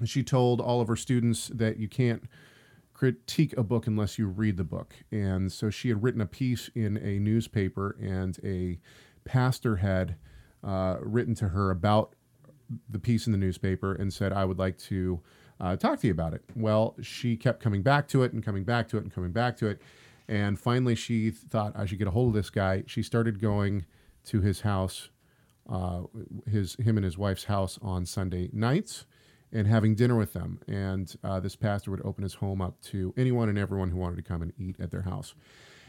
She 0.04 0.24
told 0.24 0.60
all 0.60 0.80
of 0.80 0.88
her 0.88 0.96
students 0.96 1.46
that 1.54 1.78
you 1.78 1.88
can't 1.88 2.24
critique 2.96 3.54
a 3.58 3.62
book 3.62 3.86
unless 3.86 4.18
you 4.18 4.26
read 4.26 4.56
the 4.56 4.64
book. 4.64 4.94
And 5.12 5.52
so 5.52 5.68
she 5.68 5.90
had 5.90 6.02
written 6.02 6.22
a 6.22 6.26
piece 6.26 6.70
in 6.74 6.96
a 6.96 7.18
newspaper, 7.18 7.94
and 8.00 8.38
a 8.42 8.78
pastor 9.28 9.76
had 9.76 10.16
uh, 10.64 10.96
written 11.00 11.34
to 11.34 11.48
her 11.48 11.70
about 11.70 12.14
the 12.88 12.98
piece 12.98 13.26
in 13.26 13.32
the 13.32 13.38
newspaper 13.38 13.94
and 13.94 14.10
said, 14.10 14.32
I 14.32 14.46
would 14.46 14.58
like 14.58 14.78
to 14.78 15.20
uh, 15.60 15.76
talk 15.76 16.00
to 16.00 16.06
you 16.06 16.10
about 16.10 16.32
it. 16.32 16.42
Well, 16.54 16.96
she 17.02 17.36
kept 17.36 17.62
coming 17.62 17.82
back 17.82 18.08
to 18.08 18.22
it 18.22 18.32
and 18.32 18.42
coming 18.42 18.64
back 18.64 18.88
to 18.88 18.96
it 18.96 19.02
and 19.02 19.12
coming 19.12 19.32
back 19.32 19.58
to 19.58 19.66
it. 19.66 19.82
And 20.26 20.58
finally, 20.58 20.94
she 20.94 21.30
thought 21.30 21.74
I 21.76 21.84
should 21.84 21.98
get 21.98 22.08
a 22.08 22.12
hold 22.12 22.28
of 22.28 22.34
this 22.34 22.48
guy. 22.48 22.82
She 22.86 23.02
started 23.02 23.42
going 23.42 23.84
to 24.24 24.40
his 24.40 24.62
house, 24.62 25.10
uh, 25.68 26.04
his 26.50 26.76
him 26.76 26.96
and 26.96 27.04
his 27.04 27.18
wife's 27.18 27.44
house 27.44 27.78
on 27.82 28.06
Sunday 28.06 28.48
nights 28.54 29.04
and 29.52 29.66
having 29.66 29.94
dinner 29.94 30.16
with 30.16 30.32
them. 30.32 30.60
And 30.66 31.14
uh, 31.22 31.40
this 31.40 31.56
pastor 31.56 31.90
would 31.90 32.04
open 32.04 32.22
his 32.22 32.34
home 32.34 32.60
up 32.60 32.80
to 32.82 33.14
anyone 33.16 33.48
and 33.48 33.58
everyone 33.58 33.90
who 33.90 33.98
wanted 33.98 34.16
to 34.16 34.22
come 34.22 34.42
and 34.42 34.52
eat 34.58 34.76
at 34.80 34.90
their 34.90 35.02
house. 35.02 35.34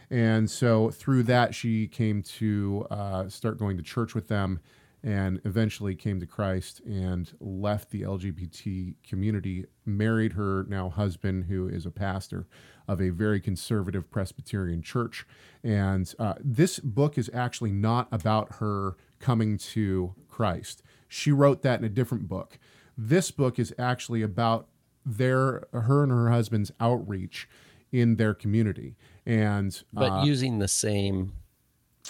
And 0.09 0.49
so 0.49 0.89
through 0.89 1.23
that, 1.23 1.53
she 1.53 1.87
came 1.87 2.21
to 2.23 2.87
uh, 2.89 3.29
start 3.29 3.57
going 3.57 3.77
to 3.77 3.83
church 3.83 4.15
with 4.15 4.27
them 4.27 4.59
and 5.03 5.39
eventually 5.45 5.95
came 5.95 6.19
to 6.19 6.25
Christ 6.25 6.81
and 6.85 7.31
left 7.39 7.91
the 7.91 8.01
LGBT 8.01 8.95
community, 9.07 9.65
married 9.85 10.33
her 10.33 10.65
now 10.69 10.89
husband, 10.89 11.45
who 11.45 11.67
is 11.67 11.85
a 11.85 11.91
pastor 11.91 12.47
of 12.87 13.01
a 13.01 13.09
very 13.09 13.39
conservative 13.39 14.09
Presbyterian 14.09 14.81
church. 14.81 15.25
And 15.63 16.13
uh, 16.17 16.35
this 16.39 16.79
book 16.79 17.17
is 17.17 17.29
actually 17.33 17.71
not 17.71 18.07
about 18.11 18.55
her 18.55 18.95
coming 19.19 19.57
to 19.57 20.15
Christ. 20.29 20.81
She 21.07 21.31
wrote 21.31 21.61
that 21.61 21.79
in 21.79 21.85
a 21.85 21.89
different 21.89 22.27
book. 22.27 22.57
This 22.97 23.31
book 23.31 23.59
is 23.59 23.73
actually 23.77 24.21
about 24.21 24.67
their 25.05 25.67
her 25.71 26.03
and 26.03 26.11
her 26.11 26.29
husband's 26.29 26.71
outreach 26.79 27.47
in 27.91 28.15
their 28.17 28.33
community, 28.33 28.95
and 29.25 29.81
but 29.93 30.11
uh, 30.11 30.23
using 30.25 30.59
the 30.59 30.67
same 30.67 31.33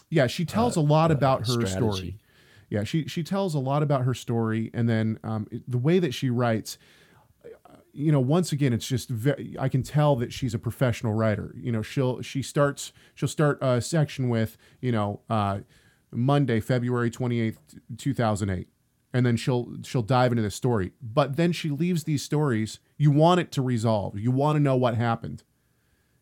yeah, 0.10 0.28
she 0.28 0.46
tells 0.46 0.76
a 0.76 0.82
lot 0.82 1.12
about 1.12 1.40
her 1.48 1.66
strategy. 1.66 1.72
story. 1.72 2.20
Yeah, 2.70 2.84
she 2.84 3.08
she 3.08 3.24
tells 3.24 3.54
a 3.56 3.60
lot 3.60 3.84
about 3.84 4.04
her 4.04 4.14
story, 4.14 4.72
and 4.74 4.88
then 4.90 5.20
um, 5.24 5.48
it- 5.52 5.70
the 5.70 5.78
way 5.78 6.00
that 6.00 6.14
she 6.14 6.30
writes. 6.30 6.78
uh, 7.46 7.50
You 7.94 8.12
know, 8.12 8.20
once 8.20 8.52
again, 8.52 8.74
it's 8.74 8.88
just 8.88 9.10
ve- 9.10 9.56
I 9.60 9.70
can 9.70 9.84
tell 9.84 10.16
that 10.18 10.32
she's 10.34 10.54
a 10.54 10.60
professional 10.60 11.14
writer. 11.14 11.54
You 11.58 11.72
know, 11.72 11.82
she'll 11.82 12.22
she 12.22 12.42
starts 12.42 12.92
she'll 13.16 13.30
start 13.30 13.58
a 13.62 13.82
section 13.82 14.30
with 14.30 14.58
you 14.82 14.92
know 14.92 15.22
uh, 15.30 15.60
Monday, 16.12 16.60
February 16.60 17.10
twenty 17.10 17.40
eighth, 17.40 17.60
two 17.98 18.14
thousand 18.14 18.50
eight, 18.50 18.68
and 19.14 19.26
then 19.26 19.38
she'll 19.38 19.78
she'll 19.84 20.02
dive 20.02 20.32
into 20.32 20.44
the 20.44 20.52
story. 20.52 20.92
But 21.02 21.38
then 21.38 21.52
she 21.52 21.70
leaves 21.70 22.04
these 22.04 22.24
stories. 22.24 22.80
You 22.98 23.12
want 23.12 23.40
it 23.40 23.52
to 23.54 23.62
resolve. 23.62 24.18
You 24.18 24.32
want 24.32 24.56
to 24.56 24.60
know 24.60 24.76
what 24.76 24.96
happened 24.96 25.44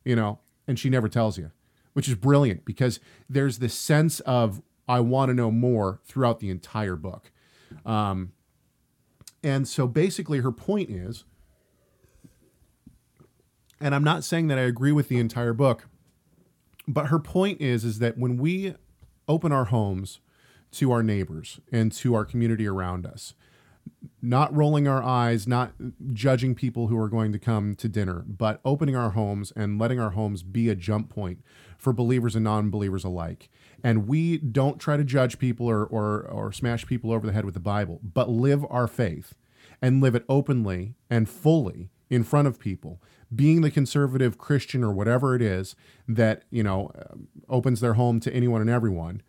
you 0.05 0.15
know, 0.15 0.39
and 0.67 0.79
she 0.79 0.89
never 0.89 1.09
tells 1.09 1.37
you, 1.37 1.51
which 1.93 2.07
is 2.07 2.15
brilliant 2.15 2.63
because 2.63 2.99
there's 3.27 3.57
this 3.57 3.73
sense 3.73 4.21
of 4.21 4.61
I 4.87 4.99
want 5.01 5.29
to 5.29 5.33
know 5.33 5.51
more 5.51 5.99
throughout 6.05 6.39
the 6.39 6.49
entire 6.49 6.95
book. 6.95 7.31
Um, 7.85 8.31
and 9.43 9.67
so 9.67 9.87
basically, 9.87 10.39
her 10.39 10.51
point 10.51 10.89
is, 10.91 11.25
and 13.81 13.93
I'm 13.93 14.03
not 14.03 14.23
saying 14.23 14.47
that 14.47 14.57
I 14.57 14.61
agree 14.61 14.91
with 14.91 15.09
the 15.09 15.17
entire 15.17 15.53
book, 15.53 15.87
but 16.87 17.07
her 17.07 17.19
point 17.19 17.59
is 17.59 17.83
is 17.83 17.99
that 17.99 18.17
when 18.17 18.37
we 18.37 18.75
open 19.27 19.51
our 19.51 19.65
homes 19.65 20.19
to 20.75 20.91
our 20.91 21.03
neighbors 21.03 21.59
and 21.71 21.91
to 21.91 22.13
our 22.13 22.25
community 22.25 22.67
around 22.67 23.05
us, 23.05 23.33
not 24.21 24.55
rolling 24.55 24.87
our 24.87 25.03
eyes, 25.03 25.47
not 25.47 25.73
judging 26.13 26.55
people 26.55 26.87
who 26.87 26.97
are 26.97 27.09
going 27.09 27.31
to 27.31 27.39
come 27.39 27.75
to 27.75 27.87
dinner, 27.87 28.23
but 28.27 28.59
opening 28.65 28.95
our 28.95 29.11
homes 29.11 29.51
and 29.55 29.79
letting 29.79 29.99
our 29.99 30.11
homes 30.11 30.43
be 30.43 30.69
a 30.69 30.75
jump 30.75 31.09
point 31.09 31.39
for 31.77 31.93
believers 31.93 32.35
and 32.35 32.43
non-believers 32.43 33.03
alike. 33.03 33.49
And 33.83 34.07
we 34.07 34.37
don't 34.37 34.79
try 34.79 34.97
to 34.97 35.03
judge 35.03 35.39
people 35.39 35.67
or 35.67 35.85
or, 35.85 36.21
or 36.21 36.51
smash 36.51 36.85
people 36.85 37.11
over 37.11 37.25
the 37.25 37.33
head 37.33 37.45
with 37.45 37.53
the 37.53 37.59
Bible, 37.59 37.99
but 38.03 38.29
live 38.29 38.65
our 38.69 38.87
faith 38.87 39.33
and 39.81 40.01
live 40.01 40.15
it 40.15 40.25
openly 40.27 40.95
and 41.09 41.29
fully 41.29 41.89
in 42.09 42.23
front 42.23 42.47
of 42.47 42.59
people 42.59 43.01
being 43.35 43.61
the 43.61 43.71
conservative 43.71 44.37
christian 44.37 44.83
or 44.83 44.91
whatever 44.91 45.35
it 45.35 45.41
is 45.41 45.75
that 46.07 46.43
you 46.51 46.63
know 46.63 46.91
opens 47.49 47.81
their 47.81 47.93
home 47.95 48.19
to 48.19 48.33
anyone 48.33 48.61
and 48.61 48.69
everyone 48.69 49.21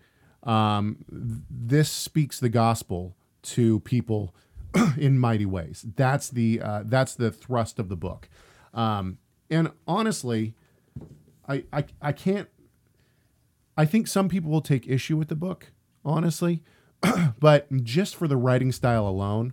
um, 0.47 1.05
this 1.09 1.91
speaks 1.91 2.39
the 2.39 2.49
gospel 2.49 3.17
to 3.43 3.81
people 3.81 4.35
in 4.97 5.19
mighty 5.19 5.45
ways. 5.45 5.85
That's 5.97 6.29
the 6.29 6.61
uh, 6.63 6.83
that's 6.87 7.15
the 7.15 7.31
thrust 7.31 7.79
of 7.79 7.89
the 7.89 7.97
book. 7.97 8.29
Um, 8.73 9.19
and 9.51 9.73
honestly, 9.87 10.55
I, 11.49 11.65
I 11.73 11.85
I 12.01 12.13
can't. 12.13 12.49
I 13.77 13.85
think 13.85 14.09
some 14.09 14.29
people 14.29 14.51
will 14.51 14.63
take 14.63 14.89
issue 14.89 15.17
with 15.17 15.29
the 15.29 15.37
book, 15.37 15.73
honestly, 16.05 16.63
but 17.39 17.71
just 17.83 18.17
for 18.17 18.27
the 18.27 18.37
writing 18.37 18.73
style 18.73 19.07
alone, 19.07 19.53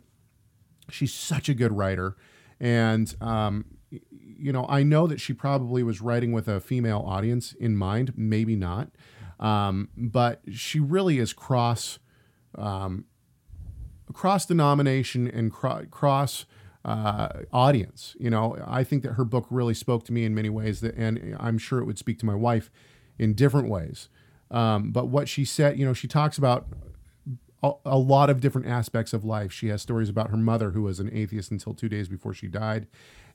she's 0.90 1.14
such 1.14 1.50
a 1.50 1.54
good 1.54 1.74
writer, 1.74 2.16
and 2.60 3.16
um, 3.20 3.66
you 3.90 4.54
know 4.54 4.66
I 4.70 4.84
know 4.84 5.08
that 5.08 5.20
she 5.20 5.34
probably 5.34 5.84
was 5.84 6.02
writing 6.02 6.32
with 6.32 6.48
a 6.48 6.60
female 6.60 7.04
audience 7.06 7.54
in 7.54 7.76
mind, 7.76 8.14
maybe 8.16 8.56
not, 8.56 8.90
um, 9.44 9.90
but 9.96 10.42
she 10.52 10.80
really 10.80 11.20
is 11.20 11.34
cross 11.34 12.00
cross 14.14 14.46
denomination 14.46 15.28
and 15.28 15.52
cro- 15.52 15.86
cross 15.92 16.46
uh, 16.86 17.30
audience. 17.52 18.16
You 18.20 18.30
know, 18.30 18.58
I 18.66 18.84
think 18.84 19.04
that 19.04 19.14
her 19.14 19.26
book 19.26 19.46
really 19.50 19.74
spoke 19.74 20.06
to 20.06 20.14
me 20.14 20.26
in 20.26 20.34
many 20.36 20.50
ways, 20.50 20.82
that, 20.82 20.96
and 20.96 21.36
I'm 21.40 21.58
sure 21.58 21.80
it 21.80 21.86
would 21.86 21.98
speak 21.98 22.20
to 22.20 22.26
my 22.26 22.36
wife 22.36 22.72
in 23.20 23.34
different 23.34 23.70
ways. 23.70 24.10
Um, 24.52 24.92
but 24.92 25.08
what 25.08 25.28
she 25.28 25.46
said, 25.46 25.80
you 25.80 25.86
know, 25.86 25.94
she 25.94 26.08
talks 26.08 26.38
about 26.38 26.68
a, 27.64 27.72
a 27.86 27.98
lot 27.98 28.30
of 28.30 28.42
different 28.42 28.68
aspects 28.68 29.14
of 29.14 29.24
life. 29.24 29.52
She 29.52 29.70
has 29.70 29.82
stories 29.82 30.10
about 30.10 30.30
her 30.30 30.38
mother, 30.38 30.72
who 30.72 30.84
was 30.84 31.00
an 31.00 31.10
atheist 31.14 31.50
until 31.50 31.74
two 31.74 31.90
days 31.90 32.08
before 32.10 32.34
she 32.34 32.48
died, 32.48 32.88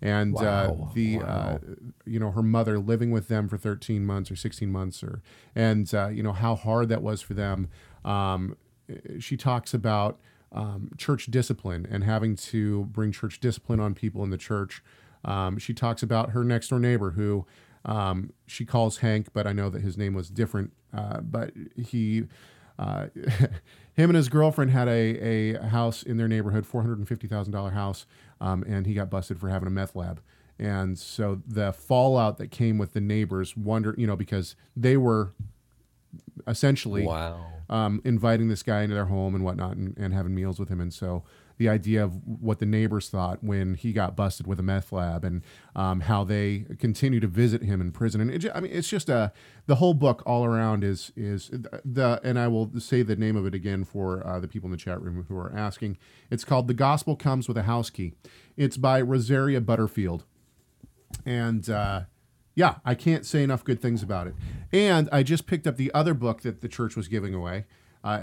and 0.02 0.36
uh, 0.36 0.40
Wow. 0.74 0.90
the 0.94 1.20
uh, 1.22 1.58
you 2.04 2.20
know 2.20 2.30
her 2.32 2.42
mother 2.42 2.78
living 2.78 3.10
with 3.10 3.28
them 3.28 3.48
for 3.48 3.56
13 3.56 4.04
months 4.04 4.30
or 4.30 4.36
16 4.36 4.70
months, 4.70 5.02
or 5.02 5.22
and 5.56 5.92
uh, 5.94 6.08
you 6.08 6.22
know 6.22 6.32
how 6.32 6.54
hard 6.54 6.88
that 6.90 7.02
was 7.02 7.20
for 7.22 7.34
them. 7.34 7.68
Um, 8.04 8.56
she 9.18 9.36
talks 9.36 9.74
about 9.74 10.18
um, 10.52 10.90
church 10.96 11.26
discipline 11.26 11.86
and 11.90 12.04
having 12.04 12.36
to 12.36 12.84
bring 12.86 13.12
church 13.12 13.40
discipline 13.40 13.80
on 13.80 13.94
people 13.94 14.22
in 14.24 14.30
the 14.30 14.38
church. 14.38 14.82
Um, 15.24 15.58
she 15.58 15.74
talks 15.74 16.02
about 16.02 16.30
her 16.30 16.44
next 16.44 16.68
door 16.68 16.78
neighbor 16.78 17.10
who 17.10 17.44
um, 17.84 18.32
she 18.46 18.64
calls 18.64 18.98
Hank, 18.98 19.28
but 19.32 19.46
I 19.46 19.52
know 19.52 19.68
that 19.68 19.82
his 19.82 19.98
name 19.98 20.14
was 20.14 20.30
different. 20.30 20.72
Uh, 20.94 21.20
but 21.20 21.52
he, 21.76 22.24
uh, 22.78 23.06
him 23.94 24.10
and 24.10 24.14
his 24.16 24.28
girlfriend 24.28 24.70
had 24.70 24.88
a, 24.88 25.54
a 25.56 25.62
house 25.68 26.02
in 26.02 26.16
their 26.16 26.28
neighborhood, 26.28 26.64
four 26.66 26.82
hundred 26.82 26.98
and 26.98 27.08
fifty 27.08 27.26
thousand 27.26 27.52
dollar 27.52 27.70
house, 27.70 28.06
um, 28.40 28.62
and 28.68 28.86
he 28.86 28.94
got 28.94 29.10
busted 29.10 29.38
for 29.40 29.48
having 29.48 29.66
a 29.66 29.70
meth 29.70 29.94
lab. 29.96 30.20
And 30.60 30.98
so 30.98 31.40
the 31.46 31.72
fallout 31.72 32.38
that 32.38 32.50
came 32.50 32.78
with 32.78 32.92
the 32.92 33.00
neighbors, 33.00 33.56
wonder, 33.56 33.94
you 33.96 34.06
know, 34.06 34.16
because 34.16 34.56
they 34.76 34.96
were 34.96 35.32
essentially 36.46 37.04
Wow. 37.04 37.44
um, 37.68 38.00
inviting 38.04 38.48
this 38.48 38.62
guy 38.62 38.82
into 38.82 38.94
their 38.94 39.06
home 39.06 39.34
and 39.34 39.44
whatnot 39.44 39.76
and, 39.76 39.96
and 39.98 40.14
having 40.14 40.34
meals 40.34 40.58
with 40.58 40.68
him. 40.68 40.80
And 40.80 40.92
so 40.92 41.22
the 41.58 41.68
idea 41.68 42.02
of 42.02 42.20
what 42.24 42.60
the 42.60 42.66
neighbors 42.66 43.08
thought 43.08 43.42
when 43.42 43.74
he 43.74 43.92
got 43.92 44.16
busted 44.16 44.46
with 44.46 44.58
a 44.58 44.62
meth 44.62 44.92
lab 44.92 45.24
and 45.24 45.42
um, 45.76 46.00
how 46.00 46.24
they 46.24 46.64
continue 46.78 47.20
to 47.20 47.26
visit 47.26 47.62
him 47.62 47.80
in 47.80 47.92
prison. 47.92 48.20
And 48.20 48.30
it, 48.30 48.50
I 48.54 48.60
mean, 48.60 48.72
it's 48.72 48.88
just 48.88 49.08
a, 49.08 49.32
the 49.66 49.74
whole 49.76 49.94
book 49.94 50.22
all 50.24 50.44
around 50.44 50.84
is, 50.84 51.12
is 51.16 51.50
the, 51.84 52.20
and 52.24 52.38
I 52.38 52.48
will 52.48 52.70
say 52.78 53.02
the 53.02 53.16
name 53.16 53.36
of 53.36 53.44
it 53.44 53.54
again 53.54 53.84
for 53.84 54.26
uh, 54.26 54.40
the 54.40 54.48
people 54.48 54.68
in 54.68 54.70
the 54.70 54.76
chat 54.76 55.02
room 55.02 55.26
who 55.28 55.36
are 55.36 55.52
asking. 55.54 55.98
It's 56.30 56.44
called 56.44 56.68
The 56.68 56.74
Gospel 56.74 57.16
Comes 57.16 57.48
with 57.48 57.56
a 57.56 57.64
House 57.64 57.90
Key. 57.90 58.14
It's 58.56 58.76
by 58.76 59.00
Rosaria 59.00 59.60
Butterfield. 59.60 60.24
And, 61.26 61.68
uh, 61.68 62.02
yeah, 62.54 62.76
I 62.84 62.94
can't 62.94 63.24
say 63.24 63.42
enough 63.44 63.62
good 63.62 63.80
things 63.80 64.02
about 64.02 64.26
it. 64.26 64.34
And 64.72 65.08
I 65.12 65.22
just 65.22 65.46
picked 65.46 65.66
up 65.66 65.76
the 65.76 65.92
other 65.94 66.12
book 66.12 66.42
that 66.42 66.60
the 66.60 66.68
church 66.68 66.96
was 66.96 67.06
giving 67.06 67.32
away 67.32 67.66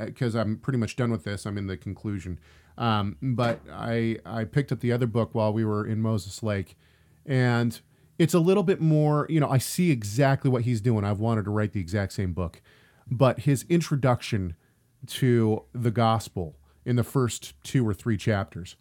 because 0.05 0.35
I'm 0.35 0.57
pretty 0.57 0.77
much 0.77 0.95
done 0.95 1.11
with 1.11 1.23
this. 1.23 1.45
I'm 1.45 1.57
in 1.57 1.67
the 1.67 1.77
conclusion. 1.77 2.39
Um, 2.77 3.17
but 3.21 3.61
I 3.71 4.17
I 4.25 4.43
picked 4.43 4.71
up 4.71 4.79
the 4.79 4.91
other 4.91 5.07
book 5.07 5.33
while 5.33 5.53
we 5.53 5.63
were 5.63 5.85
in 5.85 6.01
Moses 6.01 6.43
Lake, 6.43 6.77
and 7.25 7.79
it's 8.19 8.33
a 8.33 8.39
little 8.39 8.63
bit 8.63 8.81
more. 8.81 9.25
You 9.29 9.39
know, 9.39 9.49
I 9.49 9.57
see 9.57 9.91
exactly 9.91 10.49
what 10.49 10.63
he's 10.63 10.81
doing. 10.81 11.05
I've 11.05 11.19
wanted 11.19 11.45
to 11.45 11.51
write 11.51 11.73
the 11.73 11.79
exact 11.79 12.13
same 12.13 12.33
book, 12.33 12.61
but 13.09 13.41
his 13.41 13.65
introduction 13.69 14.55
to 15.07 15.63
the 15.73 15.91
gospel 15.91 16.57
in 16.83 16.95
the 16.95 17.03
first 17.03 17.53
two 17.63 17.87
or 17.87 17.93
three 17.93 18.17
chapters, 18.17 18.75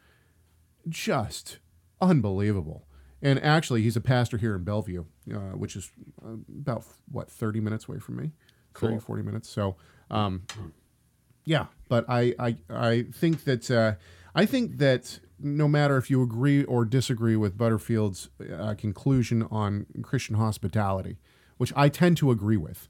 just 0.89 1.59
unbelievable. 2.01 2.87
And 3.23 3.43
actually, 3.43 3.83
he's 3.83 3.97
a 3.97 4.01
pastor 4.03 4.37
here 4.37 4.55
in 4.55 4.65
Bellevue, 4.65 5.05
uh, 5.33 5.39
which 5.57 5.77
is 5.77 5.91
about 6.23 6.85
what 7.11 7.31
thirty 7.31 7.61
minutes 7.61 7.89
away 7.89 7.99
from 7.99 8.17
me, 8.17 8.33
30, 8.75 8.99
40 8.99 9.23
minutes. 9.23 9.49
So, 9.49 9.77
um, 10.11 10.43
yeah. 11.45 11.67
But 11.89 12.05
I, 12.09 12.35
I, 12.39 12.57
I 12.71 13.03
think 13.13 13.45
that 13.45 13.71
uh, 13.71 13.95
I 14.35 14.47
think 14.47 14.79
that 14.79 15.21
no 15.39 15.69
matter 15.69 15.97
if 15.97 16.11
you 16.11 16.23
agree 16.23 16.65
or 16.65 16.85
disagree 16.85 17.37
with 17.37 17.59
Butterfield's 17.59 18.31
uh, 18.53 18.75
conclusion 18.75 19.47
on 19.51 19.87
Christian 20.03 20.37
hospitality, 20.37 21.19
which 21.57 21.73
I 21.77 21.89
tend 21.89 22.17
to 22.19 22.31
agree 22.31 22.57
with, 22.57 22.89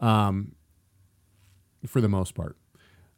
um, 0.00 0.52
for 1.86 2.00
the 2.00 2.08
most 2.08 2.34
part, 2.34 2.56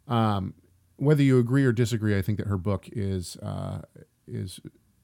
um, 0.09 0.55
whether 0.97 1.23
you 1.23 1.39
agree 1.39 1.65
or 1.65 1.73
disagree, 1.73 2.17
I 2.17 2.23
think 2.23 2.39
that 2.39 2.49
her 2.49 2.59
book 2.59 2.89
is 2.93 3.37
uh, 3.39 3.83
is 4.27 4.61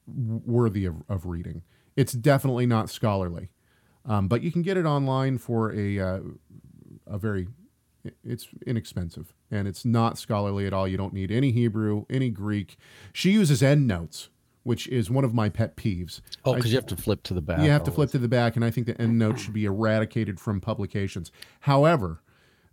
worthy 0.07 0.84
of, 0.84 0.96
of 1.09 1.26
reading. 1.26 1.62
It's 1.96 2.12
definitely 2.12 2.66
not 2.66 2.90
scholarly, 2.90 3.51
um, 4.05 4.28
but 4.28 4.42
you 4.42 4.51
can 4.53 4.62
get 4.62 4.76
it 4.76 4.84
online 4.84 5.38
for 5.38 5.72
a 5.72 5.99
uh, 5.99 6.20
a 7.07 7.18
very 7.18 7.49
it's 8.24 8.49
inexpensive 8.66 9.34
and 9.51 9.66
it's 9.66 9.84
not 9.84 10.18
scholarly 10.18 10.66
at 10.66 10.72
all. 10.72 10.86
You 10.86 10.96
don't 10.96 11.12
need 11.12 11.30
any 11.30 11.51
Hebrew, 11.53 12.05
any 12.09 12.30
Greek. 12.30 12.76
She 13.12 13.30
uses 13.30 13.62
endnotes, 13.62 14.28
which 14.62 14.86
is 14.88 15.11
one 15.11 15.24
of 15.24 15.34
my 15.34 15.49
pet 15.49 15.76
peeves. 15.76 16.20
Oh, 16.44 16.55
because 16.55 16.70
you 16.70 16.76
have 16.76 16.86
to 16.86 16.96
flip 16.96 17.22
to 17.24 17.34
the 17.34 17.40
back. 17.40 17.61
You 17.61 17.70
have 17.70 17.84
to 17.84 17.90
flip 17.90 18.11
to 18.11 18.18
the 18.18 18.28
back, 18.28 18.57
and 18.57 18.64
I 18.64 18.70
think 18.70 18.86
the 18.86 18.94
endnote 18.94 19.38
should 19.38 19.55
be 19.55 19.64
eradicated 19.64 20.38
from 20.38 20.61
publications. 20.61 21.32
However, 21.61 22.22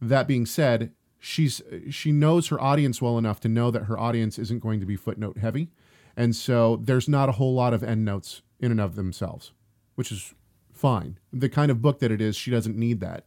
that 0.02 0.28
being 0.28 0.46
said, 0.46 0.92
she's 1.20 1.62
she 1.90 2.12
knows 2.12 2.48
her 2.50 2.62
audience 2.62 3.02
well 3.02 3.18
enough 3.18 3.40
to 3.42 3.50
know 3.50 3.72
that 3.72 3.84
her 3.84 4.00
audience 4.00 4.38
isn't 4.38 4.60
going 4.60 4.80
to 4.80 4.86
be 4.86 4.96
footnote 4.96 5.38
heavy, 5.38 5.70
and 6.16 6.36
so 6.36 6.78
there's 6.78 7.10
not 7.10 7.30
a 7.30 7.34
whole 7.34 7.54
lot 7.54 7.74
of 7.74 7.84
endnotes 7.84 8.42
in 8.60 8.72
and 8.72 8.82
of 8.82 8.96
themselves, 8.96 9.52
which 9.96 10.12
is 10.12 10.34
fine. 10.74 11.18
The 11.32 11.50
kind 11.50 11.72
of 11.72 11.82
book 11.82 12.00
that 12.00 12.12
it 12.12 12.22
is, 12.22 12.36
she 12.36 12.52
doesn't 12.52 12.78
need 12.78 13.00
that. 13.00 13.26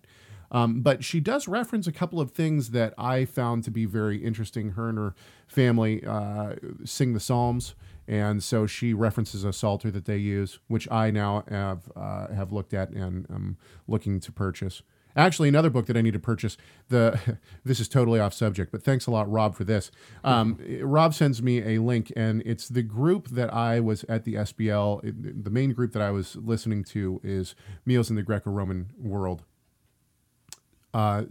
Um, 0.50 0.80
but 0.80 1.04
she 1.04 1.20
does 1.20 1.46
reference 1.46 1.86
a 1.86 1.92
couple 1.92 2.20
of 2.20 2.30
things 2.30 2.70
that 2.70 2.94
I 2.96 3.24
found 3.24 3.64
to 3.64 3.70
be 3.70 3.84
very 3.84 4.24
interesting. 4.24 4.70
Her 4.70 4.88
and 4.88 4.98
her 4.98 5.14
family 5.46 6.04
uh, 6.04 6.54
sing 6.84 7.12
the 7.12 7.20
Psalms, 7.20 7.74
and 8.06 8.42
so 8.42 8.66
she 8.66 8.94
references 8.94 9.44
a 9.44 9.52
psalter 9.52 9.90
that 9.90 10.06
they 10.06 10.16
use, 10.16 10.58
which 10.68 10.90
I 10.90 11.10
now 11.10 11.44
have 11.48 11.90
uh, 11.94 12.28
have 12.28 12.52
looked 12.52 12.72
at 12.72 12.90
and 12.90 13.26
am 13.30 13.58
looking 13.86 14.20
to 14.20 14.32
purchase. 14.32 14.82
Actually, 15.16 15.48
another 15.48 15.68
book 15.68 15.86
that 15.86 15.96
I 15.96 16.00
need 16.00 16.12
to 16.12 16.20
purchase. 16.20 16.56
The 16.88 17.38
this 17.64 17.80
is 17.80 17.88
totally 17.88 18.20
off 18.20 18.32
subject, 18.32 18.70
but 18.72 18.82
thanks 18.82 19.06
a 19.06 19.10
lot, 19.10 19.30
Rob, 19.30 19.54
for 19.54 19.64
this. 19.64 19.90
Um, 20.22 20.58
Rob 20.80 21.12
sends 21.12 21.42
me 21.42 21.76
a 21.76 21.82
link, 21.82 22.12
and 22.16 22.42
it's 22.46 22.68
the 22.68 22.82
group 22.82 23.28
that 23.28 23.52
I 23.52 23.80
was 23.80 24.04
at 24.04 24.24
the 24.24 24.34
SBL. 24.34 25.42
The 25.42 25.50
main 25.50 25.72
group 25.72 25.92
that 25.92 26.02
I 26.02 26.10
was 26.10 26.36
listening 26.36 26.84
to 26.84 27.20
is 27.24 27.54
Meals 27.84 28.10
in 28.10 28.16
the 28.16 28.22
Greco-Roman 28.22 28.92
World, 28.96 29.42
uh, 30.94 31.24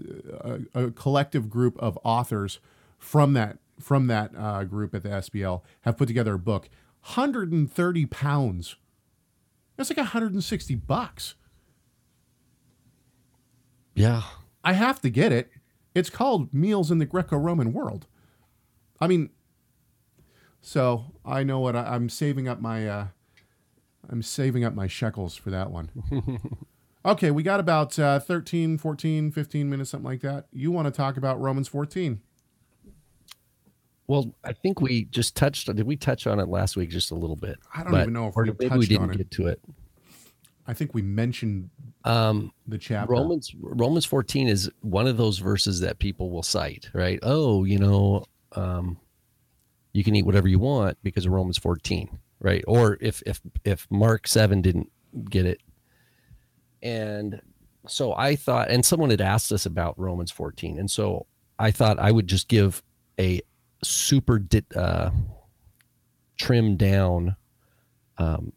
a, 0.74 0.86
a, 0.86 0.92
collective 0.92 1.50
group 1.50 1.78
of 1.80 1.98
authors 2.04 2.60
from 2.98 3.34
that 3.34 3.58
from 3.80 4.08
that 4.08 4.32
uh, 4.38 4.64
group 4.64 4.94
at 4.96 5.04
the 5.04 5.10
SBL 5.10 5.62
have 5.82 5.98
put 5.98 6.08
together 6.08 6.36
a 6.36 6.40
book. 6.40 6.70
130 7.02 8.06
pounds. 8.08 8.76
That's 9.76 9.90
like 9.90 9.98
160 9.98 10.76
bucks. 10.76 11.36
Yeah. 13.94 14.24
I 14.64 14.74
have 14.74 15.00
to 15.02 15.10
get 15.10 15.32
it. 15.32 15.52
It's 15.96 16.10
called 16.10 16.54
Meals 16.54 16.92
in 16.92 16.98
the 16.98 17.06
Greco-Roman 17.06 17.74
World. 17.74 18.08
I 19.00 19.08
mean, 19.08 19.30
so 20.62 21.14
I 21.24 21.44
know 21.44 21.60
what 21.60 21.76
I, 21.76 21.96
am 21.96 22.10
saving 22.10 22.48
up 22.48 22.60
my 22.60 22.88
uh, 22.88 23.08
I'm 24.10 24.22
saving 24.22 24.64
up 24.66 24.74
my 24.74 24.88
shekels 24.88 25.36
for 25.36 25.50
that 25.52 25.72
one. 25.72 25.90
okay, 27.08 27.32
we 27.32 27.44
got 27.44 27.60
about 27.60 27.98
uh, 27.98 28.20
13, 28.20 28.78
14, 28.78 29.32
15 29.32 29.70
minutes, 29.70 29.90
something 29.92 30.06
like 30.06 30.22
that. 30.22 30.46
You 30.52 30.72
want 30.72 30.86
to 30.88 30.92
talk 30.92 31.18
about 31.18 31.40
Romans 31.40 31.68
14? 31.68 32.22
Well, 34.08 34.34
I 34.44 34.54
think 34.54 34.80
we 34.80 35.06
just 35.06 35.36
touched. 35.36 35.74
Did 35.74 35.86
we 35.86 35.98
touch 35.98 36.28
on 36.28 36.40
it 36.40 36.48
last 36.48 36.78
week 36.78 36.90
just 36.90 37.12
a 37.12 37.16
little 37.16 37.36
bit? 37.36 37.58
I 37.76 37.84
don't 37.84 37.92
but, 37.92 38.02
even 38.02 38.14
know 38.14 38.28
if 38.28 38.36
we 38.36 38.52
maybe 38.60 38.78
we 38.78 38.86
didn't 38.86 39.18
get 39.18 39.32
to 39.32 39.48
it. 39.48 39.62
I 40.66 40.74
think 40.74 40.94
we 40.94 41.02
mentioned 41.02 41.70
um, 42.06 42.52
the 42.68 42.78
chapter. 42.78 43.12
Romans 43.12 43.54
Romans 43.60 44.06
14 44.06 44.48
is 44.48 44.70
one 44.82 45.08
of 45.08 45.18
those 45.18 45.40
verses 45.40 45.82
that 45.82 46.00
people 46.00 46.30
will 46.30 46.44
cite, 46.44 46.90
right? 46.94 47.20
Oh, 47.22 47.66
you 47.66 47.80
know, 47.80 48.26
um, 48.54 48.98
you 49.92 50.06
can 50.06 50.16
eat 50.16 50.26
whatever 50.26 50.48
you 50.48 50.60
want 50.60 50.98
because 51.04 51.26
of 51.26 51.34
Romans 51.34 51.58
14, 51.58 52.18
right? 52.40 52.64
Or 52.66 52.98
if 53.02 53.22
if 53.26 53.42
if 53.66 53.88
Mark 53.90 54.28
7 54.28 54.62
didn't 54.62 54.90
get 55.30 55.46
it. 55.46 55.60
And 56.82 57.42
so 57.88 58.14
I 58.14 58.36
thought 58.36 58.70
and 58.70 58.86
someone 58.86 59.10
had 59.10 59.22
asked 59.22 59.52
us 59.52 59.66
about 59.66 59.98
Romans 59.98 60.32
14. 60.32 60.78
And 60.78 60.90
so 60.90 61.26
I 61.60 61.72
thought 61.72 62.00
I 62.00 62.12
would 62.12 62.28
just 62.28 62.48
give 62.48 62.84
a 63.20 63.42
super 63.84 64.40
di- 64.40 64.64
uh, 64.76 65.12
trimmed 66.38 66.78
down 66.78 67.36
um, 68.18 68.54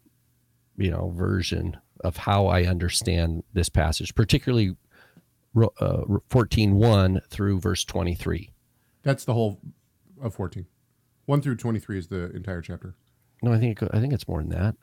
you 0.77 0.89
know 0.91 1.13
version 1.15 1.77
of 2.03 2.17
how 2.17 2.47
I 2.47 2.63
understand 2.63 3.43
this 3.53 3.69
passage, 3.69 4.15
particularly 4.15 4.75
uh, 5.79 6.01
14 6.29 6.75
1 6.75 7.21
through 7.29 7.59
verse 7.59 7.85
23. 7.85 8.51
That's 9.03 9.25
the 9.25 9.33
whole 9.33 9.59
of 10.21 10.33
14. 10.33 10.65
1 11.25 11.41
through 11.41 11.55
23 11.57 11.99
is 11.99 12.07
the 12.07 12.31
entire 12.31 12.61
chapter. 12.61 12.95
No, 13.43 13.53
I 13.53 13.59
think 13.59 13.81
I 13.83 13.99
think 13.99 14.13
it's 14.13 14.27
more 14.27 14.41
than 14.41 14.49
that. 14.49 14.75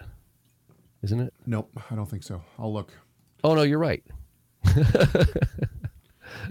Isn't 1.03 1.20
it? 1.20 1.32
Nope, 1.47 1.70
I 1.91 1.95
don't 1.95 2.09
think 2.09 2.22
so. 2.22 2.43
I'll 2.59 2.72
look. 2.72 2.93
Oh 3.45 3.55
no, 3.55 3.62
you're 3.62 3.78
right. 3.78 4.05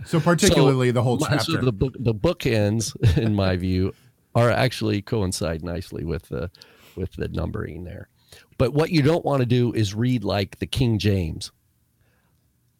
so 0.05 0.19
particularly 0.19 0.89
so, 0.89 0.93
the 0.93 1.03
whole 1.03 1.17
chapter. 1.17 1.51
So 1.51 1.57
the 1.57 1.71
book 1.71 1.95
the 1.99 2.15
bookends, 2.15 3.17
in 3.17 3.35
my 3.35 3.57
view, 3.57 3.93
are 4.35 4.49
actually 4.49 5.01
coincide 5.01 5.63
nicely 5.63 6.03
with 6.03 6.23
the 6.29 6.49
with 6.95 7.13
the 7.13 7.27
numbering 7.27 7.83
there. 7.83 8.09
But 8.57 8.73
what 8.73 8.91
you 8.91 9.01
don't 9.01 9.23
want 9.23 9.41
to 9.41 9.45
do 9.45 9.71
is 9.73 9.93
read 9.93 10.23
like 10.23 10.59
the 10.59 10.65
King 10.65 10.97
James 10.97 11.51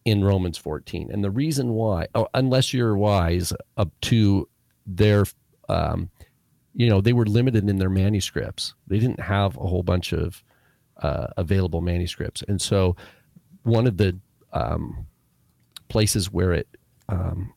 in 0.04 0.24
Romans 0.24 0.58
14. 0.58 1.10
And 1.12 1.22
the 1.22 1.30
reason 1.30 1.70
why, 1.70 2.08
oh, 2.14 2.28
unless 2.34 2.72
you're 2.72 2.96
wise 2.96 3.52
up 3.76 3.90
to 4.02 4.48
their, 4.86 5.24
um, 5.68 6.10
you 6.74 6.88
know, 6.88 7.00
they 7.00 7.12
were 7.12 7.26
limited 7.26 7.68
in 7.68 7.78
their 7.78 7.90
manuscripts. 7.90 8.74
They 8.86 8.98
didn't 8.98 9.20
have 9.20 9.56
a 9.56 9.66
whole 9.66 9.82
bunch 9.82 10.12
of 10.12 10.42
uh, 11.02 11.28
available 11.36 11.80
manuscripts. 11.80 12.42
And 12.48 12.60
so 12.60 12.96
one 13.68 13.86
of 13.86 13.96
the 13.96 14.18
um, 14.52 15.06
places 15.88 16.32
where 16.32 16.52
it, 16.52 16.68
um, 17.08 17.52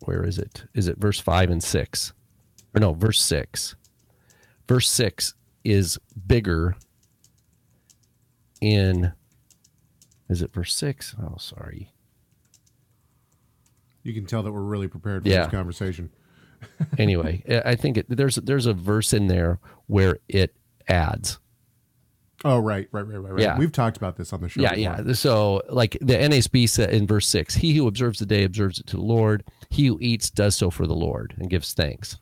where 0.00 0.24
is 0.24 0.38
it? 0.38 0.64
Is 0.74 0.88
it 0.88 0.98
verse 0.98 1.20
5 1.20 1.50
and 1.50 1.62
6? 1.62 2.12
Or 2.74 2.80
no, 2.80 2.92
verse 2.92 3.20
6. 3.22 3.76
Verse 4.68 4.88
6 4.88 5.34
is 5.64 5.98
bigger 6.26 6.76
in 8.60 9.12
is 10.28 10.42
it 10.42 10.52
verse 10.52 10.72
six? 10.72 11.16
Oh, 11.20 11.36
sorry. 11.38 11.92
You 14.04 14.14
can 14.14 14.26
tell 14.26 14.44
that 14.44 14.52
we're 14.52 14.60
really 14.60 14.86
prepared 14.88 15.24
for 15.24 15.28
yeah. 15.28 15.42
this 15.42 15.50
conversation. 15.50 16.10
anyway, 16.98 17.42
I 17.64 17.74
think 17.74 17.98
it, 17.98 18.06
there's 18.08 18.36
there's 18.36 18.66
a 18.66 18.72
verse 18.72 19.12
in 19.12 19.26
there 19.26 19.58
where 19.86 20.18
it 20.28 20.54
adds. 20.88 21.38
Oh 22.44 22.58
right, 22.58 22.88
right, 22.92 23.06
right, 23.06 23.18
right, 23.18 23.32
right. 23.32 23.42
Yeah. 23.42 23.58
We've 23.58 23.72
talked 23.72 23.96
about 23.96 24.16
this 24.16 24.32
on 24.32 24.40
the 24.40 24.48
show. 24.48 24.62
Yeah, 24.62 24.74
before. 24.74 25.04
yeah. 25.06 25.12
So 25.12 25.62
like 25.68 25.98
the 26.00 26.14
NASB 26.14 26.68
said 26.68 26.90
in 26.90 27.06
verse 27.06 27.26
six, 27.26 27.54
he 27.54 27.74
who 27.74 27.86
observes 27.86 28.18
the 28.18 28.26
day 28.26 28.44
observes 28.44 28.78
it 28.78 28.86
to 28.88 28.96
the 28.96 29.02
Lord. 29.02 29.44
He 29.68 29.86
who 29.86 29.98
eats 30.00 30.30
does 30.30 30.56
so 30.56 30.70
for 30.70 30.86
the 30.86 30.94
Lord 30.94 31.34
and 31.38 31.50
gives 31.50 31.74
thanks. 31.74 32.18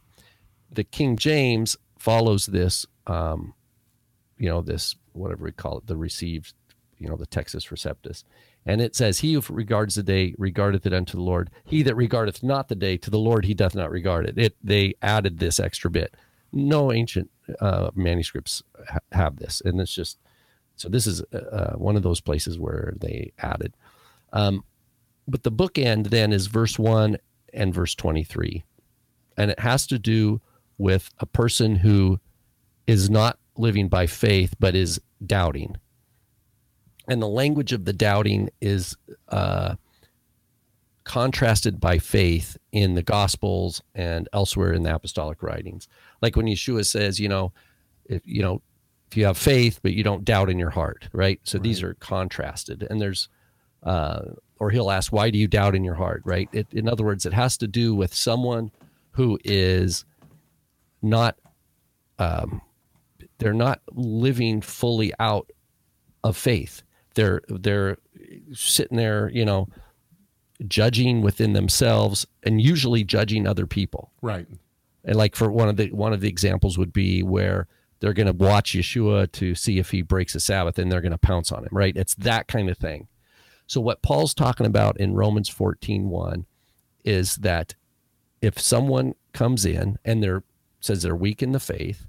The 0.71 0.85
King 0.85 1.17
James 1.17 1.77
follows 1.99 2.47
this 2.47 2.85
um, 3.07 3.55
you 4.39 4.49
know, 4.49 4.63
this 4.63 4.97
whatever 5.13 5.45
we 5.45 5.53
call 5.53 5.79
it, 5.79 5.87
the 5.87 5.97
received, 5.97 6.55
you 6.99 7.09
know, 7.09 7.17
the 7.17 7.27
Textus 7.27 7.69
Receptus. 7.69 8.25
And 8.65 8.81
it 8.81 8.95
says, 8.95 9.19
He 9.19 9.35
who 9.35 9.43
regards 9.49 9.95
the 9.95 10.03
day 10.03 10.35
regardeth 10.39 10.87
it 10.87 10.93
unto 10.93 11.17
the 11.17 11.23
Lord. 11.23 11.51
He 11.65 11.83
that 11.83 11.97
regardeth 11.97 12.43
not 12.43 12.69
the 12.69 12.75
day 12.75 12.97
to 12.99 13.11
the 13.11 13.19
Lord 13.19 13.45
he 13.45 13.55
doth 13.55 13.75
not 13.75 13.91
regard 13.91 14.27
it. 14.27 14.39
It 14.39 14.57
they 14.63 14.95
added 15.03 15.39
this 15.39 15.59
extra 15.59 15.91
bit. 15.91 16.15
No 16.53 16.93
ancient 16.93 17.31
uh, 17.61 17.91
manuscripts 17.95 18.63
ha- 18.89 18.99
have 19.13 19.37
this, 19.37 19.61
and 19.65 19.81
it's 19.81 19.95
just 19.95 20.19
so. 20.77 20.89
This 20.89 21.07
is 21.07 21.23
uh, 21.33 21.75
one 21.77 21.97
of 21.97 22.03
those 22.03 22.21
places 22.21 22.59
where 22.59 22.95
they 22.99 23.33
added. 23.39 23.75
Um, 24.33 24.65
but 25.27 25.43
the 25.43 25.53
bookend 25.53 26.09
then 26.09 26.33
is 26.33 26.47
verse 26.47 26.79
one 26.79 27.19
and 27.53 27.75
verse 27.75 27.95
twenty 27.95 28.25
three, 28.25 28.65
and 29.37 29.51
it 29.51 29.61
has 29.61 29.87
to 29.89 29.99
do 29.99 30.41
with 30.79 31.11
a 31.19 31.27
person 31.27 31.77
who 31.77 32.19
is 32.87 33.11
not 33.11 33.39
living 33.57 33.89
by 33.89 34.07
faith, 34.07 34.55
but 34.59 34.75
is 34.75 35.01
doubting. 35.27 35.77
And 37.09 37.21
the 37.21 37.29
language 37.29 37.73
of 37.73 37.85
the 37.85 37.93
doubting 37.93 38.51
is 38.61 38.97
uh, 39.29 39.75
contrasted 41.09 41.81
by 41.81 41.99
faith 41.99 42.59
in 42.71 42.95
the 42.95 43.03
Gospels 43.03 43.83
and 43.95 44.29
elsewhere 44.35 44.75
in 44.75 44.83
the 44.83 44.95
apostolic 44.95 45.43
writings. 45.43 45.89
Like 46.21 46.37
when 46.37 46.45
Yeshua 46.47 46.85
says, 46.85 47.19
you 47.19 47.31
know, 47.31 47.53
if 48.05 48.21
you 48.27 48.43
know, 48.43 48.61
if 49.11 49.17
you 49.17 49.25
have 49.25 49.39
faith 49.39 49.81
but 49.83 49.95
you 49.95 50.05
don't 50.05 50.25
doubt 50.25 50.51
in 50.51 50.59
your 50.59 50.71
heart, 50.71 51.09
right? 51.13 51.41
So 51.45 51.57
right. 51.57 51.63
these 51.63 51.83
are 51.83 51.95
contrasted, 51.95 52.87
and 52.89 53.01
there's, 53.01 53.31
uh, 53.83 54.21
or 54.59 54.71
he'll 54.71 54.91
ask, 54.91 55.11
why 55.11 55.31
do 55.31 55.39
you 55.39 55.49
doubt 55.49 55.75
in 55.75 55.83
your 55.83 55.95
heart, 55.95 56.21
right? 56.27 56.49
It, 56.53 56.67
in 56.73 56.87
other 56.89 57.05
words, 57.05 57.25
it 57.25 57.33
has 57.33 57.57
to 57.59 57.67
do 57.67 57.95
with 57.95 58.13
someone 58.13 58.71
who 59.13 59.39
is 59.45 60.05
not, 61.01 61.39
um, 62.19 62.61
they're 63.39 63.55
not 63.55 63.81
living 63.93 64.61
fully 64.61 65.13
out 65.19 65.51
of 66.23 66.37
faith. 66.37 66.83
They're 67.15 67.41
they're 67.49 67.97
sitting 68.53 68.99
there, 68.99 69.31
you 69.31 69.47
know, 69.47 69.69
judging 70.67 71.23
within 71.23 71.53
themselves 71.53 72.27
and 72.43 72.61
usually 72.61 73.05
judging 73.05 73.47
other 73.47 73.67
people. 73.67 74.13
Right. 74.23 74.47
And 75.05 75.17
like 75.17 75.37
for 75.37 75.51
one 75.51 75.69
of 75.69 75.77
the 75.77 75.93
one 75.93 76.13
of 76.13 76.21
the 76.21 76.29
examples 76.29 76.77
would 76.77 76.93
be 76.93 77.23
where 77.23 77.69
they're 78.01 78.13
going 78.13 78.27
to 78.27 78.33
watch 78.33 78.73
Yeshua 78.73 79.31
to 79.33 79.55
see 79.55 79.79
if 79.79 79.91
he 79.91 80.03
breaks 80.03 80.33
the 80.33 80.41
Sabbath 80.41 80.79
and 80.79 80.91
they're 80.91 81.01
going 81.01 81.13
to 81.13 81.19
pounce 81.19 81.51
on 81.51 81.65
him, 81.65 81.71
right? 81.73 81.97
It's 81.97 82.15
that 82.17 82.47
kind 82.49 82.69
of 82.69 82.79
thing. 82.79 83.09
So 83.67 83.81
what 83.81 84.03
Paul's 84.03 84.35
talking 84.35 84.67
about 84.67 84.99
in 84.99 85.15
Romans 85.15 85.51
14:1 85.51 86.45
is 87.05 87.37
that 87.37 87.75
if 88.41 88.59
someone 88.59 89.15
comes 89.33 89.65
in 89.65 89.99
and 90.05 90.23
they're 90.23 90.43
says 90.81 91.03
they're 91.03 91.17
weak 91.17 91.43
in 91.43 91.53
the 91.53 91.61
faith, 91.61 92.07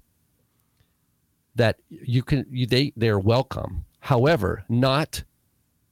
that 1.55 1.79
you 1.89 2.23
can 2.23 2.45
you, 2.49 2.65
they 2.65 2.93
they're 2.95 3.19
welcome. 3.19 3.85
However, 4.01 4.63
not 4.69 5.23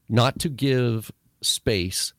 not 0.10 0.40
to 0.40 0.50
give 0.50 1.12
space 1.42 2.14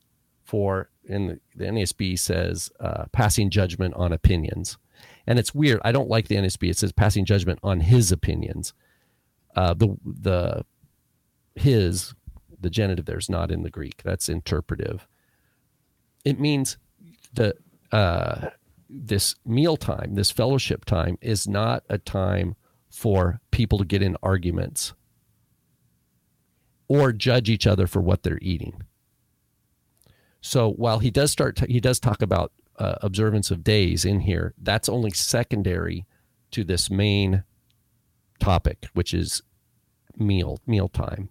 for 0.49 0.89
in 1.03 1.27
the, 1.27 1.39
the 1.55 1.65
NASB 1.65 2.17
says 2.17 2.71
uh, 2.79 3.05
passing 3.11 3.51
judgment 3.51 3.93
on 3.93 4.11
opinions, 4.11 4.79
and 5.27 5.37
it's 5.37 5.53
weird. 5.53 5.79
I 5.85 5.91
don't 5.91 6.09
like 6.09 6.27
the 6.27 6.37
NASB. 6.37 6.71
It 6.71 6.77
says 6.77 6.91
passing 6.91 7.23
judgment 7.23 7.59
on 7.61 7.81
his 7.81 8.11
opinions. 8.11 8.73
Uh, 9.55 9.75
the 9.75 9.95
the 10.03 10.65
his 11.53 12.15
the 12.59 12.71
genitive 12.71 13.05
there's 13.05 13.29
not 13.29 13.51
in 13.51 13.61
the 13.61 13.69
Greek. 13.69 14.01
That's 14.03 14.27
interpretive. 14.27 15.07
It 16.25 16.39
means 16.39 16.77
the 17.31 17.53
uh, 17.91 18.49
this 18.89 19.35
meal 19.45 19.77
time, 19.77 20.15
this 20.15 20.31
fellowship 20.31 20.83
time, 20.83 21.19
is 21.21 21.47
not 21.47 21.83
a 21.89 21.99
time 21.99 22.55
for 22.89 23.39
people 23.51 23.77
to 23.77 23.85
get 23.85 24.01
in 24.01 24.17
arguments 24.23 24.93
or 26.87 27.13
judge 27.13 27.51
each 27.51 27.67
other 27.67 27.85
for 27.85 28.01
what 28.01 28.23
they're 28.23 28.39
eating. 28.41 28.81
So 30.41 30.71
while 30.71 30.99
he 30.99 31.11
does 31.11 31.31
start, 31.31 31.59
he 31.59 31.79
does 31.79 31.99
talk 31.99 32.21
about 32.21 32.51
uh, 32.77 32.95
observance 33.01 33.51
of 33.51 33.63
days 33.63 34.05
in 34.05 34.21
here. 34.21 34.53
That's 34.57 34.89
only 34.89 35.11
secondary 35.11 36.05
to 36.51 36.63
this 36.63 36.89
main 36.89 37.43
topic, 38.39 38.87
which 38.93 39.13
is 39.13 39.41
meal 40.17 40.59
meal 40.65 40.87
time, 40.87 41.29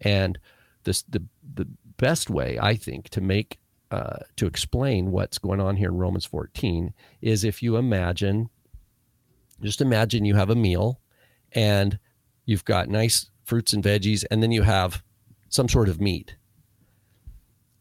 and 0.00 0.38
this 0.84 1.02
the 1.02 1.22
the 1.54 1.68
best 1.96 2.28
way 2.28 2.58
I 2.60 2.74
think 2.74 3.08
to 3.10 3.20
make 3.20 3.58
uh, 3.92 4.18
to 4.36 4.46
explain 4.46 5.12
what's 5.12 5.38
going 5.38 5.60
on 5.60 5.76
here 5.76 5.88
in 5.88 5.98
Romans 5.98 6.24
14 6.24 6.94
is 7.20 7.44
if 7.44 7.62
you 7.62 7.76
imagine, 7.76 8.48
just 9.60 9.80
imagine 9.80 10.24
you 10.24 10.34
have 10.34 10.50
a 10.50 10.56
meal, 10.56 11.00
and 11.52 11.98
you've 12.44 12.64
got 12.64 12.88
nice 12.88 13.30
fruits 13.44 13.72
and 13.72 13.84
veggies, 13.84 14.24
and 14.30 14.42
then 14.42 14.50
you 14.50 14.62
have 14.62 15.02
some 15.48 15.68
sort 15.68 15.88
of 15.88 16.00
meat 16.00 16.36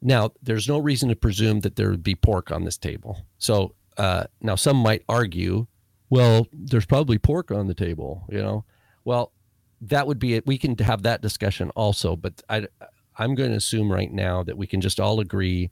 now, 0.02 0.32
there's 0.42 0.68
no 0.68 0.80
reason 0.80 1.10
to 1.10 1.16
presume 1.16 1.60
that 1.62 1.76
there 1.76 1.90
would 1.90 2.04
be 2.04 2.16
pork 2.16 2.52
on 2.52 2.64
this 2.64 2.78
table. 2.78 3.26
So 3.38 3.76
uh, 3.98 4.26
now 4.42 4.56
some 4.56 4.78
might 4.78 5.04
argue, 5.08 5.68
well, 6.10 6.48
there's 6.52 6.86
probably 6.86 7.18
pork 7.18 7.52
on 7.52 7.68
the 7.68 7.74
table, 7.74 8.26
you 8.30 8.42
know. 8.42 8.66
Well, 9.04 9.32
that 9.82 10.08
would 10.08 10.20
be 10.20 10.36
it. 10.36 10.46
We 10.46 10.58
can 10.58 10.78
have 10.78 11.04
that 11.04 11.22
discussion 11.22 11.70
also, 11.72 12.16
but 12.16 12.42
I, 12.50 12.68
I'm 13.18 13.36
going 13.36 13.52
to 13.52 13.58
assume 13.58 13.92
right 13.92 14.12
now 14.12 14.44
that 14.44 14.58
we 14.58 14.68
can 14.68 14.82
just 14.82 15.00
all 15.00 15.20
agree 15.20 15.70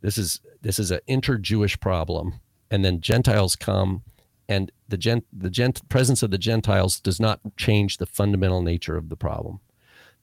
this 0.00 0.16
is 0.16 0.40
this 0.62 0.78
is 0.78 0.90
an 0.90 1.00
inter-Jewish 1.06 1.80
problem, 1.80 2.40
and 2.70 2.84
then 2.84 3.00
Gentiles 3.00 3.56
come, 3.56 4.02
and 4.48 4.70
the 4.88 4.96
gent 4.96 5.26
the 5.32 5.50
gent 5.50 5.88
presence 5.88 6.22
of 6.22 6.30
the 6.30 6.38
Gentiles 6.38 7.00
does 7.00 7.18
not 7.18 7.40
change 7.56 7.96
the 7.96 8.06
fundamental 8.06 8.62
nature 8.62 8.96
of 8.96 9.08
the 9.08 9.16
problem. 9.16 9.60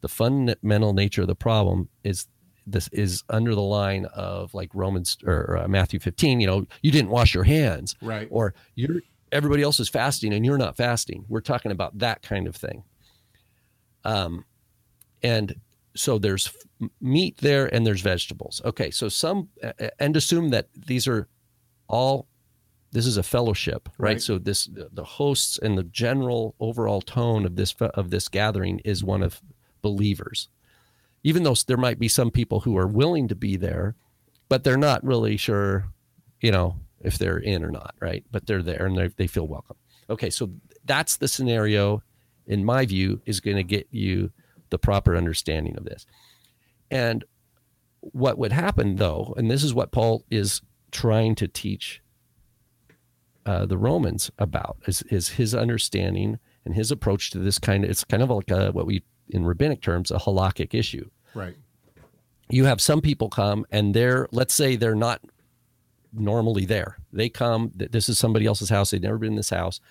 The 0.01 0.07
fundamental 0.07 0.93
nature 0.93 1.21
of 1.21 1.27
the 1.27 1.35
problem 1.35 1.89
is 2.03 2.27
this 2.67 2.87
is 2.89 3.23
under 3.29 3.53
the 3.53 3.61
line 3.61 4.05
of 4.13 4.53
like 4.53 4.69
Romans 4.73 5.17
or 5.25 5.57
uh, 5.57 5.67
Matthew 5.67 5.99
15, 5.99 6.39
you 6.39 6.47
know, 6.47 6.65
you 6.81 6.91
didn't 6.91 7.09
wash 7.09 7.33
your 7.33 7.43
hands. 7.43 7.95
Right. 8.01 8.27
Or 8.31 8.53
you're 8.75 9.01
everybody 9.31 9.63
else 9.63 9.79
is 9.79 9.89
fasting 9.89 10.33
and 10.33 10.45
you're 10.45 10.57
not 10.57 10.77
fasting. 10.77 11.25
We're 11.27 11.41
talking 11.41 11.71
about 11.71 11.97
that 11.99 12.21
kind 12.21 12.47
of 12.47 12.55
thing. 12.55 12.83
Um 14.03 14.45
and 15.23 15.55
so 15.95 16.17
there's 16.17 16.51
meat 16.99 17.37
there 17.37 17.73
and 17.73 17.85
there's 17.85 18.01
vegetables. 18.01 18.61
Okay, 18.65 18.91
so 18.91 19.09
some 19.09 19.49
and 19.99 20.15
assume 20.15 20.49
that 20.49 20.67
these 20.75 21.07
are 21.07 21.27
all 21.87 22.27
this 22.91 23.05
is 23.05 23.17
a 23.17 23.23
fellowship, 23.23 23.89
right? 23.97 24.11
right? 24.11 24.21
So 24.21 24.37
this 24.37 24.69
the 24.71 25.03
hosts 25.03 25.57
and 25.57 25.77
the 25.77 25.83
general 25.83 26.55
overall 26.59 27.01
tone 27.01 27.45
of 27.45 27.55
this 27.55 27.73
of 27.79 28.09
this 28.09 28.27
gathering 28.27 28.79
is 28.85 29.03
one 29.03 29.23
of 29.23 29.41
believers 29.81 30.49
even 31.25 31.41
though 31.41 31.55
there 31.65 31.75
might 31.75 31.97
be 31.97 32.07
some 32.07 32.29
people 32.29 32.59
who 32.59 32.77
are 32.77 32.85
willing 32.85 33.27
to 33.27 33.35
be 33.35 33.57
there, 33.57 33.95
but 34.47 34.63
they're 34.63 34.77
not 34.77 35.03
really 35.03 35.35
sure, 35.37 35.87
you 36.39 36.51
know, 36.51 36.75
if 37.01 37.17
they're 37.17 37.39
in 37.39 37.63
or 37.63 37.71
not, 37.71 37.95
right? 37.99 38.23
But 38.29 38.45
they're 38.45 38.61
there 38.61 38.85
and 38.85 39.11
they 39.17 39.25
feel 39.25 39.47
welcome. 39.47 39.75
Okay, 40.07 40.29
so 40.29 40.51
that's 40.85 41.17
the 41.17 41.27
scenario, 41.27 42.03
in 42.45 42.63
my 42.63 42.85
view, 42.85 43.21
is 43.25 43.39
going 43.39 43.57
to 43.57 43.63
get 43.63 43.87
you 43.89 44.29
the 44.69 44.77
proper 44.77 45.15
understanding 45.15 45.75
of 45.77 45.83
this. 45.83 46.05
And 46.91 47.25
what 48.01 48.37
would 48.37 48.51
happen, 48.51 48.97
though, 48.97 49.33
and 49.35 49.49
this 49.49 49.63
is 49.63 49.73
what 49.73 49.91
Paul 49.91 50.23
is 50.29 50.61
trying 50.91 51.33
to 51.35 51.47
teach 51.47 52.03
uh, 53.47 53.65
the 53.65 53.79
Romans 53.79 54.29
about, 54.37 54.77
is, 54.85 55.01
is 55.09 55.29
his 55.29 55.55
understanding 55.55 56.37
and 56.65 56.75
his 56.75 56.91
approach 56.91 57.31
to 57.31 57.39
this 57.39 57.57
kind 57.57 57.83
of, 57.83 57.89
it's 57.89 58.03
kind 58.03 58.21
of 58.21 58.29
like 58.29 58.51
a, 58.51 58.69
what 58.73 58.85
we, 58.85 59.01
in 59.29 59.43
rabbinic 59.43 59.81
terms, 59.81 60.11
a 60.11 60.19
halakhic 60.19 60.75
issue. 60.75 61.09
Right. 61.35 61.55
You 62.49 62.65
have 62.65 62.81
some 62.81 63.01
people 63.01 63.29
come 63.29 63.65
and 63.71 63.93
they're, 63.93 64.27
let's 64.31 64.53
say 64.53 64.75
they're 64.75 64.95
not 64.95 65.21
normally 66.13 66.65
there. 66.65 66.97
They 67.11 67.29
come, 67.29 67.71
this 67.75 68.09
is 68.09 68.17
somebody 68.17 68.45
else's 68.45 68.69
house. 68.69 68.91
They've 68.91 69.01
never 69.01 69.17
been 69.17 69.33
in 69.33 69.35
this 69.35 69.49
house. 69.49 69.81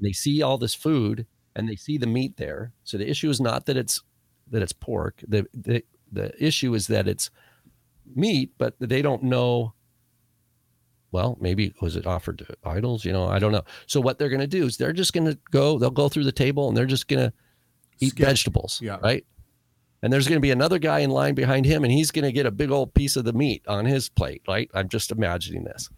They 0.00 0.12
see 0.12 0.42
all 0.42 0.56
this 0.56 0.74
food 0.74 1.26
and 1.56 1.68
they 1.68 1.76
see 1.76 1.98
the 1.98 2.06
meat 2.06 2.36
there. 2.36 2.72
So 2.84 2.98
the 2.98 3.08
issue 3.08 3.30
is 3.30 3.40
not 3.40 3.66
that 3.66 3.76
it's 3.76 4.02
that 4.50 4.62
it's 4.62 4.72
pork. 4.72 5.22
The 5.26 5.46
the 5.54 5.84
the 6.12 6.32
issue 6.44 6.74
is 6.74 6.86
that 6.88 7.08
it's 7.08 7.30
meat, 8.14 8.52
but 8.58 8.74
they 8.78 9.02
don't 9.02 9.22
know. 9.22 9.72
Well, 11.12 11.38
maybe 11.40 11.72
was 11.80 11.96
it 11.96 12.06
offered 12.06 12.38
to 12.38 12.46
idols? 12.64 13.04
You 13.04 13.12
know, 13.12 13.26
I 13.26 13.38
don't 13.38 13.52
know. 13.52 13.62
So 13.86 14.00
what 14.00 14.18
they're 14.18 14.28
going 14.28 14.40
to 14.40 14.46
do 14.46 14.66
is 14.66 14.76
they're 14.76 14.92
just 14.92 15.12
going 15.12 15.26
to 15.26 15.38
go. 15.50 15.78
They'll 15.78 15.90
go 15.90 16.08
through 16.08 16.24
the 16.24 16.32
table 16.32 16.68
and 16.68 16.76
they're 16.76 16.86
just 16.86 17.08
going 17.08 17.30
to 17.30 17.32
eat 18.00 18.10
Skip. 18.10 18.26
vegetables. 18.26 18.80
Yeah. 18.82 18.98
Right 19.02 19.24
and 20.04 20.12
there's 20.12 20.28
going 20.28 20.36
to 20.36 20.40
be 20.40 20.50
another 20.50 20.78
guy 20.78 21.00
in 21.00 21.10
line 21.10 21.34
behind 21.34 21.66
him 21.66 21.82
and 21.82 21.92
he's 21.92 22.10
going 22.10 22.24
to 22.24 22.32
get 22.32 22.46
a 22.46 22.50
big 22.50 22.70
old 22.70 22.94
piece 22.94 23.16
of 23.16 23.24
the 23.24 23.32
meat 23.32 23.64
on 23.66 23.86
his 23.86 24.08
plate 24.08 24.42
right? 24.46 24.70
I'm 24.74 24.88
just 24.88 25.10
imagining 25.10 25.64
this. 25.64 25.88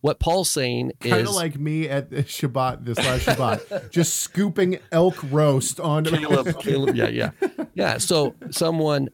What 0.00 0.18
paul's 0.18 0.50
saying 0.50 0.92
is 1.04 1.12
kind 1.12 1.28
of 1.28 1.34
like 1.34 1.60
me 1.60 1.88
at 1.88 2.10
shabbat 2.10 2.84
this 2.84 2.98
last 2.98 3.26
shabbat 3.26 3.90
just 3.90 4.16
scooping 4.16 4.78
elk 4.90 5.16
roast 5.30 5.78
on 5.78 6.04
caleb, 6.04 6.58
caleb 6.58 6.96
yeah 6.96 7.08
yeah. 7.08 7.30
Yeah 7.74 7.98
so 7.98 8.34
someone 8.50 9.10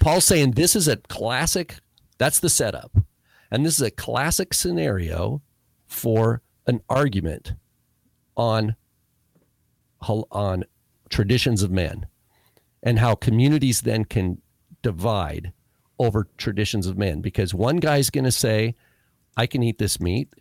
paul's 0.00 0.24
saying 0.24 0.52
this 0.52 0.74
is 0.74 0.88
a 0.88 0.96
classic 0.96 1.76
that's 2.22 2.38
the 2.38 2.50
setup. 2.50 2.96
And 3.50 3.66
this 3.66 3.74
is 3.74 3.82
a 3.82 3.90
classic 3.90 4.54
scenario 4.54 5.42
for 5.88 6.40
an 6.68 6.82
argument 6.88 7.54
on 8.36 8.76
on 10.00 10.62
traditions 11.08 11.64
of 11.64 11.72
men 11.72 12.06
and 12.82 12.98
how 12.98 13.14
communities 13.14 13.82
then 13.82 14.04
can 14.04 14.40
divide 14.82 15.52
over 15.98 16.26
traditions 16.36 16.86
of 16.86 16.98
men 16.98 17.20
because 17.20 17.54
one 17.54 17.76
guy's 17.76 18.10
going 18.10 18.24
to 18.24 18.32
say 18.32 18.74
i 19.36 19.46
can 19.46 19.62
eat 19.62 19.78
this 19.78 20.00
meat. 20.00 20.34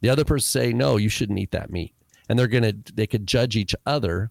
The 0.00 0.10
other 0.10 0.24
person 0.24 0.46
say 0.46 0.72
no 0.72 0.96
you 0.96 1.08
shouldn't 1.08 1.38
eat 1.38 1.50
that 1.52 1.70
meat. 1.70 1.94
And 2.28 2.38
they're 2.38 2.46
going 2.46 2.64
to 2.84 2.92
they 2.92 3.06
could 3.06 3.26
judge 3.26 3.56
each 3.56 3.74
other 3.86 4.30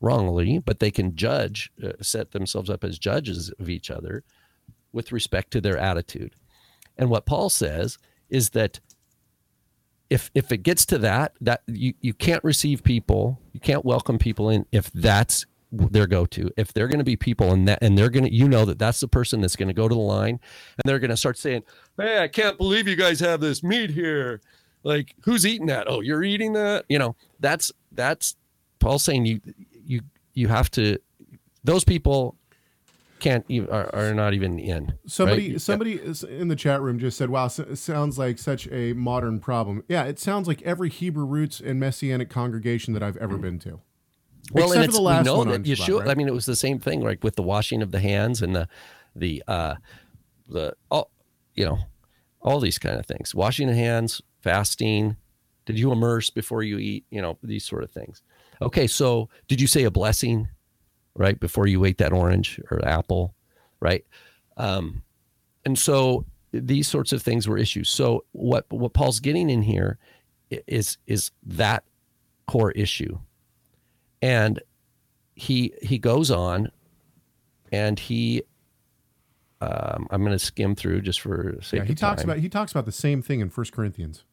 wrongly 0.00 0.58
but 0.58 0.78
they 0.78 0.90
can 0.90 1.16
judge 1.16 1.70
uh, 1.82 1.92
set 2.02 2.32
themselves 2.32 2.68
up 2.68 2.84
as 2.84 2.98
judges 2.98 3.50
of 3.58 3.70
each 3.70 3.90
other 3.90 4.22
with 4.92 5.12
respect 5.12 5.50
to 5.52 5.60
their 5.60 5.78
attitude. 5.78 6.34
And 6.98 7.08
what 7.08 7.26
paul 7.26 7.48
says 7.48 7.98
is 8.28 8.50
that 8.50 8.80
if 10.10 10.30
if 10.34 10.52
it 10.52 10.58
gets 10.58 10.86
to 10.86 10.98
that, 10.98 11.32
that 11.40 11.62
you 11.66 11.94
you 12.00 12.14
can't 12.14 12.44
receive 12.44 12.82
people, 12.84 13.40
you 13.52 13.60
can't 13.60 13.84
welcome 13.84 14.18
people 14.18 14.50
in 14.50 14.66
if 14.70 14.90
that's 14.92 15.46
their 15.72 16.06
go-to. 16.06 16.50
If 16.56 16.72
they're 16.72 16.88
going 16.88 16.98
to 16.98 17.04
be 17.04 17.16
people 17.16 17.52
and 17.52 17.66
that 17.68 17.78
and 17.82 17.96
they're 17.96 18.10
going 18.10 18.24
to 18.24 18.32
you 18.32 18.48
know 18.48 18.64
that 18.64 18.78
that's 18.78 19.00
the 19.00 19.08
person 19.08 19.40
that's 19.40 19.56
going 19.56 19.68
to 19.68 19.74
go 19.74 19.88
to 19.88 19.94
the 19.94 20.00
line 20.00 20.38
and 20.38 20.82
they're 20.84 20.98
going 20.98 21.10
to 21.10 21.16
start 21.16 21.38
saying, 21.38 21.62
"Hey, 21.96 22.22
I 22.22 22.28
can't 22.28 22.56
believe 22.58 22.86
you 22.88 22.96
guys 22.96 23.20
have 23.20 23.40
this 23.40 23.62
meat 23.62 23.90
here." 23.90 24.40
Like, 24.82 25.14
who's 25.24 25.44
eating 25.44 25.66
that? 25.66 25.88
Oh, 25.88 26.00
you're 26.00 26.22
eating 26.22 26.52
that? 26.52 26.84
You 26.88 26.98
know, 26.98 27.16
that's 27.40 27.72
that's 27.92 28.36
Paul's 28.78 29.02
saying 29.02 29.26
you 29.26 29.40
you 29.84 30.00
you 30.34 30.48
have 30.48 30.70
to 30.72 30.98
those 31.64 31.84
people 31.84 32.36
can't 33.18 33.44
even 33.48 33.70
are, 33.70 33.92
are 33.94 34.14
not 34.14 34.34
even 34.34 34.58
in. 34.58 34.94
Somebody 35.06 35.52
right? 35.52 35.60
somebody 35.60 35.94
is 35.94 36.22
in 36.22 36.48
the 36.48 36.56
chat 36.56 36.80
room 36.80 36.98
just 36.98 37.16
said, 37.16 37.30
"Wow, 37.30 37.48
so, 37.48 37.64
it 37.64 37.76
sounds 37.76 38.18
like 38.18 38.38
such 38.38 38.68
a 38.70 38.92
modern 38.92 39.40
problem." 39.40 39.82
Yeah, 39.88 40.04
it 40.04 40.18
sounds 40.18 40.46
like 40.46 40.62
every 40.62 40.90
Hebrew 40.90 41.24
roots 41.24 41.60
and 41.60 41.80
messianic 41.80 42.30
congregation 42.30 42.94
that 42.94 43.02
I've 43.02 43.16
ever 43.16 43.36
mm. 43.38 43.42
been 43.42 43.58
to. 43.60 43.80
Well, 44.52 44.66
Except 44.66 44.76
and 44.76 44.84
it's, 44.84 44.96
the 44.96 45.02
last 45.02 45.24
we 45.24 45.24
know 45.24 45.38
one 45.38 45.48
that 45.48 45.62
Yeshua. 45.64 45.76
Shabbat, 45.76 46.00
right? 46.00 46.08
I 46.10 46.14
mean, 46.14 46.28
it 46.28 46.34
was 46.34 46.46
the 46.46 46.56
same 46.56 46.78
thing, 46.78 47.02
like 47.02 47.24
with 47.24 47.36
the 47.36 47.42
washing 47.42 47.82
of 47.82 47.90
the 47.90 48.00
hands 48.00 48.42
and 48.42 48.54
the 48.54 48.68
the 49.14 49.42
uh 49.48 49.74
the 50.48 50.74
all 50.90 51.10
you 51.54 51.64
know 51.64 51.78
all 52.40 52.60
these 52.60 52.78
kind 52.78 52.98
of 52.98 53.06
things. 53.06 53.34
Washing 53.34 53.66
the 53.66 53.74
hands, 53.74 54.22
fasting. 54.40 55.16
Did 55.64 55.78
you 55.78 55.90
immerse 55.90 56.30
before 56.30 56.62
you 56.62 56.78
eat? 56.78 57.04
You 57.10 57.22
know 57.22 57.38
these 57.42 57.64
sort 57.64 57.82
of 57.82 57.90
things. 57.90 58.22
Okay, 58.62 58.86
so 58.86 59.28
did 59.48 59.60
you 59.60 59.66
say 59.66 59.84
a 59.84 59.90
blessing 59.90 60.48
right 61.14 61.38
before 61.38 61.66
you 61.66 61.84
ate 61.84 61.98
that 61.98 62.12
orange 62.12 62.60
or 62.70 62.84
apple, 62.86 63.34
right? 63.80 64.04
Um, 64.56 65.02
and 65.64 65.78
so 65.78 66.24
these 66.52 66.88
sorts 66.88 67.12
of 67.12 67.22
things 67.22 67.48
were 67.48 67.58
issues. 67.58 67.90
So 67.90 68.24
what 68.32 68.64
what 68.70 68.92
Paul's 68.92 69.20
getting 69.20 69.50
in 69.50 69.62
here 69.62 69.98
is 70.50 70.98
is 71.06 71.32
that 71.44 71.84
core 72.46 72.70
issue, 72.72 73.18
and 74.22 74.60
he 75.34 75.74
he 75.82 75.98
goes 75.98 76.30
on, 76.30 76.70
and 77.72 77.98
he. 77.98 78.42
Um, 79.58 80.06
I'm 80.10 80.20
going 80.20 80.32
to 80.32 80.38
skim 80.38 80.74
through 80.74 81.00
just 81.00 81.18
for 81.22 81.56
sake 81.62 81.78
Yeah, 81.78 81.84
he 81.86 81.94
talks 81.94 82.20
time. 82.20 82.30
about 82.30 82.40
he 82.42 82.48
talks 82.50 82.72
about 82.72 82.84
the 82.84 82.92
same 82.92 83.22
thing 83.22 83.40
in 83.40 83.48
First 83.48 83.72
Corinthians. 83.72 84.24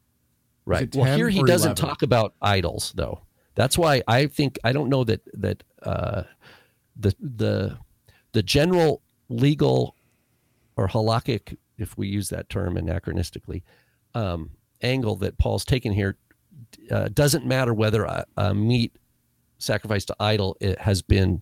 Right. 0.65 0.93
Well, 0.93 1.15
here 1.15 1.29
he 1.29 1.41
doesn't 1.43 1.79
11? 1.79 1.87
talk 1.87 2.01
about 2.01 2.33
idols, 2.41 2.91
though. 2.95 3.21
That's 3.55 3.77
why 3.77 4.03
I 4.07 4.27
think 4.27 4.59
I 4.65 4.73
don't 4.73 4.89
know 4.89 5.03
that 5.05 5.21
that 5.33 5.63
uh, 5.81 6.23
the 6.97 7.15
the 7.19 7.77
the 8.33 8.43
general 8.43 9.01
legal 9.29 9.95
or 10.75 10.87
halakhic, 10.89 11.57
if 11.77 11.97
we 11.97 12.07
use 12.07 12.29
that 12.29 12.49
term 12.49 12.75
anachronistically, 12.75 13.63
um, 14.15 14.49
angle 14.81 15.15
that 15.17 15.37
Paul's 15.37 15.63
taken 15.63 15.93
here 15.93 16.17
uh, 16.91 17.09
doesn't 17.13 17.45
matter 17.45 17.73
whether 17.73 18.03
a, 18.03 18.25
a 18.37 18.53
meat 18.53 18.93
sacrificed 19.63 20.07
to 20.09 20.15
idol 20.19 20.57
it 20.59 20.79
has 20.81 21.01
been 21.01 21.41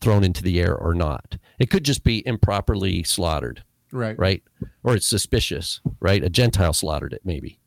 thrown 0.00 0.24
into 0.24 0.42
the 0.42 0.60
air 0.60 0.76
or 0.76 0.94
not. 0.94 1.36
It 1.58 1.70
could 1.70 1.84
just 1.84 2.04
be 2.04 2.26
improperly 2.26 3.02
slaughtered 3.02 3.62
Right. 3.92 4.18
right? 4.18 4.42
Or 4.82 4.94
it's 4.94 5.06
suspicious, 5.06 5.80
right? 6.00 6.24
A 6.24 6.30
Gentile 6.30 6.72
slaughtered 6.72 7.12
it, 7.12 7.20
maybe, 7.24 7.58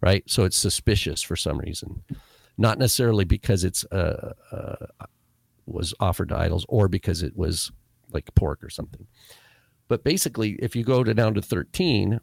right? 0.00 0.22
So 0.26 0.44
it's 0.44 0.56
suspicious 0.56 1.22
for 1.22 1.36
some 1.36 1.58
reason, 1.58 2.02
not 2.58 2.78
necessarily 2.78 3.24
because 3.24 3.64
it's 3.64 3.84
uh, 3.86 4.32
uh, 4.52 4.86
was 5.66 5.94
offered 6.00 6.28
to 6.28 6.36
idols 6.36 6.66
or 6.68 6.86
because 6.88 7.22
it 7.22 7.34
was 7.36 7.72
like 8.12 8.32
pork 8.34 8.62
or 8.62 8.68
something. 8.68 9.06
But 9.88 10.04
basically, 10.04 10.52
if 10.60 10.76
you 10.76 10.84
go 10.84 11.02
to 11.02 11.14
down 11.14 11.34
to 11.34 11.42
thirteen, 11.42 12.20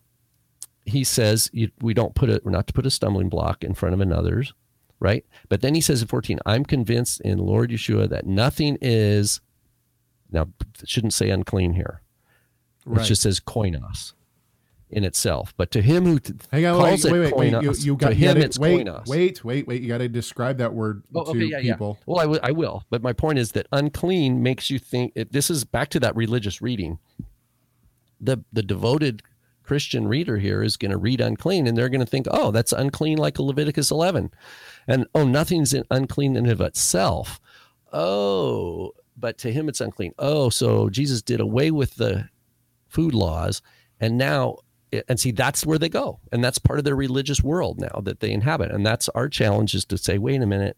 he 0.85 1.03
says 1.03 1.49
you, 1.51 1.71
we 1.81 1.93
don't 1.95 2.13
put 2.15 2.29
it, 2.29 2.45
we're 2.45 2.51
not 2.51 2.67
to 2.67 2.73
put 2.73 2.85
a 2.85 2.91
stumbling 2.91 3.29
block 3.29 3.63
in 3.63 3.73
front 3.73 3.93
of 3.95 4.01
another's, 4.01 4.53
right? 5.01 5.25
But 5.49 5.59
then 5.59 5.75
he 5.75 5.81
says 5.81 6.01
in 6.01 6.07
fourteen, 6.07 6.39
I'm 6.45 6.63
convinced 6.63 7.19
in 7.21 7.39
Lord 7.39 7.71
Yeshua 7.71 8.07
that 8.09 8.25
nothing 8.25 8.77
is. 8.79 9.41
Now, 10.31 10.47
shouldn't 10.85 11.13
say 11.13 11.29
unclean 11.29 11.73
here. 11.73 12.01
Right. 12.85 13.03
It 13.03 13.07
just 13.09 13.21
says 13.23 13.41
koinos 13.41 14.13
in 14.89 15.03
itself. 15.03 15.53
But 15.57 15.71
to 15.71 15.81
him 15.81 16.05
who 16.05 16.19
t- 16.19 16.33
Hang 16.51 16.65
on, 16.67 16.79
calls 16.79 17.03
wait, 17.03 17.11
wait, 17.11 17.19
it 17.27 17.35
wait, 17.35 17.51
wait. 17.51 17.53
koinos, 17.53 17.79
You, 17.79 17.85
you 17.93 17.95
got 17.97 18.09
to 18.09 18.13
him 18.15 18.35
gotta- 18.35 18.45
it's 18.45 18.57
wait, 18.57 18.85
koinos. 18.87 19.07
wait, 19.07 19.43
wait, 19.43 19.67
wait. 19.67 19.81
You 19.81 19.87
got 19.89 19.97
to 19.97 20.07
describe 20.07 20.57
that 20.59 20.73
word 20.73 21.03
Oh, 21.13 21.25
to 21.25 21.29
okay, 21.31 21.43
yeah, 21.45 21.57
yeah. 21.59 21.73
people. 21.73 21.99
Well, 22.05 22.19
I, 22.19 22.23
w- 22.23 22.39
I 22.41 22.51
will. 22.51 22.85
But 22.89 23.01
my 23.03 23.11
point 23.13 23.39
is 23.39 23.51
that 23.51 23.67
unclean 23.73 24.41
makes 24.41 24.69
you 24.69 24.79
think. 24.79 25.11
It, 25.15 25.33
this 25.33 25.49
is 25.49 25.65
back 25.65 25.89
to 25.89 25.99
that 25.99 26.15
religious 26.15 26.61
reading. 26.61 26.99
The 28.21 28.43
the 28.53 28.63
devoted 28.63 29.21
Christian 29.63 30.07
reader 30.07 30.37
here 30.37 30.63
is 30.63 30.77
going 30.77 30.91
to 30.91 30.97
read 30.97 31.21
unclean, 31.21 31.67
and 31.67 31.77
they're 31.77 31.89
going 31.89 32.01
to 32.01 32.05
think, 32.05 32.27
oh, 32.31 32.51
that's 32.51 32.71
unclean 32.71 33.17
like 33.17 33.39
Leviticus 33.39 33.91
11, 33.91 34.31
and 34.87 35.05
oh, 35.15 35.25
nothing's 35.25 35.73
unclean 35.89 36.35
in 36.35 36.49
of 36.49 36.61
itself. 36.61 37.39
Oh, 37.93 38.93
but 39.17 39.37
to 39.39 39.51
him 39.51 39.69
it's 39.69 39.81
unclean. 39.81 40.13
Oh, 40.17 40.49
so 40.49 40.89
Jesus 40.89 41.21
did 41.21 41.39
away 41.39 41.71
with 41.71 41.95
the 41.95 42.29
food 42.87 43.13
laws, 43.13 43.61
and 43.99 44.17
now 44.17 44.57
and 45.07 45.19
see 45.19 45.31
that's 45.31 45.65
where 45.65 45.77
they 45.77 45.89
go, 45.89 46.19
and 46.31 46.43
that's 46.43 46.57
part 46.57 46.79
of 46.79 46.85
their 46.85 46.95
religious 46.95 47.41
world 47.41 47.79
now 47.79 48.01
that 48.03 48.19
they 48.19 48.31
inhabit, 48.31 48.71
and 48.71 48.85
that's 48.85 49.07
our 49.09 49.29
challenge 49.29 49.73
is 49.73 49.85
to 49.85 49.97
say, 49.97 50.17
wait 50.17 50.41
a 50.41 50.45
minute. 50.45 50.77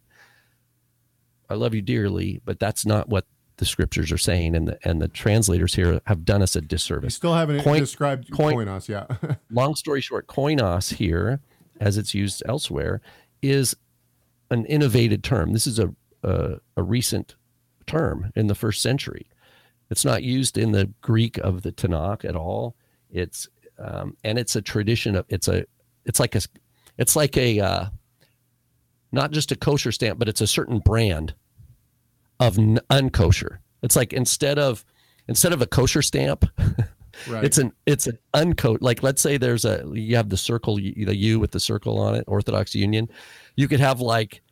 I 1.50 1.54
love 1.54 1.74
you 1.74 1.82
dearly, 1.82 2.40
but 2.44 2.58
that's 2.58 2.86
not 2.86 3.08
what 3.08 3.26
the 3.64 3.70
scriptures 3.70 4.12
are 4.12 4.18
saying, 4.18 4.54
and 4.54 4.68
the 4.68 4.78
and 4.84 5.00
the 5.00 5.08
translators 5.08 5.74
here 5.74 6.00
have 6.06 6.24
done 6.24 6.42
us 6.42 6.54
a 6.54 6.60
You 6.60 6.66
disservice. 6.68 7.14
still 7.14 7.34
haven't 7.34 7.62
Coin- 7.62 7.80
described 7.80 8.30
coin- 8.30 8.54
koinos, 8.56 8.88
yeah. 8.88 9.06
Long 9.50 9.74
story 9.74 10.00
short, 10.02 10.26
koinos 10.26 10.94
here, 10.94 11.40
as 11.80 11.96
it's 11.96 12.14
used 12.14 12.42
elsewhere, 12.46 13.00
is 13.42 13.74
an 14.50 14.66
innovated 14.66 15.24
term. 15.24 15.52
This 15.52 15.66
is 15.66 15.78
a 15.78 15.94
a, 16.22 16.56
a 16.76 16.82
recent 16.82 17.34
term 17.86 18.30
in 18.36 18.46
the 18.46 18.54
first 18.54 18.80
century. 18.82 19.26
It's 19.90 20.04
not 20.04 20.22
used 20.22 20.56
in 20.58 20.72
the 20.72 20.90
Greek 21.02 21.36
of 21.38 21.62
the 21.62 21.72
Tanakh 21.72 22.24
at 22.24 22.36
all. 22.36 22.74
It's 23.10 23.48
um, 23.78 24.16
and 24.24 24.38
it's 24.38 24.54
a 24.56 24.62
tradition 24.62 25.16
of 25.16 25.24
it's 25.28 25.48
a 25.48 25.64
it's 26.04 26.20
like 26.20 26.34
a 26.34 26.40
it's 26.98 27.16
like 27.16 27.36
a 27.36 27.60
uh, 27.60 27.86
not 29.12 29.30
just 29.32 29.52
a 29.52 29.56
kosher 29.56 29.92
stamp, 29.92 30.18
but 30.18 30.28
it's 30.28 30.40
a 30.40 30.46
certain 30.46 30.78
brand 30.78 31.34
of 32.46 32.58
n- 32.58 32.80
unkosher. 32.90 33.58
It's 33.82 33.96
like 33.96 34.12
instead 34.12 34.58
of 34.58 34.84
instead 35.28 35.52
of 35.52 35.62
a 35.62 35.66
kosher 35.66 36.02
stamp, 36.02 36.44
right. 37.28 37.44
it's 37.44 37.58
an 37.58 37.72
it's 37.86 38.06
an 38.06 38.18
uncoat. 38.34 38.78
Like 38.80 39.02
let's 39.02 39.22
say 39.22 39.36
there's 39.36 39.64
a 39.64 39.84
you 39.92 40.16
have 40.16 40.28
the 40.28 40.36
circle, 40.36 40.76
the 40.76 41.16
U 41.16 41.40
with 41.40 41.52
the 41.52 41.60
circle 41.60 41.98
on 41.98 42.14
it, 42.14 42.24
Orthodox 42.26 42.74
Union. 42.74 43.08
You 43.56 43.68
could 43.68 43.80
have 43.80 44.00
like 44.00 44.42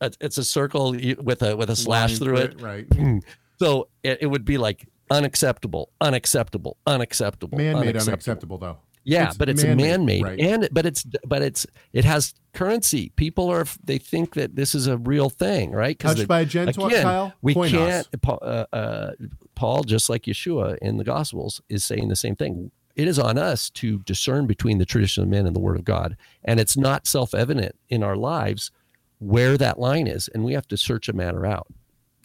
a, 0.00 0.12
it's 0.20 0.38
a 0.38 0.44
circle 0.44 0.92
with 0.92 1.42
a 1.42 1.56
with 1.56 1.70
a 1.70 1.76
slash 1.76 2.12
Line 2.12 2.18
through 2.18 2.36
it. 2.36 2.60
Right. 2.60 2.86
So 3.60 3.88
it, 4.04 4.18
it 4.20 4.26
would 4.26 4.44
be 4.44 4.56
like 4.56 4.86
unacceptable, 5.10 5.90
unacceptable, 6.00 6.76
unacceptable, 6.86 7.58
Man-made 7.58 7.96
unacceptable 7.96 8.58
though. 8.58 8.78
Yeah, 9.08 9.28
It's 9.28 9.38
but 9.38 9.48
it's 9.48 9.64
man-made, 9.64 9.86
man-made, 9.86 10.22
right. 10.22 10.38
and 10.38 10.68
but 10.70 10.84
it's 10.84 11.02
but 11.26 11.40
it's 11.40 11.66
it 11.94 12.04
has 12.04 12.34
currency. 12.52 13.08
People 13.16 13.50
are 13.50 13.64
they 13.82 13.96
think 13.96 14.34
that 14.34 14.54
this 14.54 14.74
is 14.74 14.86
a 14.86 14.98
real 14.98 15.30
thing, 15.30 15.70
right? 15.72 15.98
Touched 15.98 16.28
by 16.28 16.40
a 16.40 16.44
Gentile, 16.44 16.86
again, 16.86 17.32
we 17.40 17.54
can't. 17.54 18.06
Uh, 18.26 18.66
uh, 18.70 19.12
Paul, 19.54 19.84
just 19.84 20.10
like 20.10 20.24
Yeshua 20.24 20.76
in 20.82 20.98
the 20.98 21.04
Gospels, 21.04 21.62
is 21.70 21.86
saying 21.86 22.08
the 22.08 22.16
same 22.16 22.36
thing. 22.36 22.70
It 22.96 23.08
is 23.08 23.18
on 23.18 23.38
us 23.38 23.70
to 23.70 24.00
discern 24.00 24.46
between 24.46 24.76
the 24.76 24.84
tradition 24.84 25.22
of 25.22 25.30
men 25.30 25.46
and 25.46 25.56
the 25.56 25.60
Word 25.60 25.76
of 25.76 25.84
God, 25.84 26.16
and 26.44 26.60
it's 26.60 26.76
not 26.76 27.06
self-evident 27.06 27.76
in 27.88 28.02
our 28.02 28.16
lives 28.16 28.72
where 29.20 29.56
that 29.56 29.80
line 29.80 30.06
is, 30.06 30.28
and 30.28 30.44
we 30.44 30.52
have 30.52 30.68
to 30.68 30.76
search 30.76 31.08
a 31.08 31.14
matter 31.14 31.46
out. 31.46 31.68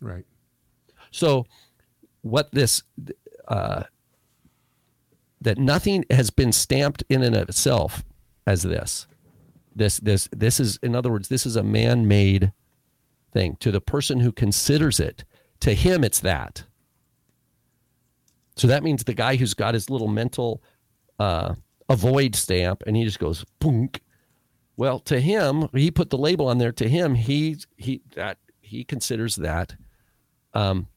Right. 0.01 0.25
So, 1.11 1.45
what 2.23 2.51
this 2.51 2.83
uh, 3.47 3.83
that 5.43 5.57
nothing 5.57 6.05
has 6.09 6.29
been 6.29 6.51
stamped 6.51 7.03
in 7.09 7.21
and 7.21 7.35
of 7.35 7.49
itself 7.49 8.03
as 8.45 8.63
this. 8.63 9.07
This 9.75 9.97
this 9.99 10.29
this 10.31 10.59
is 10.59 10.77
in 10.83 10.95
other 10.95 11.11
words, 11.11 11.29
this 11.29 11.45
is 11.45 11.55
a 11.55 11.63
man-made 11.63 12.51
thing 13.31 13.57
to 13.59 13.71
the 13.71 13.81
person 13.81 14.19
who 14.19 14.31
considers 14.31 14.99
it. 14.99 15.25
To 15.61 15.73
him, 15.73 16.03
it's 16.03 16.19
that. 16.19 16.63
So 18.55 18.67
that 18.67 18.83
means 18.83 19.03
the 19.03 19.13
guy 19.13 19.35
who's 19.35 19.53
got 19.53 19.73
his 19.73 19.89
little 19.89 20.07
mental 20.07 20.61
uh, 21.17 21.55
avoid 21.89 22.35
stamp 22.35 22.83
and 22.85 22.95
he 22.95 23.03
just 23.03 23.19
goes 23.19 23.45
boonk. 23.59 23.99
Well, 24.77 24.99
to 24.99 25.19
him, 25.19 25.69
he 25.73 25.91
put 25.91 26.09
the 26.09 26.17
label 26.17 26.47
on 26.47 26.57
there. 26.57 26.71
To 26.73 26.87
him, 26.87 27.15
he 27.15 27.57
he 27.77 28.01
that 28.15 28.37
he 28.61 28.83
considers 28.83 29.35
that 29.37 29.75
um, 30.53 30.87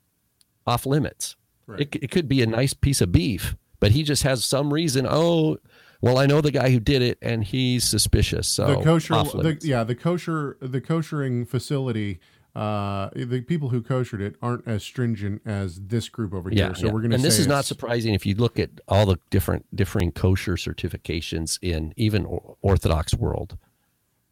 off 0.66 0.86
limits. 0.86 1.36
Right. 1.66 1.80
It, 1.80 1.96
it 1.96 2.10
could 2.10 2.28
be 2.28 2.42
a 2.42 2.46
nice 2.46 2.74
piece 2.74 3.00
of 3.00 3.12
beef, 3.12 3.56
but 3.80 3.92
he 3.92 4.02
just 4.02 4.22
has 4.22 4.44
some 4.44 4.72
reason. 4.72 5.06
Oh, 5.08 5.58
well, 6.00 6.18
I 6.18 6.26
know 6.26 6.40
the 6.40 6.50
guy 6.50 6.70
who 6.70 6.80
did 6.80 7.02
it, 7.02 7.18
and 7.22 7.44
he's 7.44 7.84
suspicious. 7.84 8.48
So 8.48 8.76
the 8.76 8.82
kosher, 8.82 9.14
the, 9.14 9.58
yeah, 9.62 9.84
the 9.84 9.94
kosher, 9.94 10.56
the 10.60 10.80
koshering 10.80 11.48
facility. 11.48 12.20
Uh, 12.54 13.10
the 13.14 13.42
people 13.42 13.68
who 13.68 13.82
koshered 13.82 14.22
it 14.22 14.34
aren't 14.40 14.66
as 14.66 14.82
stringent 14.82 15.42
as 15.44 15.78
this 15.78 16.08
group 16.08 16.32
over 16.32 16.50
yeah, 16.50 16.66
here. 16.66 16.74
So 16.74 16.86
yeah. 16.86 16.92
we're 16.92 17.00
going 17.00 17.10
to. 17.10 17.16
and 17.16 17.24
this 17.24 17.38
is 17.38 17.46
not 17.46 17.66
surprising 17.66 18.14
if 18.14 18.24
you 18.24 18.34
look 18.34 18.58
at 18.58 18.70
all 18.88 19.04
the 19.04 19.18
different 19.28 19.66
differing 19.76 20.10
kosher 20.10 20.54
certifications 20.54 21.58
in 21.60 21.92
even 21.98 22.24
Orthodox 22.62 23.12
world. 23.12 23.58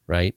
right? 0.07 0.35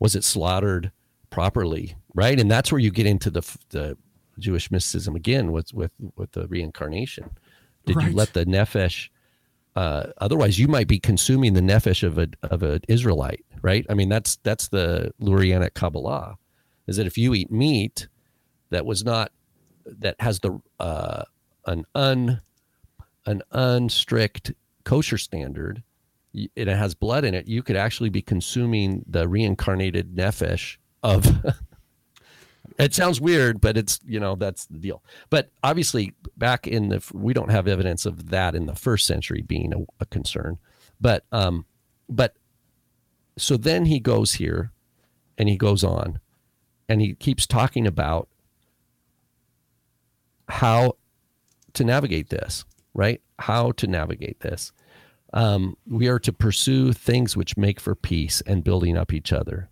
Was 0.00 0.16
it 0.16 0.24
slaughtered 0.24 0.90
properly, 1.30 1.96
right? 2.14 2.38
And 2.38 2.50
that's 2.50 2.72
where 2.72 2.80
you 2.80 2.90
get 2.90 3.06
into 3.06 3.30
the 3.30 3.42
the 3.70 3.96
Jewish 4.38 4.70
mysticism 4.70 5.16
again 5.16 5.52
with 5.52 5.72
with 5.74 5.92
with 6.16 6.32
the 6.32 6.46
reincarnation. 6.48 7.30
Did 7.88 7.96
Right. 7.96 8.10
you 8.10 8.16
let 8.16 8.32
the 8.34 8.44
nefesh? 8.46 9.08
Uh, 9.76 10.08
otherwise, 10.18 10.58
you 10.58 10.66
might 10.68 10.88
be 10.88 10.98
consuming 10.98 11.54
the 11.54 11.60
nefesh 11.60 12.02
of 12.02 12.18
a 12.18 12.28
of 12.42 12.62
an 12.62 12.80
Israelite, 12.88 13.44
right? 13.62 13.84
I 13.90 13.94
mean, 13.94 14.08
that's 14.08 14.36
that's 14.42 14.68
the 14.68 15.12
Lurianic 15.20 15.74
Kabbalah, 15.74 16.36
is 16.86 16.96
that 16.96 17.06
if 17.06 17.16
you 17.18 17.34
eat 17.34 17.50
meat 17.50 18.08
that 18.70 18.84
was 18.86 19.04
not 19.04 19.30
that 19.86 20.16
has 20.20 20.40
the 20.40 20.60
uh, 20.80 21.22
an 21.66 21.84
un 21.94 22.40
an 23.26 23.42
unstrict 23.52 24.54
kosher 24.84 25.18
standard, 25.18 25.82
and 26.34 26.48
it 26.56 26.66
has 26.68 26.94
blood 26.94 27.24
in 27.24 27.34
it, 27.34 27.46
you 27.46 27.62
could 27.62 27.76
actually 27.76 28.08
be 28.10 28.22
consuming 28.22 29.04
the 29.08 29.28
reincarnated 29.28 30.14
nefesh 30.16 30.76
of. 31.02 31.26
it 32.78 32.94
sounds 32.94 33.20
weird, 33.20 33.60
but 33.60 33.76
it's 33.76 34.00
you 34.06 34.20
know 34.20 34.34
that's 34.36 34.66
the 34.66 34.78
deal. 34.78 35.02
But 35.30 35.50
obviously, 35.62 36.14
back 36.36 36.66
in 36.66 36.88
the 36.88 37.02
we 37.12 37.32
don't 37.32 37.50
have 37.50 37.68
evidence 37.68 38.06
of 38.06 38.30
that 38.30 38.54
in 38.54 38.66
the 38.66 38.74
first 38.74 39.06
century 39.06 39.42
being 39.42 39.72
a, 39.72 39.78
a 40.00 40.06
concern. 40.06 40.58
But 41.00 41.24
um, 41.32 41.66
but 42.08 42.34
so 43.36 43.56
then 43.56 43.86
he 43.86 44.00
goes 44.00 44.34
here, 44.34 44.72
and 45.36 45.48
he 45.48 45.56
goes 45.56 45.84
on, 45.84 46.20
and 46.88 47.00
he 47.00 47.14
keeps 47.14 47.46
talking 47.46 47.86
about 47.86 48.28
how 50.48 50.96
to 51.74 51.84
navigate 51.84 52.30
this, 52.30 52.64
right? 52.94 53.20
How 53.38 53.72
to 53.72 53.86
navigate 53.86 54.40
this. 54.40 54.72
Um, 55.34 55.76
we 55.86 56.08
are 56.08 56.18
to 56.20 56.32
pursue 56.32 56.92
things 56.92 57.36
which 57.36 57.56
make 57.56 57.80
for 57.80 57.94
peace 57.94 58.40
and 58.46 58.64
building 58.64 58.96
up 58.96 59.12
each 59.12 59.32
other. 59.32 59.68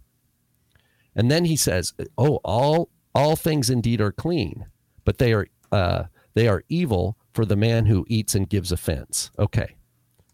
And 1.17 1.31
then 1.31 1.47
he 1.47 1.57
says, 1.57 1.95
"Oh, 2.19 2.37
all 2.45 2.91
all 3.15 3.35
things 3.35 3.71
indeed 3.71 4.01
are 4.01 4.13
clean, 4.13 4.67
but 5.05 5.19
they 5.19 5.33
are 5.33 5.49
uh, 5.73 6.05
they 6.35 6.47
are 6.47 6.63
evil 6.69 7.17
for 7.33 7.45
the 7.45 7.57
man 7.57 7.87
who 7.87 8.05
eats 8.09 8.35
and 8.35 8.49
gives 8.49 8.71
offense." 8.71 9.31
Okay, 9.39 9.77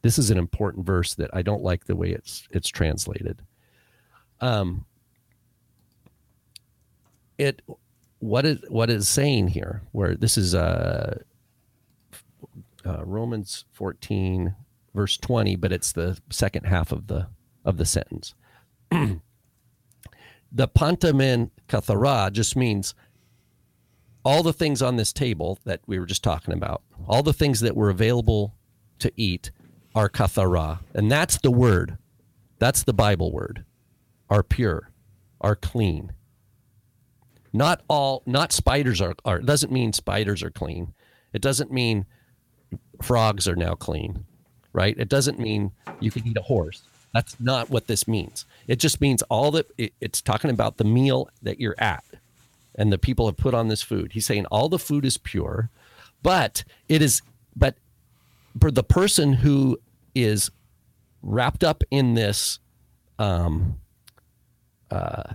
this 0.03 0.19
is 0.19 0.31
an 0.31 0.39
important 0.39 0.85
verse 0.85 1.15
that 1.15 1.31
I 1.33 1.43
don't 1.43 1.63
like 1.63 1.85
the 1.85 1.97
way 1.97 2.11
it's 2.11 2.47
it's 2.51 2.69
translated. 2.69 3.41
Um, 4.41 4.85
it 7.39 7.63
what 8.19 8.45
is 8.45 8.59
what 8.69 8.91
is 8.91 9.09
saying 9.09 9.49
here? 9.49 9.83
Where 9.93 10.17
this 10.17 10.37
is 10.37 10.53
uh, 10.53 11.21
uh, 12.85 13.05
Romans 13.05 13.65
fourteen 13.73 14.57
verse 14.95 15.17
twenty, 15.17 15.55
but 15.55 15.73
it's 15.73 15.93
the 15.93 16.19
second 16.31 16.67
half 16.67 16.91
of 16.91 17.07
the 17.07 17.29
of 17.65 17.77
the 17.77 17.87
sentence. 17.87 18.35
the 20.53 20.69
pantamen 20.69 21.51
kathara 21.69 22.31
just 22.31 22.57
means 22.57 22.95
all 24.25 24.43
the 24.43 24.53
things 24.53 24.83
on 24.83 24.97
this 24.97 25.13
table 25.13 25.59
that 25.65 25.81
we 25.87 25.99
were 25.99 26.07
just 26.07 26.23
talking 26.23 26.55
about, 26.55 26.83
all 27.09 27.23
the 27.23 27.33
things 27.33 27.61
that 27.61 27.75
were 27.75 27.91
available 27.91 28.55
to 28.99 29.11
eat 29.17 29.51
are 29.95 30.09
kathara. 30.09 30.81
And 30.95 31.11
that's 31.11 31.39
the 31.39 31.51
word. 31.51 31.99
That's 32.59 32.85
the 32.85 32.93
Bible 32.93 33.33
word. 33.33 33.65
Are 34.31 34.43
pure, 34.43 34.91
are 35.41 35.57
clean. 35.57 36.13
Not 37.53 37.83
all 37.89 38.23
not 38.25 38.53
spiders 38.53 39.01
are, 39.01 39.15
are 39.25 39.41
doesn't 39.41 39.73
mean 39.73 39.93
spiders 39.93 40.43
are 40.43 40.51
clean. 40.51 40.95
It 41.33 41.43
doesn't 41.43 41.73
mean 41.73 42.07
frogs 43.03 43.47
are 43.49 43.57
now 43.57 43.75
clean, 43.75 44.25
right? 44.73 44.95
It 44.99 45.09
doesn't 45.09 45.39
mean 45.39 45.73
you 46.01 46.11
can 46.11 46.27
eat 46.27 46.37
a 46.39 46.43
horse. 46.43 46.85
That's 47.13 47.39
not 47.39 47.71
what 47.71 47.87
this 47.87 48.09
means. 48.09 48.47
It 48.67 48.77
just 48.79 49.01
means 49.01 49.23
all 49.23 49.51
that 49.53 49.71
it, 49.77 49.93
it's 50.01 50.23
talking 50.23 50.51
about 50.51 50.79
the 50.79 50.85
meal 50.85 51.29
that 51.43 51.61
you're 51.61 51.75
at 51.79 52.05
and 52.75 52.93
the 52.93 52.99
people 52.99 53.27
have 53.27 53.37
put 53.37 53.55
on 53.55 53.69
this 53.69 53.83
food. 53.83 54.13
He's 54.13 54.27
saying 54.27 54.47
all 54.47 54.69
the 54.69 54.79
food 54.79 55.05
is 55.05 55.19
pure, 55.19 55.71
but 56.23 56.65
it 56.89 57.03
is, 57.03 57.23
but 57.55 57.77
for 58.61 58.71
the 58.71 58.83
person 58.83 59.35
who 59.35 59.79
is 60.15 60.51
wrapped 61.23 61.63
up 61.63 61.85
in 61.91 62.15
this 62.15 62.59
um, 63.19 63.79
uh, 64.91 65.35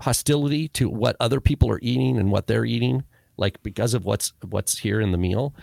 hostility 0.00 0.68
to 0.68 0.88
what 0.88 1.16
other 1.20 1.40
people 1.40 1.70
are 1.70 1.80
eating 1.82 2.18
and 2.18 2.30
what 2.30 2.46
they're 2.46 2.64
eating, 2.64 3.04
like 3.36 3.62
because 3.62 3.94
of 3.94 4.04
what's 4.04 4.32
what's 4.48 4.78
here 4.78 5.00
in 5.00 5.12
the 5.12 5.18
meal, 5.18 5.54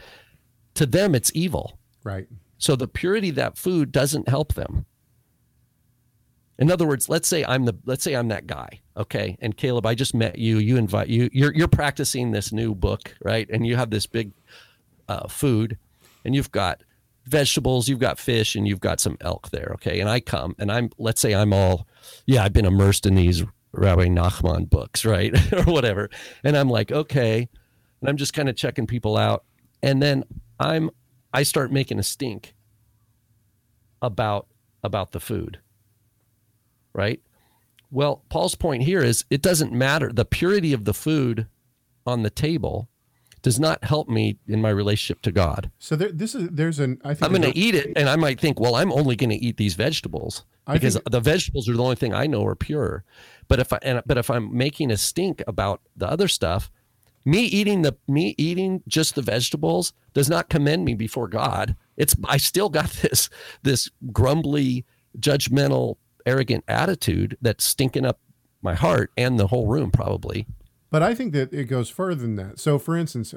to 0.76 0.86
them 0.86 1.16
it's 1.16 1.32
evil. 1.34 1.78
Right. 2.04 2.28
So 2.62 2.76
the 2.76 2.88
purity 2.88 3.30
of 3.30 3.36
that 3.36 3.58
food 3.58 3.92
doesn't 3.92 4.30
help 4.30 4.54
them. 4.54 4.86
In 6.60 6.70
other 6.70 6.86
words, 6.86 7.10
let's 7.10 7.28
say 7.28 7.44
I'm 7.44 7.66
the 7.66 7.76
let's 7.86 8.04
say 8.04 8.16
I'm 8.16 8.28
that 8.28 8.46
guy, 8.46 8.82
okay? 8.96 9.36
And 9.42 9.58
Caleb, 9.58 9.88
I 9.88 9.96
just 9.96 10.14
met 10.14 10.38
you. 10.38 10.60
You 10.60 10.78
invite 10.78 11.08
you. 11.08 11.28
You're 11.34 11.52
you're 11.56 11.68
practicing 11.68 12.32
this 12.32 12.54
new 12.54 12.76
book, 12.76 13.16
right? 13.24 13.50
And 13.50 13.66
you 13.66 13.78
have 13.78 13.90
this 13.90 14.06
big 14.06 14.32
uh, 15.10 15.28
food, 15.28 15.80
and 16.24 16.36
you've 16.36 16.52
got 16.52 16.84
vegetables, 17.26 17.90
you've 17.90 17.98
got 17.98 18.20
fish, 18.20 18.56
and 18.56 18.68
you've 18.68 18.80
got 18.80 19.00
some 19.00 19.18
elk 19.22 19.50
there, 19.50 19.72
okay? 19.74 20.00
And 20.00 20.08
I 20.08 20.20
come, 20.20 20.56
and 20.60 20.72
I'm 20.72 20.92
let's 21.00 21.20
say 21.20 21.34
I'm 21.34 21.54
all, 21.54 21.88
yeah, 22.28 22.44
I've 22.44 22.54
been 22.54 22.66
immersed 22.66 23.08
in 23.08 23.16
these 23.16 23.44
Rabbi 23.72 24.06
Nachman 24.06 24.70
books, 24.70 25.04
right, 25.04 25.34
or 25.54 25.64
whatever, 25.64 26.12
and 26.44 26.56
I'm 26.56 26.70
like, 26.70 26.92
okay, 26.92 27.50
and 28.02 28.10
I'm 28.10 28.18
just 28.18 28.34
kind 28.34 28.50
of 28.50 28.56
checking 28.56 28.86
people 28.86 29.18
out, 29.18 29.46
and 29.82 30.00
then 30.00 30.26
I'm 30.60 30.92
I 31.34 31.44
start 31.44 31.72
making 31.72 32.00
a 32.00 32.04
stink 32.04 32.54
about 34.02 34.48
about 34.84 35.12
the 35.12 35.20
food. 35.20 35.60
Right? 36.94 37.22
Well, 37.90 38.24
Paul's 38.30 38.56
point 38.56 38.84
here 38.84 39.02
is 39.02 39.26
it 39.30 39.42
doesn't 39.42 39.72
matter 39.72 40.12
the 40.12 40.26
purity 40.26 40.74
of 40.74 40.86
the 40.86 40.94
food 40.94 41.48
on 42.06 42.24
the 42.24 42.30
table 42.30 42.90
does 43.42 43.60
not 43.60 43.84
help 43.84 44.08
me 44.08 44.38
in 44.48 44.62
my 44.62 44.70
relationship 44.70 45.22
to 45.24 45.32
God. 45.32 45.72
So 45.80 45.96
there, 45.96 46.12
this 46.12 46.36
is 46.36 46.50
there's 46.52 46.80
an 46.80 47.02
I 47.04 47.14
think 47.14 47.24
I'm 47.24 47.32
going 47.32 47.52
to 47.52 47.58
eat 47.58 47.76
it 47.76 47.92
and 47.96 48.08
I 48.08 48.16
might 48.16 48.40
think, 48.40 48.60
well, 48.60 48.76
I'm 48.76 48.92
only 48.92 49.16
going 49.16 49.32
to 49.32 49.36
eat 49.36 49.58
these 49.58 49.74
vegetables 49.74 50.46
I 50.68 50.74
because 50.74 50.94
think- 50.96 51.10
the 51.10 51.20
vegetables 51.20 51.68
are 51.68 51.74
the 51.76 51.84
only 51.84 51.96
thing 51.96 52.14
I 52.14 52.28
know 52.28 52.46
are 52.46 52.56
pure. 52.56 53.04
But 53.48 53.60
if 53.60 53.74
I 53.74 53.80
and, 53.82 54.02
but 54.06 54.18
if 54.18 54.30
I'm 54.30 54.56
making 54.56 54.92
a 54.92 54.98
stink 54.98 55.44
about 55.48 55.82
the 55.96 56.08
other 56.10 56.28
stuff, 56.28 56.72
me 57.26 57.44
eating 57.44 57.82
the 57.82 57.96
me 58.08 58.36
eating 58.38 58.82
just 58.88 59.16
the 59.16 59.22
vegetables 59.22 59.94
does 60.14 60.30
not 60.30 60.50
commend 60.50 60.86
me 60.86 60.94
before 60.94 61.28
God. 61.28 61.76
It's 61.98 62.16
I 62.26 62.38
still 62.38 62.70
got 62.70 62.90
this 63.02 63.30
this 63.64 63.90
grumbly, 64.12 64.86
judgmental, 65.20 65.98
arrogant 66.26 66.64
attitude 66.68 67.38
that's 67.42 67.64
stinking 67.64 68.06
up 68.06 68.20
my 68.62 68.74
heart 68.76 69.12
and 69.18 69.40
the 69.40 69.48
whole 69.48 69.68
room 69.68 69.92
probably. 69.92 70.46
But 70.90 71.02
I 71.02 71.16
think 71.16 71.34
that 71.34 71.54
it 71.54 71.66
goes 71.66 71.90
further 71.90 72.22
than 72.22 72.36
that. 72.36 72.60
So, 72.60 72.78
for 72.78 72.98
instance, 72.98 73.34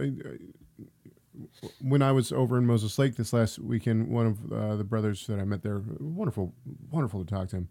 when 1.81 2.03
I 2.03 2.13
was 2.13 2.33
over 2.33 2.59
in 2.59 2.67
Moses 2.67 2.99
Lake 2.99 3.15
this 3.17 3.33
last 3.33 3.59
weekend, 3.59 4.09
one 4.09 4.27
of 4.27 4.53
uh, 4.53 4.77
the 4.77 4.85
brothers 4.85 5.27
that 5.29 5.39
I 5.39 5.45
met 5.45 5.63
there, 5.63 5.83
wonderful, 6.01 6.53
wonderful 6.91 7.25
to 7.25 7.33
talk 7.33 7.49
to 7.51 7.57
him. 7.57 7.69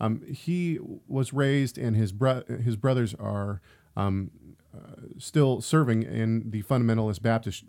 Um, 0.00 0.22
he 0.26 0.78
was 1.06 1.32
raised, 1.32 1.76
and 1.78 1.94
his 1.94 2.12
bro- 2.12 2.44
his 2.62 2.76
brothers 2.76 3.14
are 3.14 3.60
um, 3.96 4.30
still 5.18 5.60
serving 5.60 6.02
in 6.02 6.50
the 6.50 6.62
fundamentalist 6.62 7.22
Baptist 7.22 7.64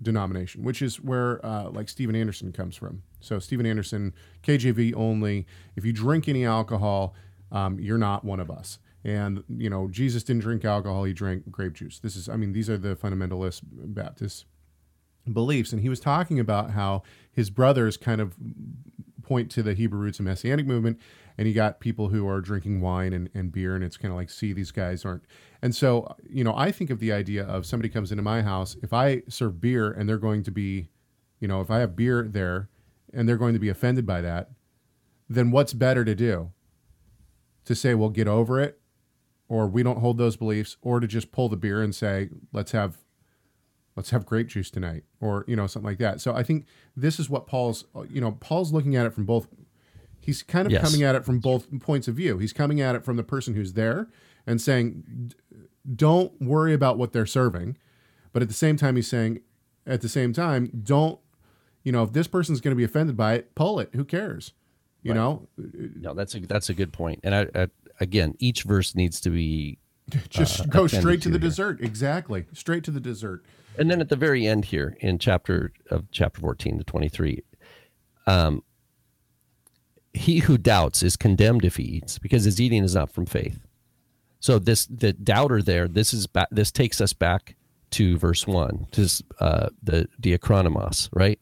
denomination, 0.00 0.62
which 0.62 0.82
is 0.82 1.00
where 1.00 1.44
uh, 1.44 1.70
like 1.70 1.88
Steven 1.88 2.14
Anderson 2.14 2.52
comes 2.52 2.76
from. 2.76 3.02
So 3.20 3.38
Steven 3.38 3.66
Anderson, 3.66 4.12
KJV 4.42 4.94
only. 4.96 5.46
If 5.76 5.84
you 5.84 5.92
drink 5.92 6.28
any 6.28 6.44
alcohol, 6.44 7.14
um, 7.50 7.78
you're 7.78 7.98
not 7.98 8.24
one 8.24 8.40
of 8.40 8.50
us. 8.50 8.78
And 9.04 9.42
you 9.48 9.68
know, 9.68 9.88
Jesus 9.88 10.22
didn't 10.22 10.42
drink 10.42 10.64
alcohol; 10.64 11.04
he 11.04 11.12
drank 11.12 11.50
grape 11.50 11.74
juice. 11.74 11.98
This 11.98 12.16
is, 12.16 12.28
I 12.28 12.36
mean, 12.36 12.52
these 12.52 12.70
are 12.70 12.78
the 12.78 12.94
fundamentalist 12.94 13.62
Baptist 13.64 14.44
beliefs. 15.30 15.72
And 15.72 15.82
he 15.82 15.88
was 15.88 16.00
talking 16.00 16.38
about 16.38 16.70
how 16.72 17.02
his 17.30 17.50
brothers 17.50 17.96
kind 17.96 18.20
of 18.20 18.36
point 19.22 19.50
to 19.52 19.62
the 19.62 19.74
Hebrew 19.74 20.00
roots 20.00 20.18
of 20.18 20.24
Messianic 20.24 20.66
movement, 20.66 21.00
and 21.38 21.48
you 21.48 21.54
got 21.54 21.80
people 21.80 22.08
who 22.08 22.28
are 22.28 22.40
drinking 22.40 22.80
wine 22.80 23.12
and, 23.12 23.28
and 23.34 23.52
beer, 23.52 23.74
and 23.74 23.82
it's 23.82 23.96
kind 23.96 24.12
of 24.12 24.16
like, 24.16 24.30
see, 24.30 24.52
these 24.52 24.70
guys 24.70 25.04
aren't. 25.04 25.24
And 25.62 25.74
so, 25.74 26.16
you 26.28 26.42
know, 26.42 26.54
I 26.56 26.72
think 26.72 26.90
of 26.90 26.98
the 26.98 27.12
idea 27.12 27.44
of 27.44 27.64
somebody 27.66 27.88
comes 27.88 28.10
into 28.10 28.22
my 28.22 28.42
house, 28.42 28.76
if 28.82 28.92
I 28.92 29.22
serve 29.28 29.60
beer 29.60 29.90
and 29.92 30.08
they're 30.08 30.18
going 30.18 30.42
to 30.42 30.50
be, 30.50 30.88
you 31.38 31.46
know, 31.46 31.60
if 31.60 31.70
I 31.70 31.78
have 31.78 31.94
beer 31.94 32.26
there 32.28 32.68
and 33.14 33.28
they're 33.28 33.36
going 33.36 33.52
to 33.54 33.60
be 33.60 33.68
offended 33.68 34.04
by 34.04 34.20
that, 34.22 34.50
then 35.28 35.50
what's 35.52 35.72
better 35.72 36.04
to 36.04 36.14
do? 36.16 36.50
To 37.66 37.74
say, 37.76 37.94
well, 37.94 38.08
get 38.08 38.26
over 38.26 38.58
it, 38.60 38.80
or 39.48 39.68
we 39.68 39.84
don't 39.84 40.00
hold 40.00 40.18
those 40.18 40.36
beliefs, 40.36 40.76
or 40.82 40.98
to 40.98 41.06
just 41.06 41.30
pull 41.30 41.48
the 41.48 41.56
beer 41.56 41.80
and 41.80 41.94
say, 41.94 42.28
let's 42.52 42.72
have 42.72 42.98
let's 43.94 44.08
have 44.10 44.24
grape 44.24 44.48
juice 44.48 44.70
tonight 44.70 45.04
or 45.20 45.44
you 45.46 45.54
know 45.54 45.66
something 45.66 45.86
like 45.90 45.98
that 45.98 46.18
so 46.18 46.34
i 46.34 46.42
think 46.42 46.64
this 46.96 47.20
is 47.20 47.28
what 47.28 47.46
paul's 47.46 47.84
you 48.08 48.22
know 48.22 48.32
paul's 48.40 48.72
looking 48.72 48.96
at 48.96 49.04
it 49.04 49.12
from 49.12 49.26
both 49.26 49.48
he's 50.18 50.42
kind 50.42 50.64
of 50.64 50.72
Yes. 50.72 50.82
coming 50.82 51.02
at 51.02 51.14
it 51.14 51.26
from 51.26 51.40
both 51.40 51.66
points 51.78 52.08
of 52.08 52.14
view 52.14 52.38
he's 52.38 52.54
coming 52.54 52.80
at 52.80 52.94
it 52.94 53.04
from 53.04 53.18
the 53.18 53.22
person 53.22 53.52
who's 53.52 53.74
there 53.74 54.08
and 54.46 54.60
saying 54.60 55.32
don't 55.96 56.40
worry 56.40 56.72
about 56.74 56.96
what 56.98 57.12
they're 57.12 57.26
serving 57.26 57.76
but 58.32 58.42
at 58.42 58.48
the 58.48 58.54
same 58.54 58.76
time 58.76 58.96
he's 58.96 59.08
saying 59.08 59.40
at 59.86 60.00
the 60.00 60.08
same 60.08 60.32
time 60.32 60.70
don't 60.82 61.18
you 61.82 61.90
know 61.92 62.02
if 62.04 62.12
this 62.12 62.26
person's 62.28 62.60
going 62.60 62.72
to 62.72 62.76
be 62.76 62.84
offended 62.84 63.16
by 63.16 63.34
it 63.34 63.54
pull 63.54 63.78
it 63.80 63.90
who 63.94 64.04
cares 64.04 64.52
You 65.02 65.10
Right. 65.12 65.16
know, 65.18 65.48
No, 65.56 66.14
that's 66.14 66.34
a 66.36 66.40
that's 66.40 66.68
a 66.70 66.74
good 66.74 66.92
point. 66.92 67.18
And 67.24 67.34
I, 67.34 67.46
I 67.54 67.66
again, 68.00 68.34
each 68.38 68.62
verse 68.62 68.94
needs 68.94 69.20
to 69.22 69.30
be 69.30 69.78
just 70.28 70.60
uh, 70.60 70.64
go 70.66 70.86
straight 70.86 71.20
to 71.22 71.28
the 71.28 71.38
here. 71.40 71.48
dessert. 71.48 71.80
Exactly, 71.80 72.44
straight 72.52 72.84
to 72.84 72.92
the 72.92 73.00
dessert. 73.00 73.44
And 73.78 73.90
then 73.90 74.00
at 74.00 74.08
the 74.10 74.16
very 74.16 74.46
end 74.46 74.66
here 74.66 74.96
in 75.00 75.18
chapter 75.18 75.72
of 75.90 76.04
chapter 76.12 76.40
14 76.40 76.78
to 76.78 76.84
23, 76.84 77.42
um, 78.28 78.62
he 80.14 80.38
who 80.40 80.56
doubts 80.58 81.02
is 81.02 81.16
condemned 81.16 81.64
if 81.64 81.76
he 81.76 81.84
eats 81.84 82.18
because 82.20 82.44
his 82.44 82.60
eating 82.60 82.84
is 82.84 82.94
not 82.94 83.10
from 83.10 83.26
faith. 83.26 83.58
So 84.42 84.58
this 84.58 84.86
the 84.86 85.12
doubter 85.12 85.62
there, 85.62 85.86
this 85.86 86.12
is 86.12 86.26
back, 86.26 86.48
this 86.50 86.72
takes 86.72 87.00
us 87.00 87.12
back 87.12 87.54
to 87.92 88.18
verse 88.18 88.44
one, 88.44 88.88
to 88.90 89.08
uh, 89.38 89.68
the 89.80 90.08
diachronomos, 90.20 91.08
right? 91.12 91.38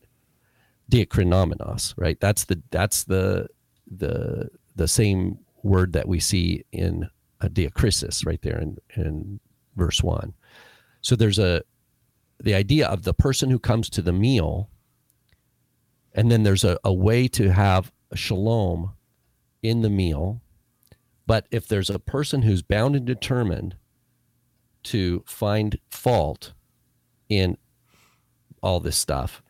Diakrinomenos, 0.92 1.94
right? 1.96 2.20
That's 2.20 2.44
the 2.44 2.62
that's 2.70 3.04
the 3.04 3.48
the 3.90 4.50
the 4.76 4.86
same 4.86 5.38
word 5.62 5.94
that 5.94 6.08
we 6.08 6.20
see 6.20 6.66
in 6.72 7.08
a 7.40 7.48
diakrisis 7.48 8.26
right 8.26 8.42
there 8.42 8.58
in 8.58 8.76
in 8.94 9.40
verse 9.76 10.02
one. 10.02 10.34
So 11.00 11.16
there's 11.16 11.38
a 11.38 11.62
the 12.38 12.52
idea 12.52 12.86
of 12.86 13.04
the 13.04 13.14
person 13.14 13.48
who 13.48 13.58
comes 13.58 13.88
to 13.90 14.02
the 14.02 14.12
meal, 14.12 14.68
and 16.12 16.30
then 16.30 16.42
there's 16.42 16.64
a, 16.64 16.78
a 16.84 16.92
way 16.92 17.28
to 17.28 17.50
have 17.50 17.92
shalom 18.14 18.92
in 19.62 19.80
the 19.80 19.90
meal. 19.90 20.42
But 21.30 21.46
if 21.52 21.68
there's 21.68 21.88
a 21.90 22.00
person 22.00 22.42
who's 22.42 22.60
bound 22.60 22.96
and 22.96 23.06
determined 23.06 23.76
to 24.82 25.22
find 25.28 25.78
fault 25.88 26.54
in 27.28 27.56
all 28.64 28.80
this 28.80 28.96
stuff, 28.96 29.40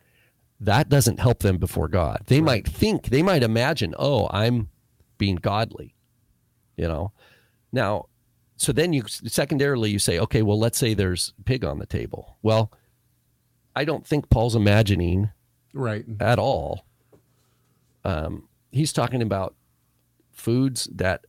that 0.59 0.89
doesn't 0.89 1.19
help 1.19 1.39
them 1.39 1.57
before 1.57 1.87
God. 1.87 2.21
They 2.27 2.39
might 2.39 2.67
think, 2.67 3.05
they 3.05 3.23
might 3.23 3.41
imagine, 3.41 3.95
oh, 3.97 4.29
I'm 4.29 4.69
being 5.17 5.37
godly, 5.37 5.95
you 6.77 6.87
know. 6.87 7.13
Now, 7.71 8.09
so 8.57 8.71
then 8.71 8.93
you 8.93 9.05
secondarily 9.07 9.89
you 9.89 9.97
say, 9.97 10.19
okay, 10.19 10.43
well, 10.43 10.59
let's 10.59 10.77
say 10.77 10.93
there's 10.93 11.33
pig 11.45 11.65
on 11.65 11.79
the 11.79 11.87
table. 11.87 12.37
Well, 12.43 12.71
I 13.75 13.85
don't 13.85 14.05
think 14.05 14.29
Paul's 14.29 14.55
imagining 14.55 15.31
Right. 15.73 16.05
at 16.19 16.37
all. 16.37 16.85
Um, 18.05 18.49
he's 18.69 18.93
talking 18.93 19.23
about 19.23 19.55
foods 20.31 20.87
that 20.93 21.25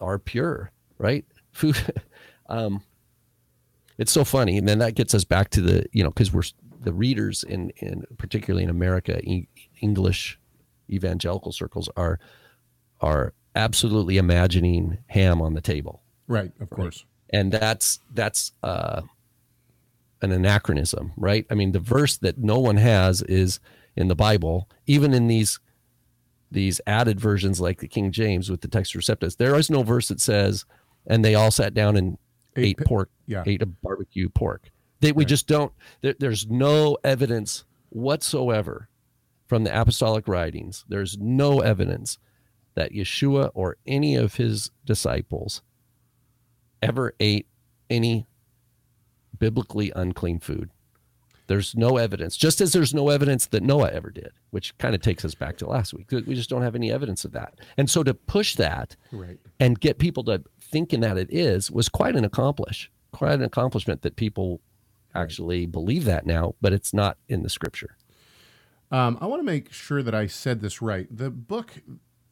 are 0.00 0.18
pure, 0.18 0.70
right? 0.98 1.24
Food. 1.52 1.76
um, 2.48 2.82
it's 3.98 4.12
so 4.12 4.24
funny, 4.24 4.58
and 4.58 4.68
then 4.68 4.78
that 4.78 4.94
gets 4.94 5.14
us 5.14 5.24
back 5.24 5.50
to 5.50 5.60
the 5.60 5.86
you 5.92 6.02
know 6.04 6.10
because 6.10 6.32
we're 6.32 6.42
the 6.80 6.92
readers 6.92 7.42
in 7.42 7.70
in 7.78 8.04
particularly 8.18 8.62
in 8.64 8.70
America, 8.70 9.20
e- 9.24 9.48
English 9.80 10.38
evangelical 10.90 11.52
circles 11.52 11.88
are 11.96 12.18
are 13.00 13.32
absolutely 13.54 14.16
imagining 14.18 14.98
ham 15.08 15.42
on 15.42 15.54
the 15.54 15.60
table 15.60 16.00
Right. 16.28 16.52
Of 16.60 16.70
course. 16.70 17.04
and 17.30 17.50
that's 17.52 17.98
that's 18.14 18.52
uh, 18.62 19.02
an 20.22 20.32
anachronism, 20.32 21.12
right? 21.16 21.46
I 21.50 21.54
mean, 21.54 21.72
the 21.72 21.78
verse 21.80 22.16
that 22.18 22.38
no 22.38 22.58
one 22.58 22.76
has 22.76 23.22
is 23.22 23.60
in 23.96 24.08
the 24.08 24.14
Bible, 24.16 24.68
even 24.86 25.12
in 25.14 25.26
these 25.28 25.58
these 26.50 26.80
added 26.86 27.20
versions 27.20 27.60
like 27.60 27.80
the 27.80 27.88
King 27.88 28.12
James 28.12 28.50
with 28.50 28.60
the 28.60 28.68
Textus 28.68 28.96
Receptus. 28.96 29.36
There 29.36 29.54
is 29.56 29.70
no 29.70 29.82
verse 29.82 30.08
that 30.08 30.20
says, 30.20 30.64
"And 31.06 31.24
they 31.24 31.34
all 31.34 31.50
sat 31.50 31.74
down 31.74 31.96
and 31.96 32.18
Ate 32.56 32.80
ate, 32.80 32.86
pork, 32.86 33.10
yeah. 33.26 33.42
ate 33.46 33.62
a 33.62 33.66
barbecue 33.66 34.28
pork." 34.28 34.70
They, 35.00 35.12
we 35.12 35.24
just 35.24 35.46
don't. 35.46 35.72
There, 36.00 36.14
there's 36.18 36.48
no 36.48 36.98
evidence 37.04 37.64
whatsoever 37.90 38.88
from 39.46 39.64
the 39.64 39.80
apostolic 39.80 40.28
writings. 40.28 40.84
There's 40.88 41.16
no 41.18 41.60
evidence 41.60 42.18
that 42.74 42.92
Yeshua 42.92 43.50
or 43.54 43.76
any 43.86 44.14
of 44.16 44.34
his 44.36 44.70
disciples 44.84 45.62
ever 46.82 47.14
ate 47.18 47.46
any 47.90 48.26
biblically 49.38 49.92
unclean 49.94 50.38
food. 50.40 50.70
There's 51.48 51.74
no 51.74 51.96
evidence, 51.96 52.36
just 52.36 52.60
as 52.60 52.72
there's 52.72 52.94
no 52.94 53.08
evidence 53.08 53.46
that 53.46 53.62
Noah 53.62 53.90
ever 53.90 54.10
did, 54.10 54.30
which 54.50 54.76
kind 54.78 54.94
of 54.94 55.00
takes 55.00 55.24
us 55.24 55.34
back 55.34 55.56
to 55.58 55.66
last 55.66 55.92
week. 55.94 56.10
We 56.10 56.34
just 56.34 56.50
don't 56.50 56.62
have 56.62 56.74
any 56.74 56.92
evidence 56.92 57.24
of 57.24 57.32
that. 57.32 57.54
And 57.76 57.90
so 57.90 58.02
to 58.04 58.14
push 58.14 58.54
that 58.56 58.96
Right. 59.10 59.38
and 59.58 59.80
get 59.80 59.98
people 59.98 60.22
to 60.24 60.44
thinking 60.60 61.00
that 61.00 61.16
it 61.16 61.28
is 61.32 61.70
was 61.70 61.88
quite 61.88 62.14
an 62.16 62.24
accomplish, 62.24 62.90
quite 63.12 63.32
an 63.32 63.42
accomplishment 63.42 64.02
that 64.02 64.16
people 64.16 64.60
actually 65.14 65.64
believe 65.66 66.04
that 66.04 66.26
now, 66.26 66.54
but 66.60 66.72
it's 66.74 66.92
not 66.92 67.16
in 67.28 67.42
the 67.42 67.48
scripture. 67.48 67.96
Um, 68.90 69.18
I 69.20 69.26
want 69.26 69.40
to 69.40 69.44
make 69.44 69.72
sure 69.72 70.02
that 70.02 70.14
I 70.14 70.26
said 70.26 70.60
this 70.60 70.80
right. 70.82 71.06
The 71.10 71.30
book 71.30 71.72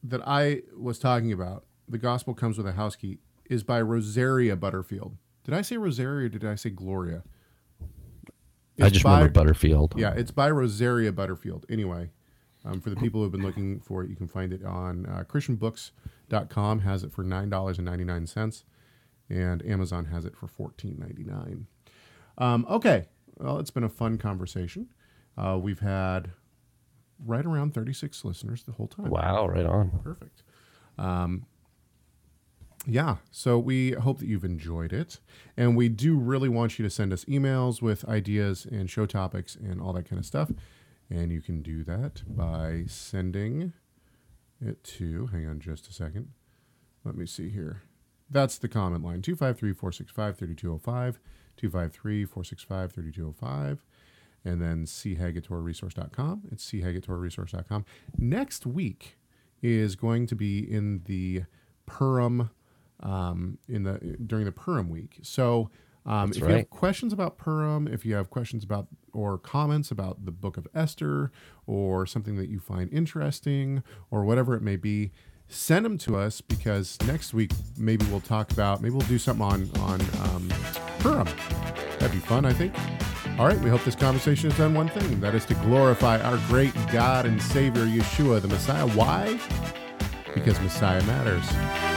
that 0.03 0.21
I 0.27 0.61
was 0.77 0.99
talking 0.99 1.31
about, 1.33 1.65
The 1.89 1.97
Gospel 1.97 2.33
Comes 2.35 2.57
with 2.57 2.67
a 2.67 2.73
House 2.73 2.95
Key, 2.95 3.17
is 3.49 3.63
by 3.63 3.81
Rosaria 3.81 4.55
Butterfield. 4.55 5.17
Did 5.43 5.55
I 5.55 5.61
say 5.63 5.77
Rosaria 5.77 6.27
or 6.27 6.29
did 6.29 6.45
I 6.45 6.55
say 6.55 6.69
Gloria? 6.69 7.23
I 8.79 8.89
just 8.89 9.03
by- 9.03 9.19
remember 9.19 9.33
Butterfield. 9.33 9.95
Yeah, 9.97 10.13
it's 10.13 10.31
by 10.31 10.49
Rosaria 10.51 11.11
Butterfield. 11.11 11.65
Anyway, 11.69 12.11
um, 12.65 12.81
for 12.81 12.89
the 12.89 12.95
people 12.95 13.19
who 13.19 13.23
have 13.23 13.31
been 13.31 13.43
looking 13.43 13.79
for 13.79 14.03
it, 14.03 14.09
you 14.09 14.15
can 14.15 14.27
find 14.27 14.51
it 14.53 14.63
on 14.63 15.05
uh, 15.05 15.23
ChristianBooks.com, 15.23 16.79
has 16.79 17.03
it 17.03 17.11
for 17.11 17.23
$9.99, 17.23 18.63
and 19.29 19.65
Amazon 19.65 20.05
has 20.05 20.25
it 20.25 20.35
for 20.35 20.47
$14.99. 20.47 21.65
Um, 22.37 22.65
okay, 22.69 23.05
well, 23.37 23.59
it's 23.59 23.71
been 23.71 23.83
a 23.83 23.89
fun 23.89 24.17
conversation. 24.17 24.89
Uh, 25.37 25.57
we've 25.61 25.79
had 25.79 26.31
right 27.25 27.45
around 27.45 27.73
36 27.73 28.23
listeners 28.25 28.63
the 28.63 28.73
whole 28.73 28.87
time. 28.87 29.09
Wow, 29.09 29.47
right 29.47 29.65
on. 29.65 29.91
Perfect. 30.03 30.43
Um, 30.97 31.45
yeah, 32.87 33.17
so 33.31 33.59
we 33.59 33.91
hope 33.91 34.19
that 34.19 34.27
you've 34.27 34.45
enjoyed 34.45 34.93
it. 34.93 35.19
And 35.55 35.75
we 35.75 35.89
do 35.89 36.15
really 36.17 36.49
want 36.49 36.79
you 36.79 36.83
to 36.83 36.89
send 36.89 37.11
us 37.11 37.25
emails 37.25 37.81
with 37.81 38.05
ideas 38.05 38.65
and 38.65 38.89
show 38.89 39.05
topics 39.05 39.55
and 39.55 39.81
all 39.81 39.93
that 39.93 40.09
kind 40.09 40.19
of 40.19 40.25
stuff. 40.25 40.51
And 41.09 41.31
you 41.31 41.41
can 41.41 41.61
do 41.61 41.83
that 41.83 42.23
by 42.27 42.85
sending 42.87 43.73
it 44.61 44.83
to, 44.83 45.27
hang 45.27 45.47
on 45.47 45.59
just 45.59 45.89
a 45.89 45.93
second. 45.93 46.29
Let 47.03 47.15
me 47.15 47.25
see 47.25 47.49
here. 47.49 47.83
That's 48.29 48.57
the 48.57 48.67
comment 48.67 49.03
line 49.03 49.21
253 49.21 49.73
465 49.73 50.37
3205, 50.37 51.19
253 51.57 52.25
465 52.25 52.91
3205 52.91 53.83
and 54.47 54.61
then 54.61 54.85
chagatorresource.com. 54.85 56.43
It's 56.51 56.69
chagatorresource.com. 56.71 57.85
Next 58.17 58.65
week 58.65 59.17
is 59.61 59.95
going 59.95 60.27
to 60.27 60.35
be 60.35 60.59
in 60.59 61.01
the 61.05 61.43
Purim, 61.85 62.49
um, 63.01 63.57
in 63.67 63.83
the 63.83 64.17
during 64.25 64.45
the 64.45 64.51
Purim 64.51 64.89
week. 64.89 65.19
So 65.21 65.69
um, 66.05 66.31
if 66.31 66.37
you 66.37 66.45
have 66.45 66.69
questions 66.69 67.11
about 67.11 67.37
Purim, 67.37 67.87
if 67.87 68.05
you 68.05 68.15
have 68.15 68.29
questions 68.29 68.63
about 68.63 68.87
or 69.13 69.37
comments 69.37 69.91
about 69.91 70.25
the 70.25 70.31
Book 70.31 70.57
of 70.57 70.67
Esther, 70.73 71.31
or 71.65 72.05
something 72.05 72.37
that 72.37 72.49
you 72.49 72.59
find 72.59 72.91
interesting, 72.93 73.83
or 74.09 74.23
whatever 74.23 74.55
it 74.55 74.61
may 74.61 74.77
be, 74.77 75.11
send 75.49 75.85
them 75.85 75.97
to 75.97 76.15
us 76.15 76.39
because 76.39 76.97
next 77.05 77.33
week 77.33 77.51
maybe 77.77 78.05
we'll 78.05 78.21
talk 78.21 78.51
about 78.51 78.81
maybe 78.81 78.93
we'll 78.93 79.07
do 79.07 79.17
something 79.17 79.45
on 79.45 79.69
on 79.81 80.01
um, 80.23 80.49
Purim. 80.99 81.27
That'd 81.99 82.11
be 82.11 82.19
fun, 82.19 82.45
I 82.45 82.53
think. 82.53 82.73
All 83.37 83.45
right, 83.45 83.59
we 83.59 83.69
hope 83.69 83.83
this 83.83 83.95
conversation 83.95 84.49
has 84.49 84.57
done 84.57 84.73
one 84.73 84.87
thing, 84.87 85.13
and 85.13 85.21
that 85.21 85.35
is 85.35 85.45
to 85.45 85.53
glorify 85.55 86.19
our 86.21 86.37
great 86.47 86.73
God 86.91 87.25
and 87.25 87.41
Savior, 87.41 87.85
Yeshua, 87.85 88.41
the 88.41 88.47
Messiah. 88.47 88.87
Why? 88.87 89.39
Because 90.33 90.59
Messiah 90.61 91.03
matters. 91.03 91.96